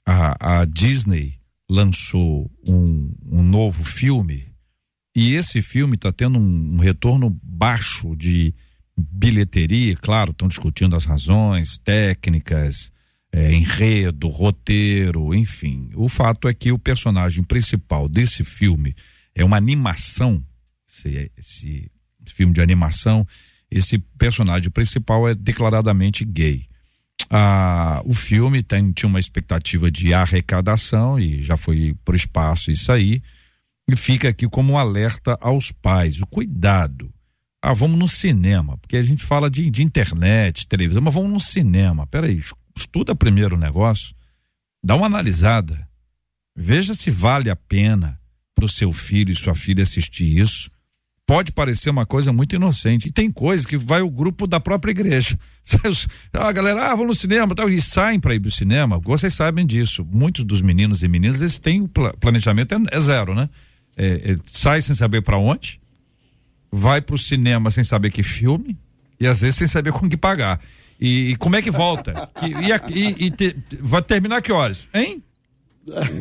A, 0.07 0.61
a 0.61 0.65
Disney 0.67 1.39
lançou 1.69 2.51
um, 2.67 3.15
um, 3.25 3.43
novo 3.43 3.83
filme 3.85 4.47
e 5.17 5.35
esse 5.35 5.63
filme 5.63 5.97
está 5.97 6.13
tendo 6.13 6.39
um, 6.39 6.75
um, 6.75 6.79
retorno 6.79 7.31
baixo 7.43 8.15
de 8.15 8.55
bilheteria, 8.97 9.97
claro, 9.97 10.31
estão 10.31 10.49
discutindo 10.49 10.95
as 10.95 11.05
razões 11.05 11.79
técnicas, 11.79 12.93
é, 13.33 13.53
enredo, 13.53 14.29
roteiro, 14.29 15.35
enfim. 15.35 15.91
O 15.95 16.09
fato 16.09 16.49
é 16.49 16.55
que 16.55 16.71
o 16.71 16.79
personagem 16.79 17.43
principal 17.43 18.09
desse 18.09 18.45
filme 18.45 18.95
é 19.35 19.45
uma 19.45 19.57
animação, 19.57 20.45
esse, 20.89 21.31
esse 21.37 21.91
filme 22.27 22.53
de 22.53 22.61
animação, 22.61 23.27
esse 23.71 23.99
personagem 23.99 24.71
principal 24.71 25.29
é 25.29 25.35
declaradamente 25.35 26.25
gay. 26.25 26.67
Ah, 27.31 28.03
o 28.05 28.13
filme 28.13 28.63
tem, 28.63 28.93
tinha 28.93 29.09
uma 29.09 29.21
expectativa 29.21 29.91
de 29.91 30.13
arrecadação 30.13 31.19
e 31.19 31.43
já 31.43 31.57
foi 31.57 31.95
para 32.05 32.13
o 32.13 32.17
espaço 32.17 32.71
isso 32.71 32.93
aí. 32.93 33.23
E 33.89 33.97
fica 33.97 34.29
aqui 34.29 34.49
como 34.49 34.73
um 34.73 34.79
alerta 34.79 35.37
aos 35.41 35.71
pais: 35.71 36.21
o 36.21 36.27
cuidado. 36.27 37.13
Ah, 37.67 37.73
vamos 37.73 37.99
no 37.99 38.07
cinema, 38.07 38.77
porque 38.77 38.97
a 38.97 39.03
gente 39.03 39.25
fala 39.25 39.51
de, 39.51 39.71
de 39.71 39.83
internet, 39.83 40.67
televisão, 40.67 41.01
mas 41.01 41.15
vamos 41.15 41.31
no 41.31 41.41
cinema. 41.41 42.07
Peraí, 42.07 42.43
estuda 42.77 43.15
primeiro 43.15 43.57
o 43.57 43.59
negócio, 43.59 44.15
dá 44.85 44.95
uma 44.95 45.07
analisada, 45.07 45.89
veja 46.55 46.93
se 46.95 47.11
vale 47.11 47.49
a 47.49 47.57
pena 47.57 48.21
para 48.55 48.67
o 48.67 48.69
seu 48.69 48.93
filho 48.93 49.33
e 49.33 49.37
sua 49.37 49.55
filha 49.55 49.83
assistir 49.83 50.39
isso 50.39 50.71
pode 51.27 51.53
parecer 51.53 51.91
uma 51.91 52.05
coisa 52.05 52.33
muito 52.33 52.55
inocente. 52.55 53.09
E 53.09 53.11
tem 53.11 53.31
coisa 53.31 53.67
que 53.67 53.77
vai 53.77 54.03
o 54.03 54.11
grupo 54.11 54.47
da 54.47 54.61
própria 54.61 54.91
igreja. 54.91 55.39
A 56.33 56.53
galera, 56.53 56.91
ah, 56.91 56.95
vamos 56.95 57.07
no 57.09 57.15
cinema, 57.15 57.55
tal, 57.55 57.71
e 57.71 57.81
saem 57.81 58.21
para 58.21 58.35
ir 58.35 58.41
pro 58.41 58.51
cinema. 58.51 58.99
Vocês 58.99 59.35
sabem 59.35 59.67
disso. 59.67 60.07
Muitos 60.13 60.45
dos 60.45 60.61
meninos 60.61 61.03
e 61.03 61.09
meninas, 61.09 61.41
eles 61.41 61.59
têm 61.59 61.89
planejamento 62.21 62.75
é, 62.75 62.79
é 62.91 63.01
zero, 63.01 63.35
né? 63.35 63.49
É, 63.97 64.33
é, 64.33 64.37
sai 64.51 64.83
sem 64.83 64.95
saber 64.95 65.23
para 65.23 65.39
onde, 65.39 65.81
vai 66.75 67.01
pro 67.01 67.17
cinema 67.17 67.71
sem 67.71 67.85
saber 67.85 68.11
que 68.11 68.23
filme 68.23 68.77
e 69.21 69.27
às 69.27 69.41
vezes 69.41 69.57
sem 69.57 69.69
saber 69.69 69.93
com 69.93 70.09
que 70.09 70.17
pagar. 70.17 70.61
E, 71.01 71.31
e 71.31 71.37
como 71.37 71.55
é 71.55 71.63
que 71.63 71.71
volta? 71.71 72.29
Que, 72.41 72.47
e, 72.93 73.27
e, 73.27 73.31
te, 73.31 73.57
vai 73.81 74.03
terminar 74.03 74.43
que 74.43 74.51
horas? 74.51 74.89
Hein? 74.93 75.23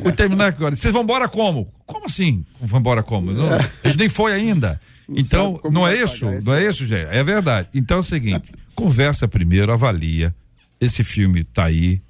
Vou 0.03 0.11
terminar 0.11 0.53
que 0.53 0.63
horas? 0.63 0.77
Vocês 0.77 0.93
vão 0.93 1.03
embora 1.03 1.27
como? 1.27 1.73
Como 1.85 2.05
assim? 2.05 2.45
Vão 2.61 2.79
embora 2.79 3.01
como? 3.01 3.31
Não, 3.31 3.49
a 3.51 3.87
gente 3.87 3.97
nem 3.97 4.09
foi 4.09 4.33
ainda. 4.33 4.79
Então, 5.09 5.59
não 5.71 5.87
é 5.87 5.95
isso? 5.95 6.25
Não 6.43 6.53
é 6.53 6.65
isso, 6.69 6.85
Gé? 6.85 7.07
É 7.11 7.23
verdade. 7.23 7.69
Então 7.73 7.97
é 7.97 7.99
o 7.99 8.03
seguinte: 8.03 8.51
conversa 8.75 9.27
primeiro, 9.27 9.71
avalia. 9.71 10.33
Esse 10.79 11.03
filme 11.03 11.43
tá 11.43 11.65
aí. 11.65 12.01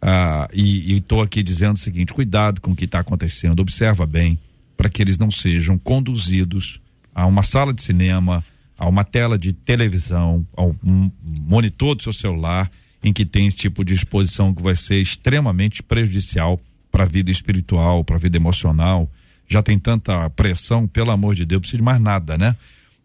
Ah, 0.00 0.48
e 0.52 0.96
estou 0.96 1.22
aqui 1.22 1.42
dizendo 1.42 1.74
o 1.74 1.78
seguinte: 1.78 2.12
cuidado 2.12 2.60
com 2.60 2.72
o 2.72 2.76
que 2.76 2.84
está 2.86 3.00
acontecendo, 3.00 3.60
observa 3.60 4.06
bem, 4.06 4.38
para 4.76 4.88
que 4.88 5.02
eles 5.02 5.18
não 5.18 5.30
sejam 5.30 5.78
conduzidos 5.78 6.80
a 7.14 7.26
uma 7.26 7.42
sala 7.42 7.72
de 7.72 7.82
cinema, 7.82 8.44
a 8.76 8.88
uma 8.88 9.04
tela 9.04 9.38
de 9.38 9.52
televisão, 9.52 10.46
a 10.56 10.64
um 10.64 11.10
monitor 11.22 11.94
do 11.94 12.02
seu 12.02 12.12
celular, 12.12 12.70
em 13.02 13.12
que 13.12 13.24
tem 13.24 13.46
esse 13.46 13.56
tipo 13.56 13.84
de 13.84 13.94
exposição 13.94 14.52
que 14.54 14.62
vai 14.62 14.74
ser 14.74 15.00
extremamente 15.00 15.82
prejudicial 15.82 16.60
para 16.90 17.04
a 17.04 17.06
vida 17.06 17.30
espiritual, 17.30 18.02
para 18.02 18.16
a 18.16 18.18
vida 18.18 18.36
emocional 18.36 19.08
já 19.48 19.62
tem 19.62 19.78
tanta 19.78 20.28
pressão, 20.30 20.86
pelo 20.86 21.10
amor 21.10 21.34
de 21.34 21.44
Deus, 21.44 21.58
não 21.58 21.60
precisa 21.60 21.78
de 21.78 21.84
mais 21.84 22.00
nada, 22.00 22.38
né? 22.38 22.56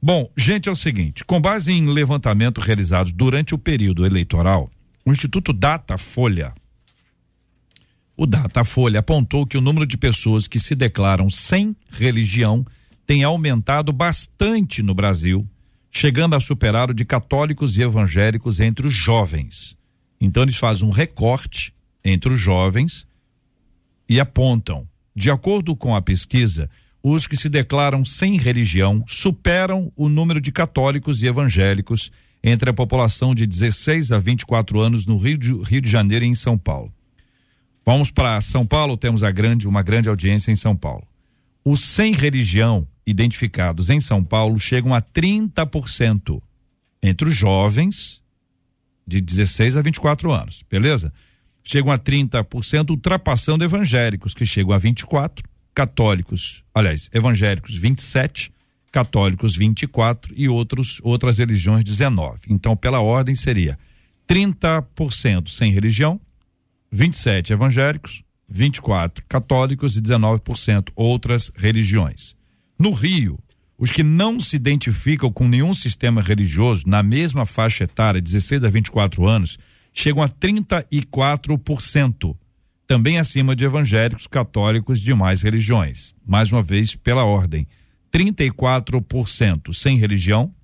Bom, 0.02 0.30
gente, 0.38 0.70
é 0.70 0.72
o 0.72 0.76
seguinte: 0.76 1.24
com 1.26 1.40
base 1.42 1.72
em 1.72 1.88
levantamento 1.88 2.62
realizados 2.62 3.12
durante 3.12 3.54
o 3.54 3.58
período 3.58 4.06
eleitoral, 4.06 4.70
o 5.06 5.12
Instituto 5.12 5.52
Datafolha, 5.52 6.54
o 8.16 8.26
Datafolha 8.26 9.00
apontou 9.00 9.46
que 9.46 9.58
o 9.58 9.62
número 9.62 9.86
de 9.86 9.98
pessoas 9.98 10.48
que 10.48 10.60
se 10.60 10.76
declaram 10.76 11.30
sem 11.30 11.76
religião 11.92 12.66
tem 13.10 13.24
aumentado 13.24 13.92
bastante 13.92 14.84
no 14.84 14.94
Brasil, 14.94 15.44
chegando 15.90 16.36
a 16.36 16.40
superar 16.40 16.92
o 16.92 16.94
de 16.94 17.04
católicos 17.04 17.76
e 17.76 17.82
evangélicos 17.82 18.60
entre 18.60 18.86
os 18.86 18.94
jovens. 18.94 19.76
Então 20.22 20.44
eles 20.44 20.58
fazem 20.58 20.88
um 20.88 20.92
recorte 20.92 21.74
entre 22.06 22.32
os 22.32 22.40
jovens 22.40 23.08
e 24.08 24.20
apontam 24.20 24.88
de 25.16 25.32
acordo 25.32 25.76
com 25.76 25.96
a 25.96 26.04
pesquisa, 26.04 26.70
os 27.02 27.26
que 27.26 27.36
se 27.36 27.50
declaram 27.50 28.06
sem 28.06 28.38
religião 28.38 29.04
superam 29.08 29.92
o 29.96 30.08
número 30.08 30.40
de 30.40 30.52
católicos 30.52 31.24
e 31.24 31.26
evangélicos 31.26 32.12
entre 32.44 32.70
a 32.70 32.74
população 32.74 33.34
de 33.34 33.48
16 33.48 34.12
a 34.12 34.20
24 34.20 34.80
anos 34.80 35.08
no 35.08 35.18
Rio 35.18 35.40
de, 35.40 35.52
Rio 35.64 35.82
de 35.82 35.90
Janeiro 35.90 36.26
e 36.26 36.28
em 36.28 36.36
São 36.36 36.60
Paulo. 36.60 36.94
Vamos 37.84 38.12
para 38.12 38.40
São 38.40 38.68
Paulo, 38.68 38.96
temos 38.96 39.24
grande, 39.34 39.68
uma 39.68 39.82
grande 39.82 40.08
audiência 40.10 40.52
em 40.52 40.56
São 40.56 40.76
Paulo. 40.76 41.08
Os 41.66 41.80
sem 41.80 42.14
religião 42.14 42.88
identificados 43.10 43.90
em 43.90 44.00
São 44.00 44.24
Paulo 44.24 44.60
chegam 44.60 44.94
a 44.94 45.02
30% 45.02 46.42
entre 47.02 47.30
os 47.30 47.36
jovens 47.36 48.22
de 49.08 49.20
16 49.20 49.78
a 49.78 49.82
24 49.82 50.32
anos, 50.32 50.64
beleza? 50.70 51.12
chegam 51.64 51.92
a 51.92 51.98
30%, 51.98 52.90
ultrapassando 52.90 53.64
evangélicos, 53.64 54.34
que 54.34 54.46
chegam 54.46 54.74
a 54.74 54.78
24, 54.80 55.48
católicos, 55.74 56.64
aliás, 56.74 57.10
evangélicos 57.14 57.78
27, 57.78 58.52
católicos 58.92 59.56
24 59.56 60.34
e 60.36 60.50
outros 60.50 61.00
outras 61.04 61.38
religiões 61.38 61.84
19. 61.84 62.42
Então, 62.50 62.76
pela 62.76 63.02
ordem 63.02 63.36
seria 63.36 63.78
30% 64.28 65.50
sem 65.50 65.72
religião, 65.72 66.20
27 66.92 67.54
evangélicos, 67.54 68.24
24 68.48 69.24
católicos 69.30 69.96
e 69.96 70.02
19% 70.02 70.90
outras 70.96 71.52
religiões. 71.56 72.36
No 72.80 72.92
Rio, 72.92 73.38
os 73.78 73.92
que 73.92 74.04
não 74.04 74.40
se 74.40 74.56
identificam 74.56 75.30
com 75.30 75.46
nenhum 75.46 75.74
sistema 75.74 76.22
religioso 76.22 76.86
na 76.88 77.04
mesma 77.04 77.46
faixa 77.46 77.84
etária, 77.84 78.22
16 78.22 78.64
a 78.64 78.70
24 78.70 79.28
anos, 79.28 79.58
chegam 79.94 80.24
a 80.24 80.30
34%, 80.30 82.38
também 82.88 83.20
acima 83.20 83.54
de 83.54 83.66
evangélicos, 83.66 84.28
católicos 84.28 85.00
e 85.00 85.04
demais 85.04 85.42
religiões. 85.42 86.16
Mais 86.26 86.54
uma 86.54 86.64
vez, 86.64 86.96
pela 86.96 87.26
ordem: 87.26 87.68
34% 88.14 89.74
sem 89.74 89.98
religião, 89.98 90.56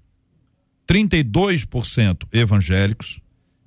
32% 0.87 2.27
evangélicos, 2.31 3.19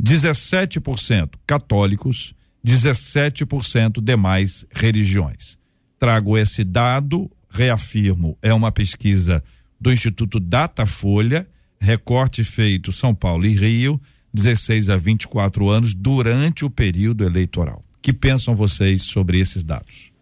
17% 0.02 1.32
católicos, 1.46 2.34
17% 2.64 4.02
demais 4.02 4.64
religiões. 4.70 5.58
Trago 5.98 6.38
esse 6.38 6.64
dado, 6.64 7.30
reafirmo, 7.50 8.36
é 8.42 8.52
uma 8.52 8.70
pesquisa 8.70 9.42
do 9.80 9.92
Instituto 9.92 10.40
Datafolha, 10.40 11.48
recorte 11.80 12.42
feito 12.44 12.92
São 12.92 13.14
Paulo 13.14 13.46
e 13.46 13.54
Rio, 13.54 14.00
16 14.32 14.90
a 14.90 14.96
24 14.96 15.68
anos 15.68 15.94
durante 15.94 16.64
o 16.64 16.70
período 16.70 17.24
eleitoral. 17.24 17.84
O 17.96 18.00
que 18.02 18.12
pensam 18.12 18.54
vocês 18.54 19.02
sobre 19.02 19.38
esses 19.38 19.64
dados? 19.64 20.12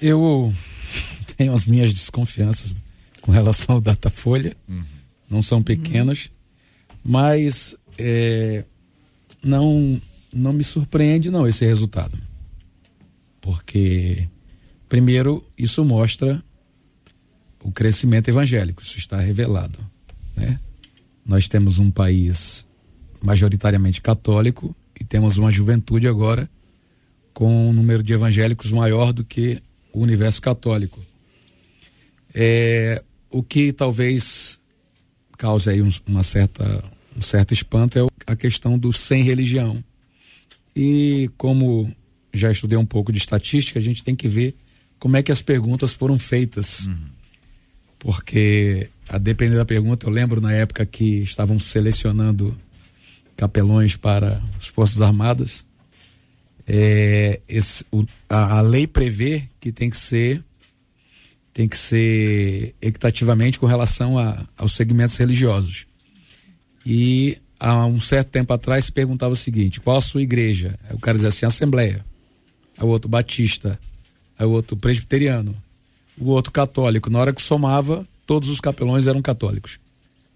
Eu 0.00 0.52
tenho 1.36 1.52
as 1.52 1.66
minhas 1.66 1.92
desconfianças 1.92 2.76
com 3.20 3.32
relação 3.32 3.76
ao 3.76 3.80
Datafolha, 3.80 4.56
uhum. 4.68 4.82
não 5.30 5.42
são 5.42 5.62
pequenas, 5.62 6.30
mas 7.02 7.76
é, 7.96 8.64
não 9.42 10.00
não 10.32 10.52
me 10.52 10.64
surpreende 10.64 11.30
não 11.30 11.46
esse 11.46 11.64
resultado, 11.64 12.18
porque 13.40 14.28
primeiro 14.94 15.44
isso 15.58 15.84
mostra 15.84 16.40
o 17.60 17.72
crescimento 17.72 18.28
evangélico, 18.28 18.80
isso 18.80 18.96
está 18.96 19.18
revelado, 19.18 19.76
né? 20.36 20.60
Nós 21.26 21.48
temos 21.48 21.80
um 21.80 21.90
país 21.90 22.64
majoritariamente 23.20 24.00
católico 24.00 24.72
e 25.00 25.02
temos 25.02 25.36
uma 25.36 25.50
juventude 25.50 26.06
agora 26.06 26.48
com 27.32 27.70
um 27.70 27.72
número 27.72 28.04
de 28.04 28.12
evangélicos 28.12 28.70
maior 28.70 29.12
do 29.12 29.24
que 29.24 29.60
o 29.92 29.98
universo 29.98 30.40
católico. 30.40 31.04
É, 32.32 33.02
o 33.32 33.42
que 33.42 33.72
talvez 33.72 34.60
cause 35.36 35.68
aí 35.70 35.82
um, 35.82 35.90
uma 36.06 36.22
certa, 36.22 36.84
um 37.16 37.22
certo 37.22 37.52
espanto 37.52 37.98
é 37.98 38.06
a 38.28 38.36
questão 38.36 38.78
do 38.78 38.92
sem 38.92 39.24
religião. 39.24 39.82
E 40.76 41.28
como 41.36 41.92
já 42.32 42.52
estudei 42.52 42.78
um 42.78 42.86
pouco 42.86 43.10
de 43.10 43.18
estatística, 43.18 43.80
a 43.80 43.82
gente 43.82 44.04
tem 44.04 44.14
que 44.14 44.28
ver 44.28 44.54
como 45.04 45.18
é 45.18 45.22
que 45.22 45.30
as 45.30 45.42
perguntas 45.42 45.92
foram 45.92 46.18
feitas. 46.18 46.86
Uhum. 46.86 46.96
Porque, 47.98 48.88
a 49.06 49.18
depender 49.18 49.54
da 49.54 49.64
pergunta, 49.66 50.06
eu 50.06 50.10
lembro 50.10 50.40
na 50.40 50.50
época 50.50 50.86
que 50.86 51.22
estavam 51.22 51.58
selecionando 51.58 52.56
capelões 53.36 53.98
para 53.98 54.42
as 54.56 54.66
Forças 54.66 55.02
Armadas, 55.02 55.62
é, 56.66 57.38
esse, 57.46 57.84
o, 57.92 58.06
a, 58.30 58.56
a, 58.56 58.60
lei 58.62 58.86
prevê 58.86 59.42
que 59.60 59.70
tem 59.70 59.90
que 59.90 59.96
ser 59.98 60.42
tem 61.52 61.68
que 61.68 61.76
ser 61.76 62.74
equitativamente 62.80 63.60
com 63.60 63.66
relação 63.66 64.18
a, 64.18 64.46
aos 64.56 64.72
segmentos 64.72 65.18
religiosos. 65.18 65.86
E 66.86 67.36
há 67.60 67.84
um 67.84 68.00
certo 68.00 68.30
tempo 68.30 68.54
atrás 68.54 68.86
se 68.86 68.92
perguntava 68.92 69.34
o 69.34 69.36
seguinte: 69.36 69.82
qual 69.82 69.98
a 69.98 70.00
sua 70.00 70.22
igreja? 70.22 70.78
Aí 70.88 70.96
o 70.96 70.98
cara 70.98 71.16
dizia 71.16 71.28
assim: 71.28 71.44
Assembleia. 71.44 72.02
O 72.80 72.86
outro 72.86 73.06
Batista. 73.06 73.78
Aí 74.38 74.46
o 74.46 74.50
outro 74.50 74.76
Presbiteriano. 74.76 75.54
O 76.18 76.30
outro 76.30 76.52
Católico. 76.52 77.10
Na 77.10 77.18
hora 77.18 77.32
que 77.32 77.42
somava, 77.42 78.06
todos 78.26 78.48
os 78.48 78.60
capelões 78.60 79.06
eram 79.06 79.22
católicos. 79.22 79.78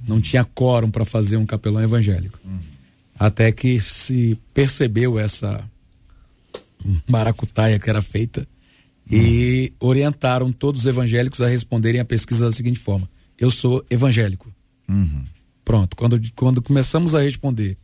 Não 0.07 0.21
tinha 0.21 0.45
quórum 0.45 0.91
para 0.91 1.05
fazer 1.05 1.37
um 1.37 1.47
capelão 1.47 1.83
evangélico. 1.83 2.39
Uhum. 2.45 2.59
Até 3.19 3.51
que 3.51 3.81
se 3.81 4.39
percebeu 4.55 5.19
essa 5.19 5.65
maracutaia 7.09 7.79
que 7.79 7.91
era 7.91 8.01
feita 8.01 8.47
uhum. 9.11 9.19
e 9.19 9.73
orientaram 9.81 10.53
todos 10.53 10.83
os 10.83 10.87
evangélicos 10.87 11.41
a 11.41 11.49
responderem 11.49 12.01
a 12.01 12.05
pesquisa 12.05 12.47
da 12.47 12.53
seguinte 12.53 12.79
forma: 12.79 13.09
Eu 13.39 13.51
sou 13.51 13.85
evangélico. 13.91 14.53
Uhum. 14.89 15.25
Pronto. 15.65 15.97
Quando, 15.97 16.21
quando 16.35 16.63
começamos 16.63 17.15
a 17.15 17.21
responder 17.21 17.77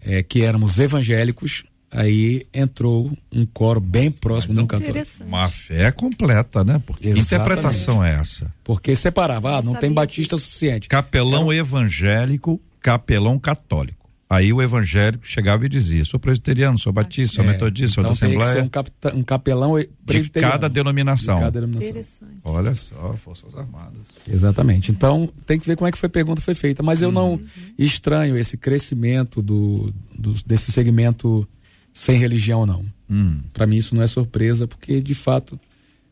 é, 0.00 0.22
que 0.22 0.42
éramos 0.42 0.78
evangélicos, 0.78 1.64
aí 1.90 2.46
entrou 2.54 3.10
um 3.32 3.44
coro 3.44 3.80
bem 3.80 4.10
próximo 4.10 4.54
do 4.54 4.66
católico. 4.66 5.24
Uma 5.26 5.48
fé 5.48 5.90
completa, 5.90 6.62
né? 6.62 6.80
Porque 6.86 7.08
Exatamente. 7.08 7.26
interpretação 7.26 8.04
é 8.04 8.14
essa? 8.14 8.52
Porque 8.62 8.94
separava, 8.94 9.58
ah, 9.58 9.62
não 9.62 9.74
tem 9.74 9.92
batista 9.92 10.36
suficiente. 10.36 10.88
Capelão 10.88 11.52
evangélico, 11.52 12.60
capelão 12.80 13.38
católico. 13.38 14.00
Aí 14.30 14.52
o 14.52 14.62
evangélico 14.62 15.26
chegava 15.26 15.66
e 15.66 15.68
dizia: 15.68 16.04
sou 16.04 16.20
presbiteriano, 16.20 16.78
sou 16.78 16.92
batista, 16.92 17.34
sou 17.34 17.44
é, 17.44 17.48
metodista, 17.48 18.00
então 18.00 18.14
sou 18.14 18.28
da 18.28 18.36
Assembleia. 18.36 18.64
um, 18.64 18.68
capta, 18.68 19.16
um 19.16 19.22
capelão 19.24 19.76
de 19.76 20.30
cada 20.30 20.68
denominação. 20.68 21.34
De 21.34 21.40
cada 21.40 21.60
denominação. 21.60 22.28
Olha 22.44 22.72
só, 22.76 23.14
Forças 23.14 23.52
Armadas. 23.56 24.06
Exatamente. 24.28 24.92
Então 24.92 25.28
tem 25.44 25.58
que 25.58 25.66
ver 25.66 25.74
como 25.74 25.88
é 25.88 25.90
que 25.90 25.98
foi 25.98 26.06
a 26.06 26.10
pergunta 26.10 26.40
foi 26.40 26.54
feita. 26.54 26.80
Mas 26.80 27.02
eu 27.02 27.08
uhum. 27.08 27.14
não 27.14 27.40
estranho 27.76 28.38
esse 28.38 28.56
crescimento 28.56 29.42
do, 29.42 29.92
do, 30.16 30.34
desse 30.46 30.70
segmento 30.70 31.44
sem 31.92 32.18
religião, 32.18 32.66
não. 32.66 32.84
Hum. 33.08 33.40
Para 33.52 33.66
mim 33.66 33.76
isso 33.76 33.94
não 33.94 34.02
é 34.02 34.06
surpresa, 34.06 34.66
porque 34.66 35.00
de 35.00 35.14
fato 35.14 35.58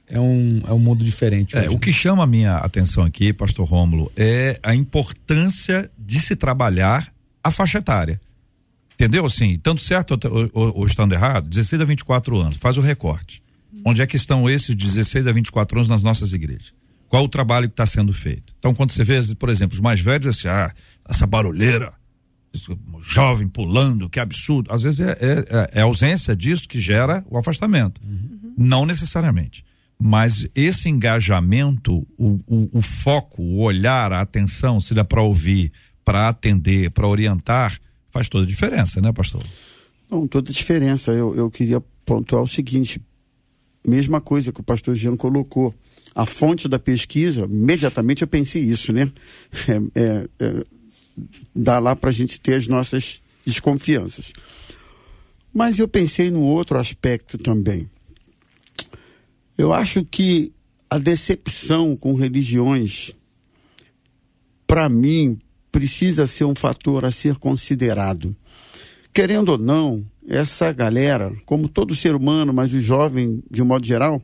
é 0.07 0.18
um, 0.18 0.62
é 0.66 0.72
um 0.72 0.79
mundo 0.79 1.05
diferente. 1.05 1.57
É, 1.57 1.68
o 1.70 1.79
que 1.79 1.93
chama 1.93 2.24
a 2.24 2.26
minha 2.26 2.57
atenção 2.57 3.05
aqui, 3.05 3.33
pastor 3.33 3.66
Rômulo, 3.66 4.11
é 4.16 4.59
a 4.62 4.74
importância 4.74 5.91
de 5.99 6.18
se 6.20 6.35
trabalhar 6.35 7.12
a 7.43 7.51
faixa 7.51 7.79
etária. 7.79 8.20
Entendeu? 8.95 9.24
Assim, 9.24 9.59
tanto 9.62 9.81
certo 9.81 10.18
ou, 10.24 10.51
ou, 10.53 10.79
ou, 10.79 10.87
estando 10.87 11.12
errado, 11.12 11.49
16 11.49 11.83
a 11.83 11.85
24 11.85 12.41
anos, 12.41 12.59
faz 12.59 12.76
o 12.76 12.81
recorte. 12.81 13.43
Onde 13.85 14.03
é 14.03 14.07
que 14.07 14.16
estão 14.16 14.51
esses 14.51 14.74
16 14.74 15.26
a 15.26 15.33
24 15.33 15.79
anos 15.79 15.89
nas 15.89 16.03
nossas 16.03 16.33
igrejas? 16.33 16.72
Qual 17.09 17.24
o 17.24 17.29
trabalho 17.29 17.68
que 17.68 17.74
está 17.74 17.87
sendo 17.87 18.12
feito? 18.12 18.53
Então, 18.59 18.74
quando 18.74 18.91
você 18.91 19.05
vê, 19.05 19.20
por 19.37 19.49
exemplo, 19.49 19.74
os 19.74 19.81
mais 19.81 20.01
velhos, 20.01 20.26
assim, 20.26 20.49
ah, 20.49 20.72
essa 21.09 21.26
barulheira, 21.26 21.93
jovem 23.03 23.49
pulando, 23.49 24.09
que 24.09 24.21
absurdo. 24.21 24.73
Às 24.73 24.83
vezes 24.83 25.01
é, 25.01 25.13
é, 25.21 25.69
é, 25.75 25.81
a 25.81 25.85
ausência 25.85 26.35
disso 26.35 26.69
que 26.69 26.81
gera 26.81 27.25
o 27.29 27.39
afastamento. 27.39 28.01
Uhum. 28.05 28.55
Não 28.57 28.87
necessariamente. 28.87 29.65
Mas 30.01 30.49
esse 30.55 30.89
engajamento, 30.89 32.07
o, 32.17 32.41
o, 32.47 32.69
o 32.73 32.81
foco, 32.81 33.43
o 33.43 33.61
olhar, 33.61 34.13
a 34.13 34.21
atenção, 34.21 34.81
se 34.81 34.95
dá 34.95 35.05
para 35.05 35.23
ouvir, 35.23 35.73
para 36.05 36.29
atender, 36.29 36.91
para 36.91 37.09
orientar, 37.09 37.79
faz 38.11 38.29
toda 38.29 38.45
a 38.45 38.47
diferença, 38.47 39.01
né, 39.01 39.13
pastor? 39.13 39.43
Não, 40.11 40.27
toda 40.27 40.51
a 40.51 40.53
diferença. 40.53 41.11
Eu, 41.11 41.35
eu 41.35 41.51
queria 41.51 41.81
pontuar 42.07 42.43
o 42.43 42.47
seguinte: 42.47 43.01
mesma 43.87 44.21
coisa 44.21 44.53
que 44.53 44.61
o 44.61 44.65
pastor 44.65 44.95
Jean 44.95 45.17
colocou. 45.17 45.75
A 46.15 46.25
fonte 46.27 46.67
da 46.69 46.79
pesquisa, 46.79 47.45
imediatamente 47.45 48.23
eu 48.23 48.29
pensei 48.29 48.63
isso, 48.63 48.93
né? 48.93 49.11
É, 49.69 50.01
é, 50.01 50.29
é, 50.41 50.65
dá 51.55 51.79
lá 51.79 51.95
para 51.95 52.11
a 52.11 52.12
gente 52.12 52.41
ter 52.41 52.55
as 52.55 52.69
nossas 52.69 53.21
desconfianças. 53.45 54.33
Mas 55.53 55.79
eu 55.79 55.89
pensei 55.89 56.31
num 56.31 56.43
outro 56.43 56.79
aspecto 56.79 57.39
também. 57.39 57.89
Eu 59.57 59.73
acho 59.73 60.05
que 60.05 60.53
a 60.89 60.99
decepção 60.99 61.97
com 61.97 62.14
religiões, 62.14 63.12
para 64.66 64.89
mim, 64.89 65.39
precisa 65.73 66.27
ser 66.27 66.45
um 66.45 66.55
fator 66.55 67.05
a 67.05 67.11
ser 67.11 67.37
considerado. 67.37 68.35
Querendo 69.12 69.51
ou 69.51 69.59
não, 69.59 70.05
essa 70.29 70.73
galera, 70.73 71.35
como 71.45 71.69
todo 71.69 71.97
ser 71.97 72.14
humano, 72.14 72.53
mas 72.53 72.73
o 72.73 72.81
jovem 72.81 73.43
de 73.51 73.62
um 73.62 73.64
modo 73.64 73.87
geral, 73.87 74.23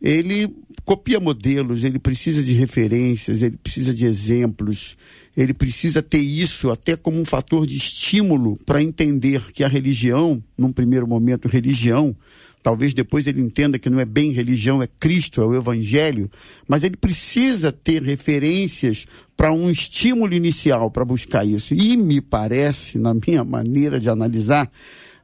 ele 0.00 0.54
copia 0.84 1.20
modelos, 1.20 1.84
ele 1.84 1.98
precisa 1.98 2.42
de 2.42 2.52
referências, 2.52 3.42
ele 3.42 3.56
precisa 3.56 3.92
de 3.92 4.04
exemplos, 4.04 4.96
ele 5.36 5.54
precisa 5.54 6.02
ter 6.02 6.18
isso 6.18 6.70
até 6.70 6.96
como 6.96 7.20
um 7.20 7.24
fator 7.24 7.66
de 7.66 7.76
estímulo 7.76 8.56
para 8.66 8.82
entender 8.82 9.52
que 9.52 9.62
a 9.62 9.68
religião, 9.68 10.42
num 10.56 10.72
primeiro 10.72 11.06
momento, 11.06 11.48
religião, 11.48 12.16
Talvez 12.62 12.92
depois 12.92 13.26
ele 13.26 13.40
entenda 13.40 13.78
que 13.78 13.88
não 13.88 13.98
é 13.98 14.04
bem 14.04 14.32
religião, 14.32 14.82
é 14.82 14.86
Cristo, 14.86 15.40
é 15.40 15.46
o 15.46 15.54
Evangelho, 15.54 16.30
mas 16.68 16.84
ele 16.84 16.96
precisa 16.96 17.72
ter 17.72 18.02
referências 18.02 19.06
para 19.34 19.50
um 19.50 19.70
estímulo 19.70 20.34
inicial 20.34 20.90
para 20.90 21.04
buscar 21.04 21.46
isso. 21.46 21.72
E 21.72 21.96
me 21.96 22.20
parece, 22.20 22.98
na 22.98 23.14
minha 23.14 23.42
maneira 23.44 23.98
de 23.98 24.10
analisar, 24.10 24.70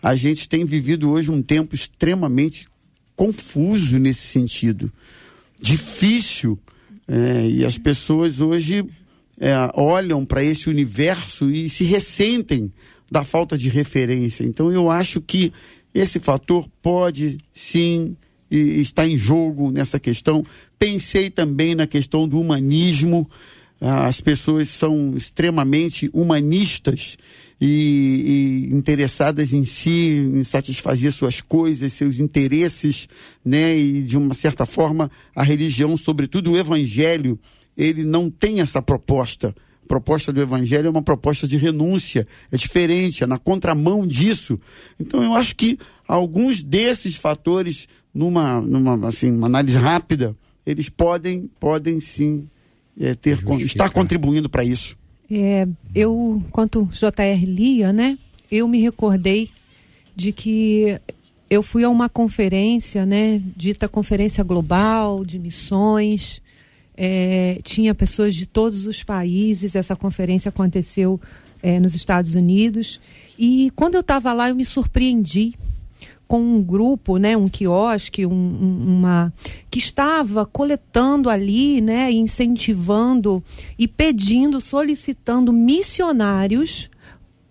a 0.03 0.15
gente 0.15 0.49
tem 0.49 0.65
vivido 0.65 1.11
hoje 1.11 1.31
um 1.31 1.43
tempo 1.43 1.75
extremamente 1.75 2.67
confuso 3.15 3.99
nesse 3.99 4.27
sentido, 4.29 4.91
difícil, 5.61 6.59
é, 7.07 7.49
e 7.49 7.65
as 7.67 7.77
pessoas 7.77 8.41
hoje 8.41 8.85
é, 9.41 9.55
olham 9.74 10.24
para 10.24 10.43
esse 10.43 10.68
universo 10.68 11.51
e 11.51 11.68
se 11.68 11.84
ressentem 11.84 12.72
da 13.11 13.22
falta 13.22 13.57
de 13.57 13.68
referência. 13.68 14.45
Então 14.45 14.72
eu 14.72 14.91
acho 14.91 15.20
que 15.20 15.53
esse 15.95 16.18
fator 16.20 16.68
pode 16.82 17.39
sim 17.53 18.16
estar 18.51 19.07
em 19.07 19.16
jogo 19.16 19.70
nessa 19.70 19.99
questão. 19.99 20.45
Pensei 20.78 21.30
também 21.30 21.74
na 21.74 21.87
questão 21.87 22.28
do 22.28 22.41
humanismo. 22.41 23.28
Ah, 23.80 24.07
as 24.07 24.20
pessoas 24.20 24.68
são 24.68 25.16
extremamente 25.16 26.09
humanistas 26.12 27.18
e, 27.61 28.68
e, 28.70 28.74
interessadas 28.74 29.53
em 29.53 29.64
si, 29.64 30.30
em 30.34 30.43
satisfazer 30.43 31.12
suas 31.12 31.43
coisas, 31.43 31.93
seus 31.93 32.18
interesses, 32.18 33.07
né? 33.45 33.76
E 33.76 34.03
de 34.03 34.16
uma 34.16 34.32
certa 34.32 34.64
forma 34.64 35.11
a 35.34 35.43
religião, 35.43 35.95
sobretudo 35.97 36.53
o 36.53 36.57
evangelho, 36.57 37.39
ele 37.77 38.05
não 38.05 38.31
tem 38.31 38.61
essa 38.61 38.81
proposta 38.81 39.55
proposta 39.87 40.33
do 40.33 40.43
Evangelho 40.43 40.89
é 40.89 40.91
uma 40.91 41.03
proposta 41.03 41.47
de 41.49 41.57
renúncia, 41.57 42.27
é 42.51 42.57
diferente, 42.57 43.22
é 43.22 43.27
na 43.27 43.39
contramão 43.39 44.07
disso. 44.07 44.59
Então 45.01 45.22
eu 45.22 45.35
acho 45.35 45.55
que 45.57 45.79
alguns 46.07 46.62
desses 46.62 47.16
fatores, 47.16 47.89
numa, 48.12 48.61
numa 48.61 49.09
assim, 49.09 49.31
uma 49.31 49.47
análise 49.47 49.79
rápida, 49.79 50.37
eles 50.66 50.89
podem, 50.89 51.49
podem 51.59 52.01
sim 52.01 52.49
é, 53.01 53.14
ter, 53.14 53.39
estar 53.61 53.89
contribuindo 53.91 54.51
para 54.51 54.64
isso. 54.64 54.97
É, 55.31 55.66
eu, 55.95 56.43
quanto 56.51 56.89
JR 56.93 57.45
lia, 57.45 57.93
né, 57.93 58.18
eu 58.51 58.68
me 58.68 58.81
recordei 58.81 59.51
de 60.14 60.33
que 60.33 60.99
eu 61.49 61.62
fui 61.62 61.85
a 61.85 61.89
uma 61.89 62.09
conferência, 62.09 63.07
né, 63.07 63.41
dita 63.57 63.89
Conferência 63.89 64.43
Global 64.43 65.24
de 65.24 65.39
Missões, 65.39 66.43
é, 66.97 67.59
tinha 67.63 67.95
pessoas 67.95 68.35
de 68.35 68.47
todos 68.47 68.87
os 68.87 69.03
países. 69.03 69.75
Essa 69.75 69.95
conferência 69.95 70.49
aconteceu 70.49 71.21
é, 71.63 71.79
nos 71.79 71.95
Estados 71.95 72.35
Unidos. 72.35 73.01
E 73.39 73.71
quando 73.77 73.97
eu 73.97 74.01
estava 74.01 74.33
lá, 74.33 74.49
eu 74.49 74.57
me 74.57 74.65
surpreendi 74.65 75.55
com 76.27 76.41
um 76.41 76.63
grupo, 76.63 77.19
né, 77.19 77.37
um 77.37 77.49
quiosque, 77.49 78.27
um, 78.27 78.33
uma 78.33 79.33
que 79.71 79.79
estava 79.79 80.45
coletando 80.45 81.31
ali, 81.31 81.81
né, 81.81 82.11
incentivando 82.11 83.43
e 83.79 83.87
pedindo, 83.87 84.61
solicitando 84.61 85.53
missionários 85.53 86.91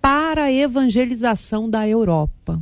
para 0.02 0.43
a 0.46 0.52
evangelização 0.52 1.70
da 1.70 1.88
Europa. 1.88 2.62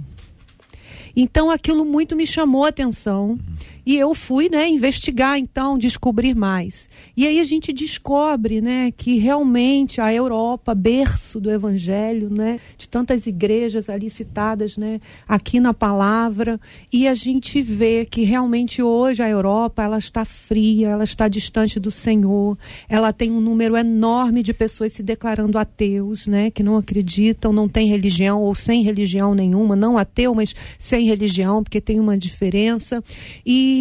Então 1.16 1.50
aquilo 1.50 1.86
muito 1.86 2.16
me 2.16 2.26
chamou 2.26 2.66
a 2.66 2.70
atenção. 2.70 3.38
E 3.86 3.98
eu 3.98 4.14
fui, 4.14 4.50
né, 4.50 4.68
investigar 4.70 5.38
então, 5.38 5.78
descobrir 5.78 6.36
mais. 6.36 6.90
E 7.18 7.28
aí 7.28 7.40
a 7.40 7.44
gente 7.44 7.74
descobre, 7.74 8.62
né, 8.62 8.92
que 8.96 9.18
realmente 9.18 10.00
a 10.00 10.14
Europa, 10.14 10.74
berço 10.74 11.40
do 11.40 11.52
evangelho, 11.52 12.30
né, 12.30 12.60
de 12.78 12.88
tantas 12.88 13.28
igrejas 13.28 13.90
ali 13.90 14.10
citadas, 14.10 14.78
né, 14.78 15.02
aqui 15.28 15.60
na 15.60 15.74
palavra, 15.74 16.60
e 16.92 17.08
a 17.08 17.14
gente 17.14 17.62
vê 17.62 18.06
que 18.06 18.24
realmente 18.24 18.82
hoje 18.82 19.22
a 19.22 19.30
Europa, 19.30 19.84
ela 19.84 19.98
está 19.98 20.24
fria, 20.24 20.90
ela 20.90 21.04
está 21.04 21.28
distante 21.28 21.80
do 21.80 21.92
Senhor. 21.92 22.58
Ela 22.88 23.12
tem 23.12 23.32
um 23.32 23.42
número 23.42 23.76
enorme 23.76 24.44
de 24.44 24.54
pessoas 24.54 24.94
se 24.94 25.04
declarando 25.04 25.58
ateus, 25.58 26.28
né, 26.28 26.50
que 26.50 26.64
não 26.64 26.78
acreditam, 26.78 27.52
não 27.52 27.68
tem 27.68 27.88
religião 27.88 28.42
ou 28.42 28.56
sem 28.56 28.84
religião 28.84 29.36
nenhuma, 29.36 29.76
não 29.76 29.98
ateu, 29.98 30.34
mas 30.34 30.56
sem 30.78 31.06
religião, 31.06 31.64
porque 31.64 31.82
tem 31.82 32.00
uma 32.00 32.18
diferença. 32.18 33.04
E 33.46 33.73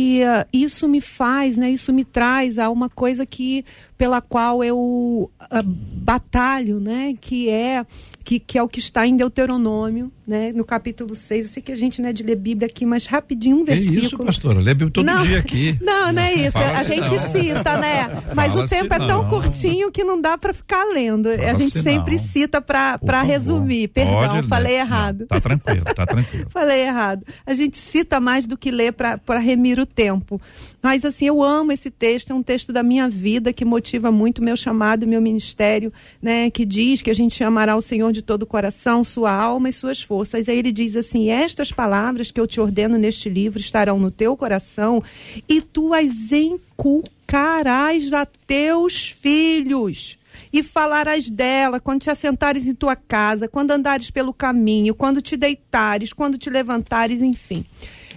isso 0.52 0.88
me 0.88 1.00
faz, 1.00 1.56
né, 1.56 1.70
isso 1.70 1.92
me 1.92 2.04
traz 2.04 2.58
a 2.58 2.70
uma 2.70 2.88
coisa 2.88 3.26
que 3.26 3.64
pela 4.02 4.20
qual 4.20 4.64
eu 4.64 4.76
uh, 4.76 5.62
batalho, 5.62 6.80
né, 6.80 7.14
que 7.20 7.48
é 7.48 7.86
que, 8.22 8.38
que 8.38 8.56
é 8.56 8.62
o 8.62 8.68
que 8.68 8.78
está 8.78 9.06
em 9.06 9.16
Deuteronômio, 9.16 10.10
né, 10.26 10.52
no 10.52 10.64
capítulo 10.64 11.14
6. 11.14 11.46
Eu 11.46 11.52
sei 11.52 11.62
que 11.62 11.72
a 11.72 11.76
gente 11.76 12.00
não 12.00 12.08
é 12.08 12.12
de 12.12 12.22
ler 12.22 12.36
Bíblia 12.36 12.66
aqui, 12.66 12.86
mas 12.86 13.06
rapidinho 13.06 13.58
um 13.58 13.64
versículo. 13.64 13.98
É 13.98 14.00
isso, 14.00 14.18
pastora, 14.18 14.58
lê 14.60 14.72
Bíblia 14.72 14.90
todo 14.92 15.04
não, 15.04 15.26
dia 15.26 15.38
aqui. 15.38 15.76
Não, 15.82 16.12
não 16.12 16.22
é 16.22 16.32
isso. 16.34 16.52
Fala 16.52 16.78
a 16.78 16.84
gente 16.84 17.14
não. 17.14 17.28
cita, 17.30 17.76
né? 17.78 18.22
Mas 18.34 18.52
Fala 18.52 18.64
o 18.64 18.68
tempo 18.68 18.94
é 18.94 18.98
tão 19.06 19.28
curtinho 19.28 19.90
que 19.90 20.04
não 20.04 20.20
dá 20.20 20.36
para 20.38 20.52
ficar 20.52 20.84
lendo. 20.84 21.28
Fala 21.28 21.50
a 21.50 21.54
gente 21.54 21.82
sempre 21.82 22.16
não. 22.16 22.22
cita 22.22 22.60
para 22.60 23.22
resumir. 23.22 23.88
Perdão, 23.88 24.14
Pode, 24.14 24.48
falei 24.48 24.76
errado. 24.76 25.20
Não, 25.20 25.26
tá 25.26 25.40
tranquilo, 25.40 25.84
tá 25.84 26.06
tranquilo. 26.06 26.46
falei 26.50 26.82
errado. 26.82 27.24
A 27.46 27.54
gente 27.54 27.76
cita 27.76 28.20
mais 28.20 28.46
do 28.46 28.56
que 28.56 28.70
lê 28.70 28.90
para 28.92 29.38
remir 29.38 29.78
o 29.78 29.86
tempo. 29.86 30.40
Mas 30.82 31.04
assim, 31.04 31.26
eu 31.26 31.42
amo 31.42 31.72
esse 31.72 31.90
texto, 31.90 32.32
é 32.32 32.34
um 32.34 32.42
texto 32.42 32.72
da 32.72 32.82
minha 32.82 33.08
vida 33.08 33.52
que 33.52 33.64
motiva 33.64 33.91
muito 34.00 34.42
meu 34.42 34.56
chamado, 34.56 35.06
meu 35.06 35.20
ministério, 35.20 35.92
né, 36.20 36.50
que 36.50 36.64
diz 36.64 37.02
que 37.02 37.10
a 37.10 37.14
gente 37.14 37.34
chamará 37.34 37.76
o 37.76 37.80
Senhor 37.80 38.12
de 38.12 38.22
todo 38.22 38.42
o 38.42 38.46
coração, 38.46 39.02
sua 39.04 39.32
alma 39.32 39.68
e 39.68 39.72
suas 39.72 40.02
forças. 40.02 40.48
Aí 40.48 40.58
ele 40.58 40.72
diz 40.72 40.96
assim: 40.96 41.30
"Estas 41.30 41.70
palavras 41.70 42.30
que 42.30 42.40
eu 42.40 42.46
te 42.46 42.60
ordeno 42.60 42.96
neste 42.98 43.28
livro 43.28 43.60
estarão 43.60 43.98
no 43.98 44.10
teu 44.10 44.36
coração 44.36 45.02
e 45.48 45.60
tu 45.60 45.92
as 45.92 46.32
inculcarás 46.32 48.12
a 48.12 48.26
teus 48.26 49.08
filhos." 49.10 50.18
e 50.52 50.62
falarás 50.62 51.28
dela 51.30 51.80
quando 51.80 52.02
te 52.02 52.10
assentares 52.10 52.66
em 52.66 52.74
tua 52.74 52.94
casa, 52.94 53.48
quando 53.48 53.70
andares 53.70 54.10
pelo 54.10 54.32
caminho, 54.32 54.94
quando 54.94 55.22
te 55.22 55.36
deitares, 55.36 56.12
quando 56.12 56.36
te 56.36 56.50
levantares, 56.50 57.22
enfim. 57.22 57.64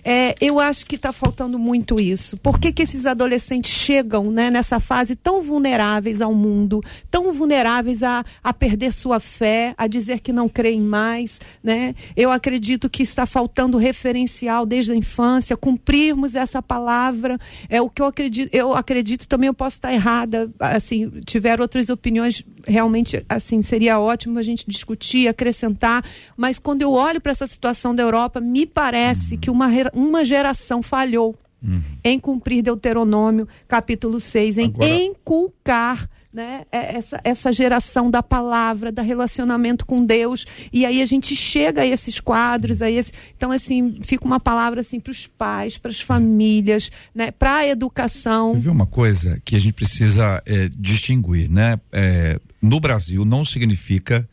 É, 0.07 0.35
eu 0.39 0.59
acho 0.59 0.85
que 0.85 0.95
está 0.95 1.11
faltando 1.11 1.57
muito 1.57 1.99
isso. 1.99 2.37
Por 2.37 2.59
que, 2.59 2.71
que 2.71 2.83
esses 2.83 3.07
adolescentes 3.07 3.71
chegam 3.71 4.29
né, 4.29 4.51
nessa 4.51 4.79
fase 4.79 5.15
tão 5.15 5.41
vulneráveis 5.41 6.21
ao 6.21 6.31
mundo, 6.31 6.79
tão 7.09 7.33
vulneráveis 7.33 8.03
a, 8.03 8.23
a 8.43 8.53
perder 8.53 8.93
sua 8.93 9.19
fé, 9.19 9.73
a 9.75 9.87
dizer 9.87 10.19
que 10.19 10.31
não 10.31 10.47
creem 10.47 10.79
mais? 10.79 11.39
Né? 11.63 11.95
Eu 12.15 12.29
acredito 12.29 12.87
que 12.87 13.01
está 13.01 13.25
faltando 13.25 13.79
referencial 13.79 14.63
desde 14.63 14.91
a 14.91 14.95
infância, 14.95 15.57
cumprirmos 15.57 16.35
essa 16.35 16.61
palavra. 16.61 17.39
É 17.67 17.81
o 17.81 17.89
que 17.89 18.01
eu 18.01 18.05
acredito. 18.05 18.53
Eu 18.53 18.75
acredito 18.75 19.27
também, 19.27 19.47
eu 19.47 19.55
posso 19.55 19.77
estar 19.77 19.91
errada. 19.91 20.51
Assim, 20.59 21.09
tiver 21.25 21.59
outras 21.59 21.89
opiniões, 21.89 22.45
realmente 22.67 23.25
assim 23.27 23.63
seria 23.63 23.99
ótimo 23.99 24.37
a 24.37 24.43
gente 24.43 24.65
discutir, 24.67 25.27
acrescentar. 25.27 26.05
Mas 26.37 26.59
quando 26.59 26.83
eu 26.83 26.91
olho 26.91 27.19
para 27.19 27.31
essa 27.31 27.47
situação 27.47 27.95
da 27.95 28.03
Europa, 28.03 28.39
me 28.39 28.67
parece 28.67 29.35
que 29.35 29.49
uma 29.49 29.65
uma 29.95 30.25
geração 30.25 30.83
falhou 30.83 31.35
uhum. 31.63 31.81
em 32.03 32.19
cumprir 32.19 32.61
Deuteronômio, 32.61 33.47
capítulo 33.67 34.19
6, 34.19 34.57
em 34.57 34.65
Agora... 34.65 34.89
inculcar 34.89 36.09
né, 36.35 36.65
é, 36.69 36.97
essa, 36.97 37.21
essa 37.23 37.53
geração 37.53 38.11
da 38.11 38.21
palavra, 38.21 38.91
da 38.91 39.01
relacionamento 39.01 39.85
com 39.85 40.05
Deus. 40.05 40.45
E 40.71 40.85
aí 40.85 41.01
a 41.01 41.05
gente 41.05 41.33
chega 41.33 41.81
a 41.81 41.85
esses 41.85 42.19
quadros, 42.19 42.81
a 42.81 42.91
esse, 42.91 43.13
então 43.37 43.51
assim, 43.51 43.99
fica 44.01 44.25
uma 44.25 44.39
palavra 44.39 44.81
assim 44.81 44.99
para 44.99 45.11
os 45.11 45.25
pais, 45.25 45.77
para 45.77 45.89
as 45.89 46.01
famílias, 46.01 46.91
né, 47.13 47.31
para 47.31 47.55
a 47.55 47.67
educação. 47.67 48.59
Viu 48.59 48.73
uma 48.73 48.85
coisa 48.85 49.41
que 49.45 49.55
a 49.55 49.59
gente 49.59 49.73
precisa 49.73 50.43
é, 50.45 50.69
distinguir, 50.77 51.49
né? 51.49 51.79
É, 51.91 52.37
no 52.61 52.81
Brasil 52.81 53.23
não 53.23 53.45
significa 53.45 54.27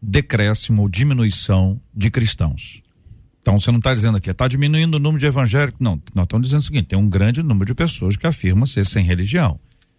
decréscimo 0.00 0.82
ou 0.82 0.88
diminuição 0.88 1.78
de 1.94 2.10
cristãos. 2.10 2.81
Então 3.42 3.58
você 3.58 3.70
não 3.72 3.78
está 3.78 3.92
dizendo 3.92 4.16
aqui, 4.16 4.30
está 4.30 4.46
diminuindo 4.46 4.94
o 4.94 4.98
número 5.00 5.18
de 5.18 5.26
evangélicos. 5.26 5.80
Não, 5.80 6.00
nós 6.14 6.24
estamos 6.24 6.46
dizendo 6.46 6.60
o 6.60 6.64
seguinte: 6.64 6.86
tem 6.86 6.98
um 6.98 7.08
grande 7.08 7.42
número 7.42 7.66
de 7.66 7.74
pessoas 7.74 8.16
que 8.16 8.26
afirmam 8.26 8.64
ser 8.64 8.86
sem 8.86 9.04
religião. 9.04 9.58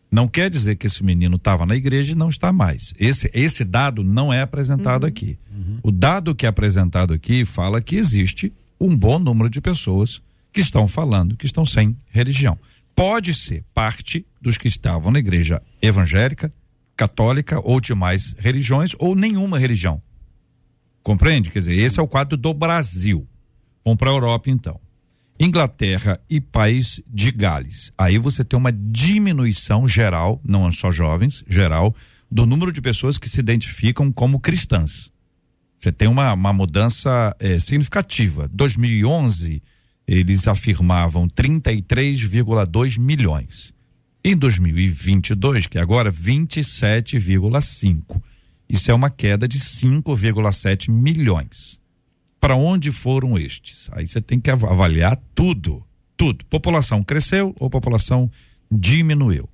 Não 0.10 0.28
quer 0.28 0.50
dizer 0.50 0.76
que 0.76 0.88
esse 0.88 1.04
menino 1.04 1.36
estava 1.36 1.66
na 1.66 1.76
igreja 1.76 2.12
e 2.12 2.16
não 2.16 2.30
está 2.30 2.54
mais. 2.54 2.94
Esse, 3.00 3.30
esse 3.34 3.64
dado 3.64 4.04
não 4.04 4.32
é 4.32 4.42
apresentado 4.42 5.04
uhum. 5.04 5.10
aqui. 5.10 5.40
Uhum. 5.52 5.80
O 5.84 5.92
dado 5.92 6.36
que 6.36 6.46
é 6.46 6.50
apresentado 6.50 7.14
aqui 7.14 7.44
fala 7.44 7.82
que 7.82 7.96
existe 7.96 8.54
um 8.80 8.96
bom 8.96 9.18
número 9.18 9.50
de 9.50 9.60
pessoas 9.60 10.22
que 10.52 10.62
estão 10.62 10.88
falando 10.88 11.36
que 11.36 11.48
estão 11.48 11.66
sem 11.66 11.98
religião. 12.12 12.58
Pode 12.96 13.34
ser 13.34 13.66
parte 13.74 14.26
dos 14.40 14.56
que 14.56 14.68
estavam 14.68 15.12
na 15.12 15.18
igreja 15.18 15.62
evangélica, 15.82 16.52
católica 16.96 17.60
ou 17.60 17.82
de 17.82 17.96
mais 17.96 18.36
religiões 18.38 18.92
ou 19.00 19.16
nenhuma 19.16 19.58
religião. 19.58 20.02
Compreende? 21.02 21.50
Quer 21.50 21.60
dizer, 21.60 21.76
Sim. 21.76 21.82
esse 21.82 22.00
é 22.00 22.04
o 22.04 22.08
quadro 22.08 22.38
do 22.38 22.54
Brasil. 22.54 23.28
Vamos 23.84 24.00
para 24.00 24.10
a 24.10 24.14
Europa 24.14 24.50
então. 24.50 24.80
Inglaterra 25.40 26.20
e 26.30 26.40
País 26.40 27.02
de 27.08 27.32
Gales. 27.32 27.92
Aí 27.98 28.18
você 28.18 28.44
tem 28.44 28.58
uma 28.58 28.72
diminuição 28.72 29.88
geral, 29.88 30.40
não 30.44 30.72
só 30.72 30.92
jovens, 30.92 31.44
geral, 31.48 31.96
do 32.32 32.46
número 32.46 32.72
de 32.72 32.82
pessoas 32.82 33.18
que 33.18 33.30
se 33.30 33.40
identificam 33.40 34.12
como 34.12 34.40
cristãs. 34.40 35.12
Você 35.78 35.92
tem 35.92 36.08
uma, 36.08 36.34
uma 36.34 36.54
mudança 36.54 37.36
é, 37.40 37.60
significativa. 37.60 38.50
2011, 38.54 39.62
eles 40.08 40.48
afirmavam 40.48 41.28
33,2 41.28 42.98
milhões. 42.98 43.74
Em 44.24 44.38
2022, 44.38 45.68
que 45.68 45.78
é 45.78 45.82
agora 45.82 46.10
27,5. 46.10 48.22
Isso 48.70 48.90
é 48.90 48.94
uma 48.94 49.10
queda 49.10 49.46
de 49.46 49.60
5,7 49.60 50.90
milhões 50.90 51.83
para 52.44 52.58
onde 52.58 52.92
foram 52.92 53.38
estes? 53.38 53.90
Aí 53.94 54.06
você 54.06 54.20
tem 54.20 54.38
que 54.38 54.52
avaliar 54.52 55.18
tudo, 55.34 55.82
tudo. 56.18 56.44
População 56.48 57.02
cresceu 57.02 57.56
ou 57.58 57.70
população 57.70 58.30
diminuiu? 58.70 59.48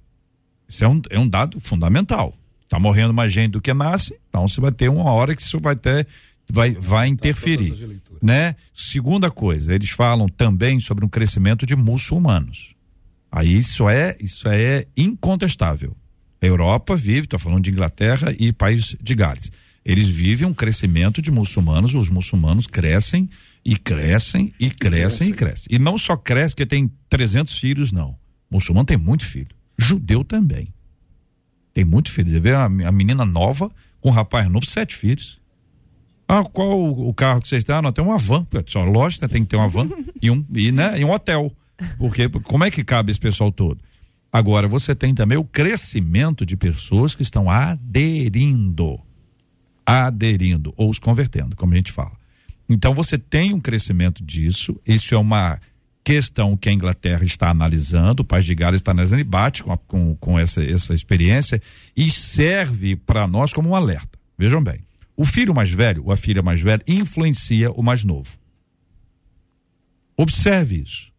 Isso 0.67 0.83
é 0.83 0.87
um, 0.87 0.99
é 1.11 1.19
um 1.19 1.27
dado 1.27 1.59
fundamental. 1.59 2.35
Está 2.63 2.79
morrendo 2.79 3.13
mais 3.13 3.31
gente 3.31 3.51
do 3.51 3.61
que 3.61 3.71
nasce, 3.75 4.19
então 4.27 4.47
você 4.47 4.59
vai 4.59 4.71
ter 4.71 4.89
uma 4.89 5.11
hora 5.11 5.35
que 5.35 5.41
isso 5.43 5.59
vai 5.59 5.75
ter, 5.75 6.07
vai, 6.51 6.71
vai 6.71 7.07
tá, 7.09 7.13
interferir, 7.13 8.01
né? 8.23 8.55
Segunda 8.73 9.29
coisa, 9.29 9.75
eles 9.75 9.91
falam 9.91 10.27
também 10.27 10.79
sobre 10.79 11.05
um 11.05 11.09
crescimento 11.09 11.67
de 11.67 11.75
muçulmanos. 11.75 12.73
Aí 13.31 13.55
isso 13.55 13.87
é, 13.87 14.17
isso 14.19 14.49
é 14.49 14.87
incontestável. 14.97 15.95
A 16.41 16.45
Europa 16.47 16.95
vive, 16.95 17.25
estou 17.25 17.37
falando 17.37 17.65
de 17.65 17.69
Inglaterra 17.69 18.33
e 18.39 18.51
país 18.51 18.95
de 18.99 19.13
Gales 19.13 19.51
eles 19.91 20.07
vivem 20.07 20.47
um 20.47 20.53
crescimento 20.53 21.19
de 21.19 21.31
muçulmanos, 21.31 21.95
os 21.95 22.11
muçulmanos 22.11 22.67
crescem 22.67 23.27
e 23.65 23.75
crescem 23.75 24.53
e 24.59 24.69
crescem 24.69 25.29
e 25.29 25.33
crescem. 25.33 25.67
E 25.67 25.79
não 25.79 25.97
só 25.97 26.15
cresce 26.15 26.53
porque 26.53 26.67
tem 26.67 26.91
300 27.09 27.57
filhos, 27.57 27.91
não. 27.91 28.15
Muçulmano 28.51 28.85
tem 28.85 28.97
muito 28.97 29.25
filho. 29.25 29.49
Judeu 29.79 30.23
também. 30.23 30.71
Tem 31.73 31.83
muito 31.83 32.11
filho. 32.11 32.29
Você 32.29 32.39
vê 32.39 32.53
a, 32.53 32.65
a 32.65 32.91
menina 32.91 33.25
nova 33.25 33.71
com 33.99 34.09
um 34.09 34.11
rapaz 34.11 34.47
novo, 34.47 34.67
sete 34.67 34.95
filhos. 34.95 35.39
Ah, 36.27 36.43
qual 36.43 36.79
o, 36.79 37.09
o 37.09 37.13
carro 37.15 37.41
que 37.41 37.47
vocês 37.47 37.63
têm? 37.63 37.75
Ah, 37.75 37.81
não, 37.81 37.91
tem 37.91 38.05
uma 38.05 38.19
van. 38.19 38.45
Só 38.67 38.83
lógico, 38.83 39.25
né? 39.25 39.27
tem 39.27 39.41
que 39.41 39.49
ter 39.49 39.55
uma 39.55 39.67
van 39.67 39.89
e 40.21 40.29
um, 40.29 40.45
e, 40.53 40.71
né, 40.71 40.99
e 40.99 41.03
um 41.03 41.09
hotel. 41.09 41.51
Porque 41.97 42.29
como 42.29 42.63
é 42.63 42.69
que 42.69 42.83
cabe 42.83 43.09
esse 43.09 43.19
pessoal 43.19 43.51
todo? 43.51 43.79
Agora, 44.31 44.67
você 44.67 44.93
tem 44.93 45.15
também 45.15 45.39
o 45.39 45.43
crescimento 45.43 46.45
de 46.45 46.55
pessoas 46.55 47.15
que 47.15 47.23
estão 47.23 47.49
aderindo 47.49 49.01
aderindo 49.89 50.71
ou 50.77 50.89
os 50.89 50.99
convertendo, 50.99 51.55
como 51.55 51.73
a 51.73 51.77
gente 51.77 51.91
fala. 51.91 52.11
Então 52.69 52.93
você 52.93 53.17
tem 53.17 53.53
um 53.53 53.59
crescimento 53.59 54.23
disso, 54.23 54.79
isso 54.85 55.15
é 55.15 55.17
uma 55.17 55.59
questão 56.03 56.55
que 56.55 56.69
a 56.69 56.71
Inglaterra 56.71 57.23
está 57.23 57.49
analisando, 57.49 58.21
o 58.21 58.25
País 58.25 58.45
de 58.45 58.53
Gales 58.53 58.81
está 58.81 58.91
analisando 58.91 59.21
e 59.21 59.23
bate 59.23 59.63
com, 59.63 59.73
a, 59.73 59.77
com, 59.77 60.15
com 60.15 60.37
essa, 60.37 60.63
essa 60.63 60.93
experiência 60.93 61.61
e 61.97 62.11
serve 62.11 62.95
para 62.95 63.27
nós 63.27 63.51
como 63.51 63.69
um 63.69 63.75
alerta. 63.75 64.17
Vejam 64.37 64.63
bem, 64.63 64.79
o 65.17 65.25
filho 65.25 65.53
mais 65.53 65.71
velho 65.71 66.03
ou 66.05 66.11
a 66.11 66.17
filha 66.17 66.41
mais 66.41 66.61
velha 66.61 66.83
influencia 66.87 67.71
o 67.71 67.81
mais 67.81 68.03
novo. 68.03 68.29
Observe 70.15 70.81
isso. 70.81 71.11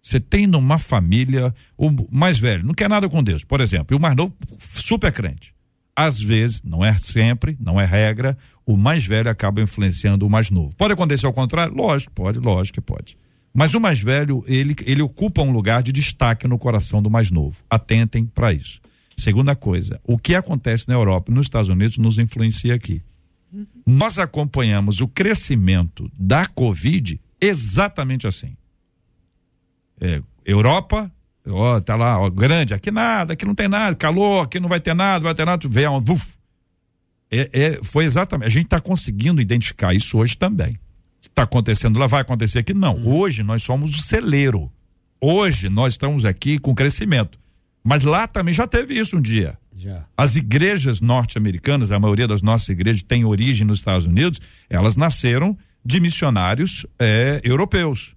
Você 0.00 0.20
tem 0.20 0.46
numa 0.46 0.78
família 0.78 1.54
o 1.76 1.90
mais 2.10 2.38
velho, 2.38 2.64
não 2.64 2.74
quer 2.74 2.88
nada 2.88 3.08
com 3.08 3.22
Deus, 3.22 3.42
por 3.42 3.60
exemplo, 3.60 3.94
e 3.94 3.98
o 3.98 4.00
mais 4.00 4.14
novo, 4.14 4.34
super 4.58 5.10
crente. 5.10 5.53
Às 5.96 6.18
vezes, 6.18 6.62
não 6.62 6.84
é 6.84 6.96
sempre, 6.98 7.56
não 7.60 7.80
é 7.80 7.84
regra, 7.84 8.36
o 8.66 8.76
mais 8.76 9.04
velho 9.04 9.30
acaba 9.30 9.62
influenciando 9.62 10.26
o 10.26 10.30
mais 10.30 10.50
novo. 10.50 10.74
Pode 10.76 10.92
acontecer 10.92 11.26
ao 11.26 11.32
contrário? 11.32 11.74
Lógico, 11.74 12.12
pode, 12.12 12.38
lógico 12.38 12.74
que 12.74 12.80
pode. 12.80 13.16
Mas 13.52 13.74
o 13.74 13.80
mais 13.80 14.00
velho, 14.00 14.42
ele, 14.48 14.74
ele 14.84 15.02
ocupa 15.02 15.42
um 15.42 15.52
lugar 15.52 15.82
de 15.82 15.92
destaque 15.92 16.48
no 16.48 16.58
coração 16.58 17.00
do 17.00 17.08
mais 17.08 17.30
novo. 17.30 17.56
Atentem 17.70 18.26
para 18.26 18.52
isso. 18.52 18.80
Segunda 19.16 19.54
coisa, 19.54 20.00
o 20.02 20.18
que 20.18 20.34
acontece 20.34 20.88
na 20.88 20.94
Europa 20.94 21.30
e 21.30 21.34
nos 21.34 21.46
Estados 21.46 21.68
Unidos 21.68 21.96
nos 21.98 22.18
influencia 22.18 22.74
aqui. 22.74 23.00
Nós 23.86 24.18
acompanhamos 24.18 25.00
o 25.00 25.06
crescimento 25.06 26.10
da 26.18 26.46
Covid 26.46 27.20
exatamente 27.40 28.26
assim. 28.26 28.56
É, 30.00 30.20
Europa, 30.44 31.12
ó, 31.48 31.80
tá 31.80 31.96
lá, 31.96 32.18
ó, 32.18 32.30
grande, 32.30 32.74
aqui 32.74 32.90
nada, 32.90 33.34
aqui 33.34 33.44
não 33.44 33.54
tem 33.54 33.68
nada, 33.68 33.94
calor, 33.94 34.44
aqui 34.44 34.58
não 34.58 34.68
vai 34.68 34.80
ter 34.80 34.94
nada, 34.94 35.24
vai 35.24 35.34
ter 35.34 35.44
nada, 35.44 35.68
vem 35.68 35.88
um, 35.88 35.96
uf. 35.96 36.26
É, 37.30 37.50
é, 37.52 37.80
foi 37.82 38.04
exatamente, 38.04 38.46
a 38.46 38.50
gente 38.50 38.66
está 38.66 38.80
conseguindo 38.80 39.40
identificar 39.40 39.94
isso 39.94 40.18
hoje 40.18 40.36
também. 40.36 40.78
Está 41.20 41.42
acontecendo 41.42 41.98
lá, 41.98 42.06
vai 42.06 42.20
acontecer 42.20 42.60
aqui? 42.60 42.72
Não. 42.72 42.94
Hum. 42.94 43.08
Hoje 43.08 43.42
nós 43.42 43.62
somos 43.62 43.96
o 43.96 44.00
celeiro. 44.00 44.70
Hoje 45.20 45.68
nós 45.68 45.94
estamos 45.94 46.24
aqui 46.24 46.58
com 46.58 46.74
crescimento. 46.74 47.38
Mas 47.82 48.02
lá 48.02 48.26
também 48.26 48.54
já 48.54 48.66
teve 48.66 48.98
isso 48.98 49.16
um 49.16 49.22
dia. 49.22 49.58
Já. 49.74 50.04
As 50.16 50.36
igrejas 50.36 51.00
norte-americanas, 51.00 51.90
a 51.90 51.98
maioria 51.98 52.28
das 52.28 52.40
nossas 52.40 52.68
igrejas 52.68 53.02
tem 53.02 53.24
origem 53.24 53.66
nos 53.66 53.80
Estados 53.80 54.06
Unidos, 54.06 54.40
elas 54.70 54.96
nasceram 54.96 55.56
de 55.84 56.00
missionários 56.00 56.86
é, 56.98 57.40
europeus. 57.42 58.14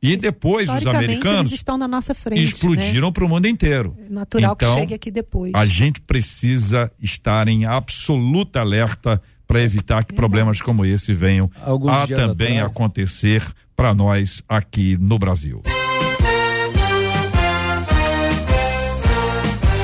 E 0.00 0.16
depois 0.16 0.68
os 0.68 0.86
americanos 0.86 1.46
eles 1.46 1.52
estão 1.52 1.76
na 1.76 1.88
nossa 1.88 2.14
frente, 2.14 2.42
explodiram 2.42 3.08
né? 3.08 3.12
para 3.12 3.24
o 3.24 3.28
mundo 3.28 3.46
inteiro. 3.46 3.96
É 4.06 4.12
natural 4.12 4.54
então, 4.54 4.74
que 4.74 4.80
chegue 4.80 4.94
aqui 4.94 5.10
depois. 5.10 5.52
A 5.54 5.66
gente 5.66 6.00
precisa 6.00 6.90
estar 7.00 7.48
em 7.48 7.64
absoluta 7.64 8.60
alerta 8.60 9.20
para 9.46 9.62
evitar 9.62 10.04
que 10.04 10.12
problemas 10.12 10.60
como 10.60 10.84
esse 10.84 11.12
venham 11.12 11.50
Alguns 11.62 11.90
a 11.90 12.06
também 12.06 12.58
atrás. 12.58 12.70
acontecer 12.70 13.42
para 13.74 13.94
nós 13.94 14.42
aqui 14.48 14.96
no 15.00 15.18
Brasil. 15.18 15.62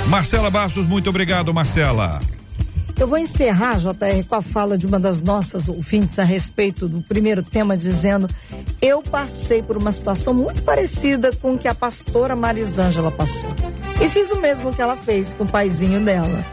Marcela 0.09 0.51
Bastos, 0.51 0.87
muito 0.87 1.09
obrigado, 1.11 1.53
Marcela. 1.53 2.21
Eu 2.99 3.09
vou 3.09 3.19
encerrar, 3.19 3.79
JR, 3.79 4.25
com 4.29 4.37
a 4.37 4.43
fala 4.43 4.79
de 4.79 4.87
uma 4.87 5.01
das 5.01 5.21
nossas 5.21 5.69
ouvintes 5.69 6.19
a 6.19 6.25
respeito 6.25 6.89
do 6.89 7.03
primeiro 7.03 7.43
tema, 7.43 7.77
dizendo: 7.77 8.29
Eu 8.81 9.03
passei 9.03 9.63
por 9.63 9.77
uma 9.77 9.91
situação 9.91 10.33
muito 10.33 10.63
parecida 10.63 11.33
com 11.37 11.59
que 11.59 11.67
a 11.67 11.75
pastora 11.75 12.37
Marisângela 12.37 13.11
passou. 13.11 13.51
E 14.01 14.09
fiz 14.09 14.31
o 14.31 14.41
mesmo 14.41 14.73
que 14.73 14.81
ela 14.81 14.97
fez 14.97 15.33
com 15.33 15.45
o 15.45 15.49
paizinho 15.49 16.01
dela. 16.01 16.45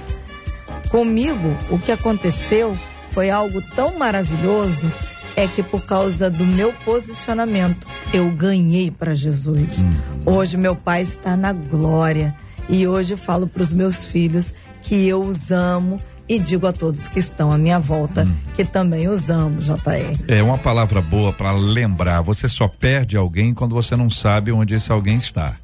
Comigo, 0.90 1.56
o 1.70 1.78
que 1.78 1.92
aconteceu 1.92 2.78
foi 3.12 3.30
algo 3.30 3.62
tão 3.76 3.98
maravilhoso 3.98 4.92
é 5.36 5.48
que 5.48 5.64
por 5.64 5.86
causa 5.86 6.30
do 6.30 6.46
meu 6.46 6.74
posicionamento 6.86 7.88
eu 8.14 8.30
ganhei 8.32 8.92
para 8.92 9.14
Jesus. 9.14 9.84
Hum. 9.84 9.94
Hoje 10.26 10.58
meu 10.58 10.76
pai 10.76 11.04
está 11.04 11.38
na 11.38 11.54
glória 11.54 12.36
e 12.68 12.88
hoje 12.88 13.16
falo 13.16 13.48
para 13.48 13.62
os 13.62 13.72
meus 13.72 14.06
filhos 14.06 14.54
que 14.82 15.08
eu 15.08 15.22
os 15.22 15.52
amo 15.52 16.00
e 16.32 16.40
digo 16.40 16.66
a 16.66 16.72
todos 16.72 17.10
que 17.10 17.20
estão 17.20 17.52
à 17.52 17.58
minha 17.58 17.78
volta 17.78 18.24
hum. 18.24 18.34
que 18.56 18.64
também 18.64 19.10
os 19.10 19.30
amo, 19.30 19.60
JR. 19.60 20.18
É 20.30 20.42
uma 20.42 20.58
palavra 20.58 21.02
boa 21.02 21.34
para 21.34 21.52
lembrar. 21.52 22.22
Você 22.22 22.48
só 22.48 22.70
perde 22.70 23.18
alguém 23.18 23.54
quando 23.54 23.76
você 23.76 23.98
não 23.98 24.10
sabe 24.10 24.50
onde 24.50 24.74
esse 24.74 24.90
alguém 24.94 25.18
está. 25.18 25.58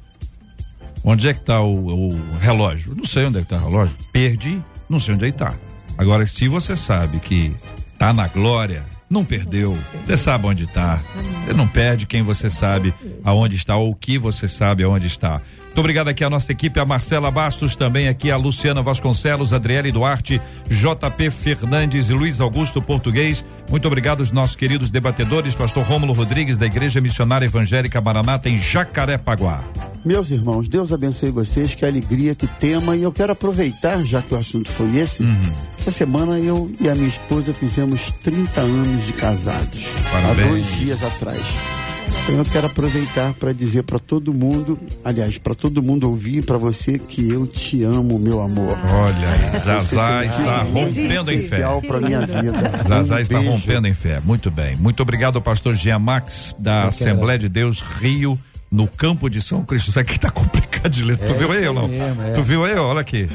Onde 1.02 1.26
é 1.26 1.32
que 1.32 1.40
está 1.40 1.62
o, 1.62 2.10
o, 2.10 2.20
relógio? 2.38 2.94
Não 2.94 3.06
sei 3.06 3.24
onde 3.24 3.38
é 3.38 3.40
que 3.40 3.46
está 3.46 3.56
o 3.56 3.70
relógio. 3.70 3.96
Perdi, 4.12 4.62
não 4.90 5.00
sei 5.00 5.14
onde 5.14 5.24
é 5.24 5.28
está. 5.28 5.54
Agora, 5.96 6.26
se 6.26 6.48
você 6.48 6.76
sabe 6.76 7.18
que 7.18 7.56
está 7.94 8.12
na 8.12 8.28
glória, 8.28 8.84
não 9.08 9.24
perdeu. 9.24 9.74
Você 10.04 10.18
sabe 10.18 10.48
onde 10.48 10.64
está. 10.64 11.00
Você 11.46 11.54
não 11.54 11.66
perde 11.66 12.06
quem 12.06 12.22
você 12.22 12.50
sabe 12.50 12.92
aonde 13.24 13.56
está 13.56 13.74
ou 13.74 13.92
o 13.92 13.94
que 13.94 14.18
você 14.18 14.46
sabe 14.46 14.82
aonde 14.82 15.06
está. 15.06 15.40
Muito 15.78 15.84
obrigado 15.84 16.08
aqui 16.08 16.24
a 16.24 16.28
nossa 16.28 16.50
equipe, 16.50 16.80
a 16.80 16.84
Marcela 16.84 17.30
Bastos, 17.30 17.76
também 17.76 18.08
aqui 18.08 18.32
a 18.32 18.36
Luciana 18.36 18.82
Vasconcelos, 18.82 19.52
Adriele 19.52 19.92
Duarte, 19.92 20.42
JP 20.68 21.30
Fernandes 21.30 22.10
e 22.10 22.12
Luiz 22.12 22.40
Augusto 22.40 22.82
Português. 22.82 23.44
Muito 23.70 23.86
obrigado 23.86 24.18
aos 24.18 24.32
nossos 24.32 24.56
queridos 24.56 24.90
debatedores, 24.90 25.54
pastor 25.54 25.84
Rômulo 25.84 26.12
Rodrigues, 26.12 26.58
da 26.58 26.66
Igreja 26.66 27.00
Missionária 27.00 27.46
Evangélica 27.46 28.00
Maranata, 28.00 28.48
em 28.48 28.58
Jacarepaguá. 28.60 29.62
Meus 30.04 30.32
irmãos, 30.32 30.66
Deus 30.66 30.92
abençoe 30.92 31.30
vocês, 31.30 31.76
que 31.76 31.86
alegria, 31.86 32.34
que 32.34 32.48
tema, 32.48 32.96
e 32.96 33.04
eu 33.04 33.12
quero 33.12 33.30
aproveitar, 33.30 34.02
já 34.02 34.20
que 34.20 34.34
o 34.34 34.36
assunto 34.36 34.68
foi 34.72 34.96
esse, 34.96 35.22
uhum. 35.22 35.52
essa 35.78 35.92
semana 35.92 36.40
eu 36.40 36.68
e 36.80 36.88
a 36.90 36.94
minha 36.96 37.06
esposa 37.06 37.54
fizemos 37.54 38.10
30 38.24 38.60
anos 38.62 39.06
de 39.06 39.12
casados. 39.12 39.86
Parabéns. 40.10 40.44
Há 40.44 40.50
dois 40.50 40.76
dias 40.80 41.04
atrás. 41.04 41.77
Então 42.24 42.36
eu 42.36 42.44
quero 42.44 42.66
aproveitar 42.66 43.32
para 43.34 43.52
dizer 43.52 43.82
para 43.84 43.98
todo 43.98 44.32
mundo, 44.34 44.78
aliás, 45.04 45.38
para 45.38 45.54
todo 45.54 45.82
mundo 45.82 46.08
ouvir 46.08 46.44
para 46.44 46.58
você 46.58 46.98
que 46.98 47.28
eu 47.30 47.46
te 47.46 47.82
amo, 47.84 48.18
meu 48.18 48.40
amor. 48.40 48.76
Olha, 48.92 49.58
Zazá 49.58 50.24
está 50.24 50.62
rompendo 50.62 51.32
em 51.32 51.42
fé. 51.42 51.62
Para 51.86 52.00
minha 52.00 52.20
vida. 52.26 52.82
Zazá 52.86 53.16
um 53.16 53.18
está 53.18 53.38
beijo. 53.38 53.50
rompendo 53.52 53.86
em 53.86 53.94
fé. 53.94 54.20
Muito 54.24 54.50
bem. 54.50 54.76
Muito 54.76 55.02
obrigado, 55.02 55.40
pastor 55.40 55.74
Jean 55.74 55.98
Max 55.98 56.54
da 56.58 56.82
eu 56.82 56.88
Assembleia 56.88 57.38
quero. 57.38 57.48
de 57.48 57.60
Deus 57.60 57.80
Rio 57.80 58.38
no 58.70 58.86
campo 58.86 59.28
de 59.30 59.40
São 59.40 59.64
Cristo. 59.64 59.88
Isso 59.90 60.00
aqui 60.00 60.12
está 60.12 60.30
complicado 60.30 60.90
de 60.90 61.02
ler. 61.02 61.18
É 61.20 61.26
tu 61.26 61.34
viu 61.34 61.50
aí 61.52 61.64
não? 61.72 61.88
Mesmo, 61.88 62.22
é. 62.22 62.30
Tu 62.32 62.42
viu 62.42 62.64
aí? 62.64 62.74
Olha 62.76 63.00
aqui. 63.00 63.28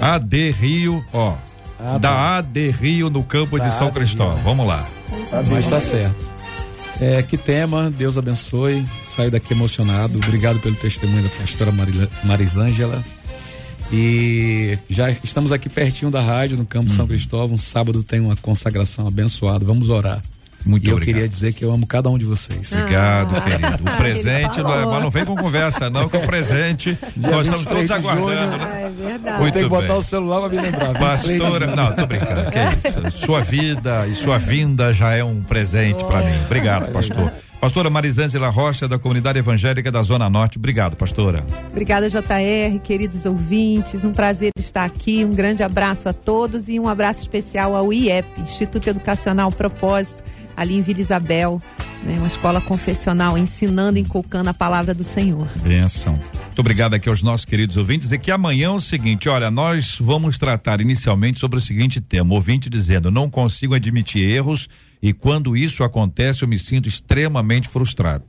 AD 0.00 0.50
Rio, 0.50 1.04
ó. 1.12 1.34
Ah, 1.80 1.98
da 1.98 2.36
AD 2.38 2.70
Rio 2.70 3.10
no 3.10 3.24
campo 3.24 3.58
da 3.58 3.66
de 3.68 3.74
São 3.74 3.90
Cristóvão. 3.90 4.36
Vamos 4.44 4.66
lá. 4.66 4.86
Mas 5.50 5.64
está 5.64 5.80
certo. 5.80 6.31
É, 7.02 7.20
que 7.20 7.36
tema, 7.36 7.90
Deus 7.90 8.16
abençoe. 8.16 8.86
Saio 9.10 9.28
daqui 9.28 9.52
emocionado. 9.52 10.18
Obrigado 10.18 10.60
pelo 10.60 10.76
testemunho 10.76 11.24
da 11.24 11.28
pastora 11.30 11.72
Marisângela. 12.22 13.04
E 13.92 14.78
já 14.88 15.10
estamos 15.10 15.50
aqui 15.50 15.68
pertinho 15.68 16.12
da 16.12 16.20
rádio, 16.20 16.56
no 16.56 16.64
Campo 16.64 16.92
hum. 16.92 16.94
São 16.94 17.04
Cristóvão. 17.08 17.56
Sábado 17.56 18.04
tem 18.04 18.20
uma 18.20 18.36
consagração 18.36 19.08
abençoada. 19.08 19.64
Vamos 19.64 19.90
orar. 19.90 20.22
Muito 20.64 20.86
e 20.86 20.92
obrigado. 20.92 21.08
eu 21.08 21.14
queria 21.14 21.28
dizer 21.28 21.52
que 21.52 21.64
eu 21.64 21.72
amo 21.72 21.86
cada 21.86 22.08
um 22.08 22.18
de 22.18 22.24
vocês. 22.24 22.72
Obrigado, 22.72 23.36
ah. 23.36 23.40
querido. 23.42 23.82
O 23.82 23.96
presente, 23.96 24.58
não, 24.60 24.90
mas 24.90 25.02
não 25.02 25.10
vem 25.10 25.24
com 25.24 25.36
conversa, 25.36 25.90
não, 25.90 26.08
que 26.08 26.16
o 26.16 26.26
presente 26.26 26.98
nós 27.16 27.46
estamos 27.46 27.64
todos 27.64 27.90
aguardando. 27.90 28.56
Né? 28.56 28.68
Ah, 28.72 28.80
é 28.80 28.90
verdade. 28.90 29.40
Muito 29.40 29.54
tem 29.54 29.62
que 29.64 29.68
botar 29.68 29.96
o 29.96 30.02
celular 30.02 30.40
para 30.40 30.48
me 30.50 30.60
lembrar. 30.60 30.92
Pastora, 30.94 31.66
não, 31.74 31.92
tô 31.94 32.06
brincando, 32.06 32.50
que 32.50 32.58
é 32.58 32.72
isso. 32.72 33.18
Sua 33.26 33.40
vida 33.40 34.06
e 34.06 34.14
sua 34.14 34.38
vinda 34.38 34.92
já 34.92 35.14
é 35.14 35.22
um 35.22 35.42
presente 35.42 36.04
para 36.04 36.22
mim. 36.22 36.44
Obrigado, 36.44 36.90
pastor. 36.92 37.32
Pastora 37.60 37.88
Marisângela 37.88 38.48
Rocha, 38.48 38.88
da 38.88 38.98
Comunidade 38.98 39.38
Evangélica 39.38 39.88
da 39.88 40.02
Zona 40.02 40.28
Norte. 40.28 40.58
Obrigado, 40.58 40.96
pastora. 40.96 41.44
Obrigada, 41.70 42.10
JR, 42.10 42.80
queridos 42.82 43.24
ouvintes. 43.24 44.04
Um 44.04 44.12
prazer 44.12 44.50
estar 44.58 44.84
aqui. 44.84 45.24
Um 45.24 45.30
grande 45.30 45.62
abraço 45.62 46.08
a 46.08 46.12
todos 46.12 46.68
e 46.68 46.80
um 46.80 46.88
abraço 46.88 47.20
especial 47.20 47.76
ao 47.76 47.92
IEP, 47.92 48.26
Instituto 48.40 48.90
Educacional 48.90 49.52
Propósito 49.52 50.24
ali 50.56 50.76
em 50.76 50.82
Vila 50.82 51.00
Isabel, 51.00 51.60
né, 52.02 52.16
uma 52.18 52.26
escola 52.26 52.60
confessional, 52.60 53.38
ensinando 53.38 53.98
e 53.98 54.02
inculcando 54.02 54.50
a 54.50 54.54
palavra 54.54 54.94
do 54.94 55.04
Senhor. 55.04 55.46
Benção. 55.62 56.14
Muito 56.14 56.58
obrigado 56.58 56.94
aqui 56.94 57.08
aos 57.08 57.22
nossos 57.22 57.46
queridos 57.46 57.76
ouvintes. 57.76 58.12
E 58.12 58.18
que 58.18 58.30
amanhã 58.30 58.66
é 58.66 58.70
o 58.70 58.80
seguinte: 58.80 59.28
olha, 59.28 59.50
nós 59.50 59.96
vamos 59.98 60.36
tratar 60.36 60.80
inicialmente 60.80 61.38
sobre 61.38 61.58
o 61.58 61.62
seguinte 61.62 62.00
tema. 62.00 62.34
Ouvinte 62.34 62.68
dizendo: 62.68 63.10
não 63.10 63.30
consigo 63.30 63.74
admitir 63.74 64.22
erros 64.22 64.68
e 65.02 65.12
quando 65.12 65.56
isso 65.56 65.82
acontece 65.82 66.42
eu 66.42 66.48
me 66.48 66.58
sinto 66.58 66.88
extremamente 66.88 67.68
frustrado. 67.68 68.24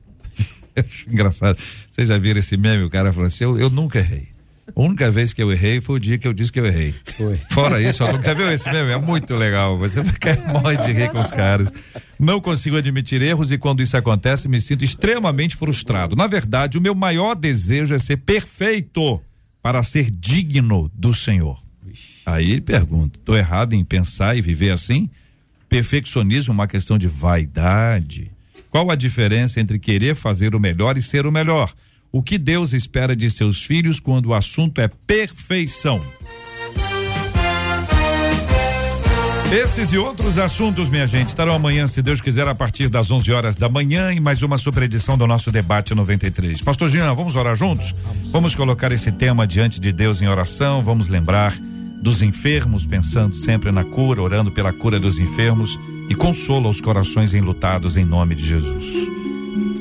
Engraçado. 1.08 1.58
Vocês 1.92 2.08
já 2.08 2.18
viram 2.18 2.40
esse 2.40 2.58
meme? 2.58 2.84
O 2.84 2.90
cara 2.90 3.12
falou 3.12 3.28
assim: 3.28 3.44
eu, 3.44 3.60
eu 3.60 3.70
nunca 3.70 4.00
errei. 4.00 4.33
A 4.76 4.82
única 4.82 5.12
vez 5.12 5.34
que 5.34 5.44
eu 5.44 5.52
errei 5.52 5.82
foi 5.82 5.98
o 5.98 6.00
dia 6.00 6.18
que 6.18 6.28
eu 6.28 6.34
disse 6.34 6.52
que 6.52 6.60
eu 6.60 6.66
errei. 6.66 6.96
Foi. 7.18 7.38
Fora 7.50 7.82
isso, 7.82 8.04
eu 8.04 8.14
nunca 8.14 8.34
viu 8.34 8.50
esse 8.52 8.70
mesmo? 8.72 8.92
É 8.92 8.98
muito 8.98 9.36
legal. 9.36 9.78
Você 9.78 10.02
fica 10.06 10.36
morre 10.52 10.78
de 10.78 10.92
rir 10.94 11.10
com 11.12 11.20
os 11.20 11.32
caras. 11.32 11.70
Não 12.18 12.40
consigo 12.40 12.78
admitir 12.78 13.22
erros 13.22 13.52
e 13.52 13.58
quando 13.58 13.82
isso 13.82 13.98
acontece 13.98 14.48
me 14.48 14.62
sinto 14.62 14.86
extremamente 14.86 15.56
frustrado. 15.56 16.16
Na 16.16 16.28
verdade, 16.28 16.78
o 16.78 16.82
meu 16.82 16.96
maior 16.96 17.36
desejo 17.36 17.94
é 17.94 18.00
ser 18.00 18.18
perfeito 18.18 19.22
para 19.62 19.84
ser 19.84 20.10
digno 20.10 20.90
do 20.94 21.14
Senhor. 21.14 21.62
Aí 22.26 22.62
pergunto, 22.62 23.20
estou 23.20 23.38
errado 23.38 23.74
em 23.74 23.84
pensar 23.84 24.38
e 24.38 24.42
viver 24.42 24.72
assim? 24.72 25.10
Perfeccionismo 25.68 26.52
é 26.52 26.56
uma 26.56 26.68
questão 26.68 26.98
de 26.98 27.08
vaidade. 27.08 28.32
Qual 28.70 28.90
a 28.90 28.96
diferença 28.96 29.60
entre 29.60 29.78
querer 29.78 30.16
fazer 30.16 30.56
o 30.56 30.60
melhor 30.60 30.98
e 30.98 31.04
ser 31.04 31.28
o 31.28 31.32
melhor? 31.32 31.74
O 32.16 32.22
que 32.22 32.38
Deus 32.38 32.74
espera 32.74 33.16
de 33.16 33.28
seus 33.32 33.66
filhos 33.66 34.00
quando 34.00 34.28
o 34.28 34.34
assunto 34.36 34.80
é 34.80 34.88
perfeição? 34.88 36.00
Esses 39.52 39.92
e 39.92 39.98
outros 39.98 40.38
assuntos, 40.38 40.92
minha 40.92 41.08
gente, 41.08 41.30
estarão 41.30 41.56
amanhã, 41.56 41.88
se 41.88 42.04
Deus 42.04 42.22
quiser, 42.22 42.48
a 42.48 42.54
partir 42.54 42.88
das 42.88 43.10
11 43.10 43.32
horas 43.32 43.56
da 43.56 43.68
manhã, 43.68 44.14
em 44.14 44.20
mais 44.20 44.44
uma 44.44 44.60
super 44.60 44.84
edição 44.84 45.18
do 45.18 45.26
nosso 45.26 45.52
debate 45.52 45.96
93. 45.96 46.62
Pastor 46.62 46.88
Jean, 46.88 47.12
vamos 47.16 47.36
orar 47.36 47.56
juntos? 47.56 47.96
Vamos 48.26 48.54
colocar 48.54 48.92
esse 48.92 49.12
tema 49.12 49.48
diante 49.48 49.80
de 49.80 49.92
Deus 49.92 50.22
em 50.22 50.28
oração, 50.28 50.84
vamos 50.84 51.08
lembrar 51.08 51.58
dos 52.00 52.22
enfermos, 52.22 52.86
pensando 52.86 53.36
sempre 53.36 53.72
na 53.72 53.84
cura, 53.84 54.22
orando 54.22 54.52
pela 54.52 54.72
cura 54.72 55.00
dos 55.00 55.18
enfermos 55.18 55.80
e 56.08 56.14
consola 56.14 56.70
os 56.70 56.80
corações 56.80 57.34
enlutados 57.34 57.98
em 57.98 58.06
nome 58.06 58.36
de 58.36 58.46
Jesus. 58.46 59.23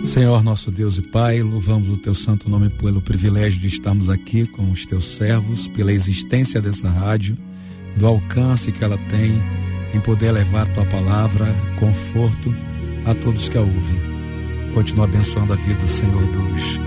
Senhor 0.04 0.42
nosso 0.42 0.70
Deus 0.70 0.98
e 0.98 1.02
Pai, 1.02 1.42
louvamos 1.42 1.88
o 1.88 1.96
teu 1.96 2.14
santo 2.14 2.50
nome 2.50 2.68
pelo 2.68 3.00
privilégio 3.00 3.60
de 3.60 3.68
estarmos 3.68 4.10
aqui 4.10 4.46
com 4.46 4.70
os 4.70 4.84
teus 4.84 5.06
servos, 5.06 5.68
pela 5.68 5.92
existência 5.92 6.60
dessa 6.60 6.88
rádio, 6.88 7.38
do 7.96 8.06
alcance 8.06 8.72
que 8.72 8.82
ela 8.82 8.98
tem 9.08 9.40
em 9.94 10.00
poder 10.00 10.32
levar 10.32 10.66
tua 10.74 10.84
palavra, 10.86 11.46
conforto 11.78 12.54
a 13.06 13.14
todos 13.14 13.48
que 13.48 13.56
a 13.56 13.60
ouvem. 13.60 14.00
Continua 14.74 15.04
abençoando 15.04 15.52
a 15.52 15.56
vida, 15.56 15.86
Senhor, 15.86 16.26
dos 16.26 16.80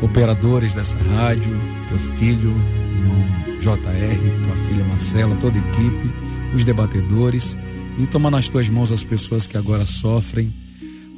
operadores 0.00 0.74
dessa 0.74 0.96
rádio, 0.96 1.52
teu 1.88 1.98
filho, 2.16 2.54
irmão 2.94 3.50
JR, 3.60 4.44
tua 4.44 4.56
filha 4.66 4.84
Marcela, 4.84 5.36
toda 5.36 5.58
a 5.58 5.60
equipe, 5.60 6.10
os 6.54 6.64
debatedores 6.64 7.58
e 7.98 8.06
toma 8.06 8.30
nas 8.30 8.48
tuas 8.48 8.70
mãos 8.70 8.92
as 8.92 9.04
pessoas 9.04 9.46
que 9.46 9.58
agora 9.58 9.84
sofrem 9.84 10.52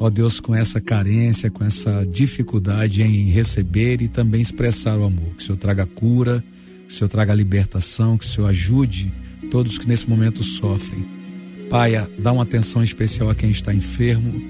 ó 0.02 0.10
Deus, 0.10 0.40
com 0.40 0.52
essa 0.52 0.80
carência, 0.80 1.48
com 1.48 1.64
essa 1.64 2.04
dificuldade 2.04 3.04
em 3.04 3.30
receber 3.30 4.02
e 4.02 4.08
também 4.08 4.40
expressar 4.40 4.98
o 4.98 5.04
amor. 5.04 5.28
Que 5.36 5.44
o 5.44 5.46
Senhor 5.46 5.56
traga 5.56 5.86
cura, 5.86 6.42
que 6.88 6.92
o 6.92 6.96
Senhor 6.96 7.08
traga 7.08 7.32
libertação, 7.32 8.18
que 8.18 8.24
o 8.24 8.28
Senhor 8.28 8.48
ajude 8.48 9.12
todos 9.48 9.78
que 9.78 9.86
nesse 9.86 10.10
momento 10.10 10.42
sofrem. 10.42 11.06
Pai, 11.70 11.92
dá 12.18 12.32
uma 12.32 12.42
atenção 12.42 12.82
especial 12.82 13.30
a 13.30 13.34
quem 13.34 13.50
está 13.50 13.72
enfermo, 13.72 14.42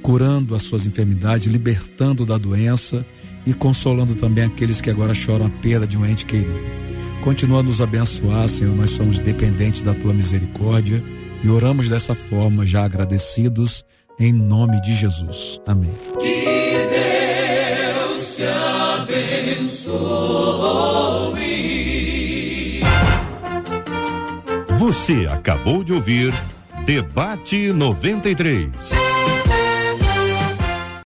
curando 0.00 0.54
as 0.54 0.62
suas 0.62 0.86
enfermidades, 0.86 1.48
libertando 1.48 2.24
da 2.24 2.38
doença 2.38 3.04
e 3.44 3.52
consolando 3.52 4.14
também 4.14 4.44
aqueles 4.44 4.80
que 4.80 4.90
agora 4.90 5.12
choram 5.12 5.46
a 5.46 5.50
perda 5.50 5.88
de 5.88 5.98
um 5.98 6.06
ente 6.06 6.24
querido. 6.24 6.54
Continua 7.20 7.60
a 7.60 7.62
nos 7.64 7.80
abençoar, 7.80 8.48
Senhor, 8.48 8.76
nós 8.76 8.92
somos 8.92 9.18
dependentes 9.18 9.82
da 9.82 9.92
tua 9.92 10.14
misericórdia 10.14 11.02
e 11.42 11.48
oramos 11.48 11.88
dessa 11.88 12.14
forma, 12.14 12.64
já 12.64 12.84
agradecidos 12.84 13.84
em 14.18 14.32
nome 14.32 14.80
de 14.82 14.94
Jesus. 14.94 15.60
Amém. 15.66 15.92
Que 16.20 16.44
Deus 16.90 18.36
te 18.36 18.44
abençoe. 18.44 19.94
Você 24.78 25.26
acabou 25.30 25.82
de 25.82 25.92
ouvir 25.92 26.32
Debate 26.84 27.72
93. 27.72 29.13